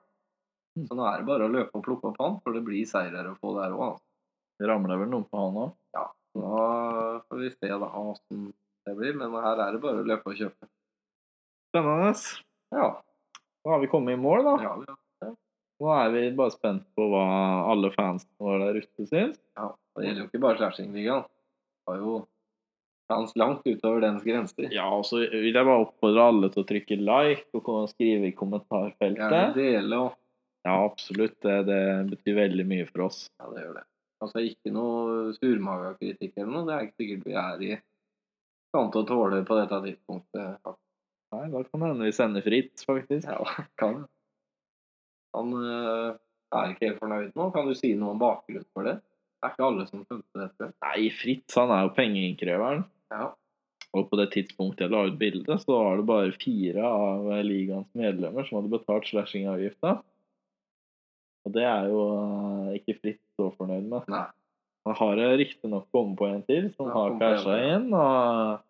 Så 0.79 0.95
nå 0.95 1.07
er 1.09 1.21
det 1.23 1.27
bare 1.29 1.47
å 1.47 1.53
løpe 1.53 1.79
og 1.79 1.85
plukke 1.87 2.11
opp 2.11 2.21
han, 2.23 2.39
for 2.43 2.55
det 2.55 2.63
blir 2.67 2.87
seirer 2.87 3.31
å 3.31 3.37
få 3.41 3.55
der 3.57 3.75
òg. 3.75 3.99
Det 4.59 4.69
ramler 4.71 5.01
vel 5.01 5.11
noen 5.11 5.27
på 5.31 5.41
han 5.41 5.59
òg. 5.65 5.75
Nå 6.39 6.63
får 7.27 7.41
vi 7.41 7.51
se 7.55 7.71
da 7.71 7.89
åssen 7.99 8.51
det 8.87 8.95
blir, 8.97 9.17
men 9.19 9.35
her 9.43 9.61
er 9.65 9.75
det 9.75 9.83
bare 9.83 10.03
å 10.03 10.07
løpe 10.07 10.33
og 10.33 10.39
kjøpe. 10.39 10.69
Spennende. 11.73 12.13
Ja. 12.73 12.89
Da 13.65 13.75
har 13.75 13.83
vi 13.83 13.91
kommet 13.91 14.17
i 14.17 14.21
mål, 14.21 14.47
da. 14.47 14.55
ja, 14.65 14.73
vi 14.81 14.89
har 14.89 15.35
Nå 15.79 15.91
er 15.95 16.09
vi 16.11 16.23
bare 16.35 16.51
spent 16.51 16.89
på 16.99 17.05
hva 17.13 17.25
alle 17.71 17.93
fansen 17.95 18.31
våre 18.43 18.65
der 18.65 18.81
ute 18.83 19.07
syns. 19.07 19.39
ja. 19.59 19.69
Det 19.99 20.07
gjelder 20.07 20.23
jo 20.23 20.27
ikke 20.29 20.41
bare 20.43 20.59
Slashing-ligaen. 20.61 21.25
Det 21.27 21.91
var 21.91 21.97
jo 21.99 22.13
fans 23.09 23.35
langt 23.41 23.67
utover 23.67 24.03
dens 24.05 24.25
grenser. 24.25 24.69
Ja, 24.75 24.87
og 24.93 25.07
så 25.09 25.23
vil 25.25 25.51
jeg 25.51 25.65
bare 25.65 25.85
oppfordre 25.87 26.27
alle 26.31 26.51
til 26.53 26.63
å 26.63 26.69
trykke 26.69 26.99
like 27.01 27.63
og 27.63 27.91
skrive 27.93 28.31
i 28.31 28.37
kommentarfeltet. 28.37 29.21
Gjerne 29.25 29.45
det 29.57 29.69
dele 29.73 30.03
og 30.07 30.17
Ja, 30.67 30.75
absolutt. 30.85 31.39
Det, 31.41 31.63
det 31.69 31.83
betyr 32.11 32.37
veldig 32.43 32.67
mye 32.69 32.89
for 32.91 33.07
oss. 33.07 33.23
Ja, 33.41 33.49
det 33.55 33.63
gjør 33.63 33.79
det. 33.79 33.87
Altså 34.19 34.43
ikke 34.43 34.73
noe 34.75 35.33
surmaga 35.37 35.95
kritikk 36.01 36.35
eller 36.37 36.53
noe. 36.53 36.67
Det 36.67 36.75
er 36.75 36.87
ikke 36.87 37.03
sikkert 37.03 37.27
vi 37.29 37.37
er 37.39 37.65
i 37.65 37.73
stand 38.69 38.93
til 38.93 39.05
å 39.05 39.09
tåle 39.09 39.41
på 39.49 39.59
dette 39.59 39.81
tidspunktet. 39.87 40.71
Nei, 41.35 41.45
da 41.53 41.63
kan 41.65 41.85
det 41.85 41.91
hende 41.93 42.09
vi 42.09 42.17
sender 42.17 42.45
fritt, 42.45 42.85
faktisk. 42.89 43.29
Ja, 43.29 43.65
kan. 43.81 44.03
Han 45.37 45.55
øh, 45.55 46.17
er 46.57 46.75
ikke 46.75 46.89
helt 46.89 47.03
fornøyd 47.03 47.39
nå. 47.39 47.49
Kan 47.55 47.69
du 47.71 47.77
si 47.79 47.93
noe 47.97 48.17
om 48.17 48.21
bakgrunnen 48.21 48.69
for 48.75 48.89
det? 48.89 48.99
Det 49.39 49.47
er 49.47 49.55
ikke 49.55 49.67
alle 49.69 49.85
som 49.87 50.03
skjønte 50.03 50.41
dette. 50.43 50.71
Nei, 50.83 51.11
Fritz 51.15 51.59
han 51.61 51.71
er 51.71 51.85
jo 51.87 51.95
pengeinnkreveren. 51.95 52.87
Ja. 53.15 53.33
Og 53.97 54.11
på 54.11 54.19
det 54.21 54.29
tidspunktet 54.35 54.85
jeg 54.85 54.93
la 54.93 55.07
ut 55.09 55.19
bildet, 55.21 55.63
så 55.63 55.79
var 55.79 56.01
det 56.01 56.09
bare 56.11 56.35
fire 56.37 56.85
av 56.85 57.29
ligaens 57.47 57.89
medlemmer 57.97 58.45
som 58.45 58.61
hadde 58.61 58.73
betalt 58.75 59.09
slashing-avgifta. 59.09 59.95
Og 61.49 61.55
det 61.55 61.65
er 61.65 61.89
jo 61.89 62.03
eh, 62.13 62.75
ikke 62.81 62.99
Fritz 62.99 63.23
så 63.39 63.49
fornøyd 63.57 63.89
med. 63.89 64.11
Nei. 64.13 64.27
Han 64.89 64.97
har 64.97 65.21
riktignok 65.41 65.89
kommet 65.93 66.19
på 66.21 66.29
en 66.29 66.45
til 66.49 66.69
som 66.77 66.91
har 66.93 67.17
casha 67.21 67.57
inn, 67.75 67.89
og 67.97 68.61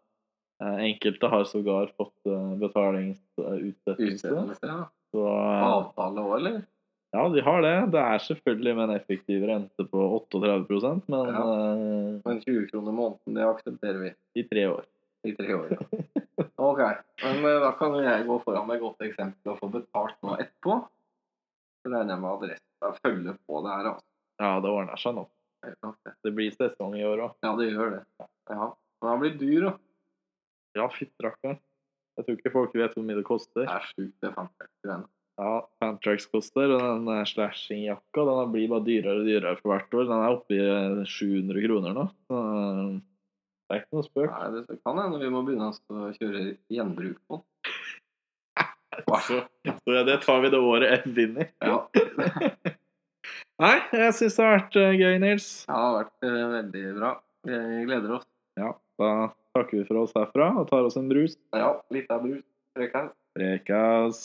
eh, 0.63 0.79
enkelte 0.89 1.31
har 1.31 1.45
sågar 1.51 1.93
fått 1.99 2.31
uh, 2.31 2.55
betalingsutsettelse. 2.59 4.15
Utstedelse, 4.15 4.71
ja. 4.71 4.81
Så 5.15 5.25
Avtale 5.27 6.25
òg, 6.25 6.33
eller? 6.39 6.59
Ja, 7.13 7.23
de 7.33 7.41
har 7.47 7.63
det. 7.65 7.75
Det 7.95 8.01
er 8.03 8.19
selvfølgelig 8.27 8.75
med 8.77 8.85
en 8.91 8.97
effektiv 8.99 9.45
rente 9.49 9.85
på 9.89 10.03
38 10.19 11.03
men 11.09 11.29
Ja. 11.33 11.43
eh, 11.43 12.21
Men 12.27 12.41
20 12.45 12.67
kroner 12.71 12.93
måneden, 12.93 13.35
det 13.35 13.47
aksepterer 13.49 13.99
vi. 14.03 14.15
i 14.37 14.43
tre 14.49 14.67
år. 14.69 14.85
I 15.27 15.33
tre 15.35 15.55
år, 15.55 15.73
ja. 15.73 16.05
Ok, 16.59 16.79
men 17.25 17.45
eh, 17.45 17.61
da 17.65 17.73
kan 17.79 17.95
jeg 18.03 18.27
gå 18.27 18.39
foran 18.45 18.67
med 18.67 18.77
et 18.77 18.83
godt 18.83 19.01
eksempel 19.07 19.53
og 19.53 19.59
få 19.59 19.69
betalt 19.73 20.15
nå 20.23 20.37
etterpå. 20.39 20.77
Så 21.83 21.91
regner 21.93 22.15
jeg 22.15 22.21
med 22.23 22.31
adressa 22.31 22.93
følger 23.03 23.37
på 23.47 23.63
det 23.65 23.73
her, 23.73 23.91
altså. 23.95 24.05
Ja, 24.39 24.53
det 24.63 24.71
ordner 24.71 24.97
seg 25.03 25.15
nå. 25.17 25.27
Det. 25.65 25.75
Det 26.23 26.33
blir 26.35 26.51
sesong 26.55 26.95
i 26.95 27.03
år 27.07 27.19
òg. 27.25 27.33
Ja, 27.43 27.57
det 27.59 27.73
gjør 27.73 27.91
det. 27.97 28.03
Ja. 28.51 28.69
Men 29.03 29.11
han 29.11 29.21
blir 29.25 29.35
dyr, 29.39 29.65
da. 29.71 29.73
Ja, 30.79 30.87
fytti 30.95 31.25
rakkeren. 31.25 31.59
Jeg 32.19 32.27
tror 32.27 32.37
ikke 32.39 32.53
folk 32.55 32.75
vet 32.79 32.95
hvor 32.95 33.07
mye 33.07 33.17
det 33.19 33.25
koster. 33.27 33.65
Det 33.67 33.75
er 33.75 33.89
sjukt, 33.91 34.15
det. 34.23 34.99
Ja, 35.39 35.53
Fantrax 35.79 36.27
koster, 36.33 36.73
og 36.75 36.81
den 36.83 37.05
eh, 37.15 37.27
slashing-jakka 37.31 38.25
den 38.27 38.55
blir 38.55 38.71
bare 38.73 38.87
dyrere 38.87 39.21
og 39.21 39.29
dyrere 39.29 39.59
for 39.61 39.71
hvert 39.71 39.95
år. 39.95 40.09
Den 40.09 40.17
er 40.17 40.35
oppe 40.35 40.57
i 40.57 40.65
eh, 40.65 41.05
700 41.07 41.63
kroner 41.63 41.95
nå. 41.95 42.07
Så 42.27 42.41
eh, 42.43 42.97
det 43.69 43.77
er 43.77 43.85
ikke 43.85 43.99
noe 43.99 44.07
spøk. 44.09 44.33
Nei, 44.33 44.49
det 44.57 44.79
kan 44.83 44.99
hende 44.99 45.21
vi 45.23 45.31
må 45.31 45.45
begynne 45.47 45.71
å 45.71 46.11
kjøre 46.17 46.45
gjenbruk 46.73 47.23
på 47.29 47.39
den. 47.39 47.47
Så, 49.29 49.37
så 49.63 50.01
det 50.03 50.17
tar 50.25 50.41
vi 50.43 50.49
det 50.51 50.59
året 50.59 51.05
En 51.07 51.13
vinner. 51.15 51.53
Ja. 51.63 51.77
Nei, 53.63 53.77
jeg 53.95 54.17
syns 54.17 54.39
det 54.39 54.43
har 54.43 54.57
vært 54.57 54.79
eh, 54.83 54.97
gøy, 54.99 55.15
Nils. 55.23 55.47
Det 55.69 55.77
har 55.79 55.97
vært 56.01 56.27
eh, 56.27 56.43
veldig 56.57 56.85
bra. 56.99 57.13
Vi 57.47 57.85
gleder 57.87 58.17
oss. 58.19 58.27
Ja, 58.59 58.73
da 58.99 59.13
takker 59.55 59.81
vi 59.81 59.87
for 59.87 60.03
oss 60.03 60.15
herfra 60.19 60.51
og 60.59 60.67
tar 60.71 60.91
oss 60.91 60.99
en 60.99 61.11
brus. 61.11 61.39
Ja, 61.55 61.77
litt 61.95 62.11
av 62.11 62.27
brus. 62.27 62.43
Prekas. 62.75 63.15
Prekas. 63.39 64.25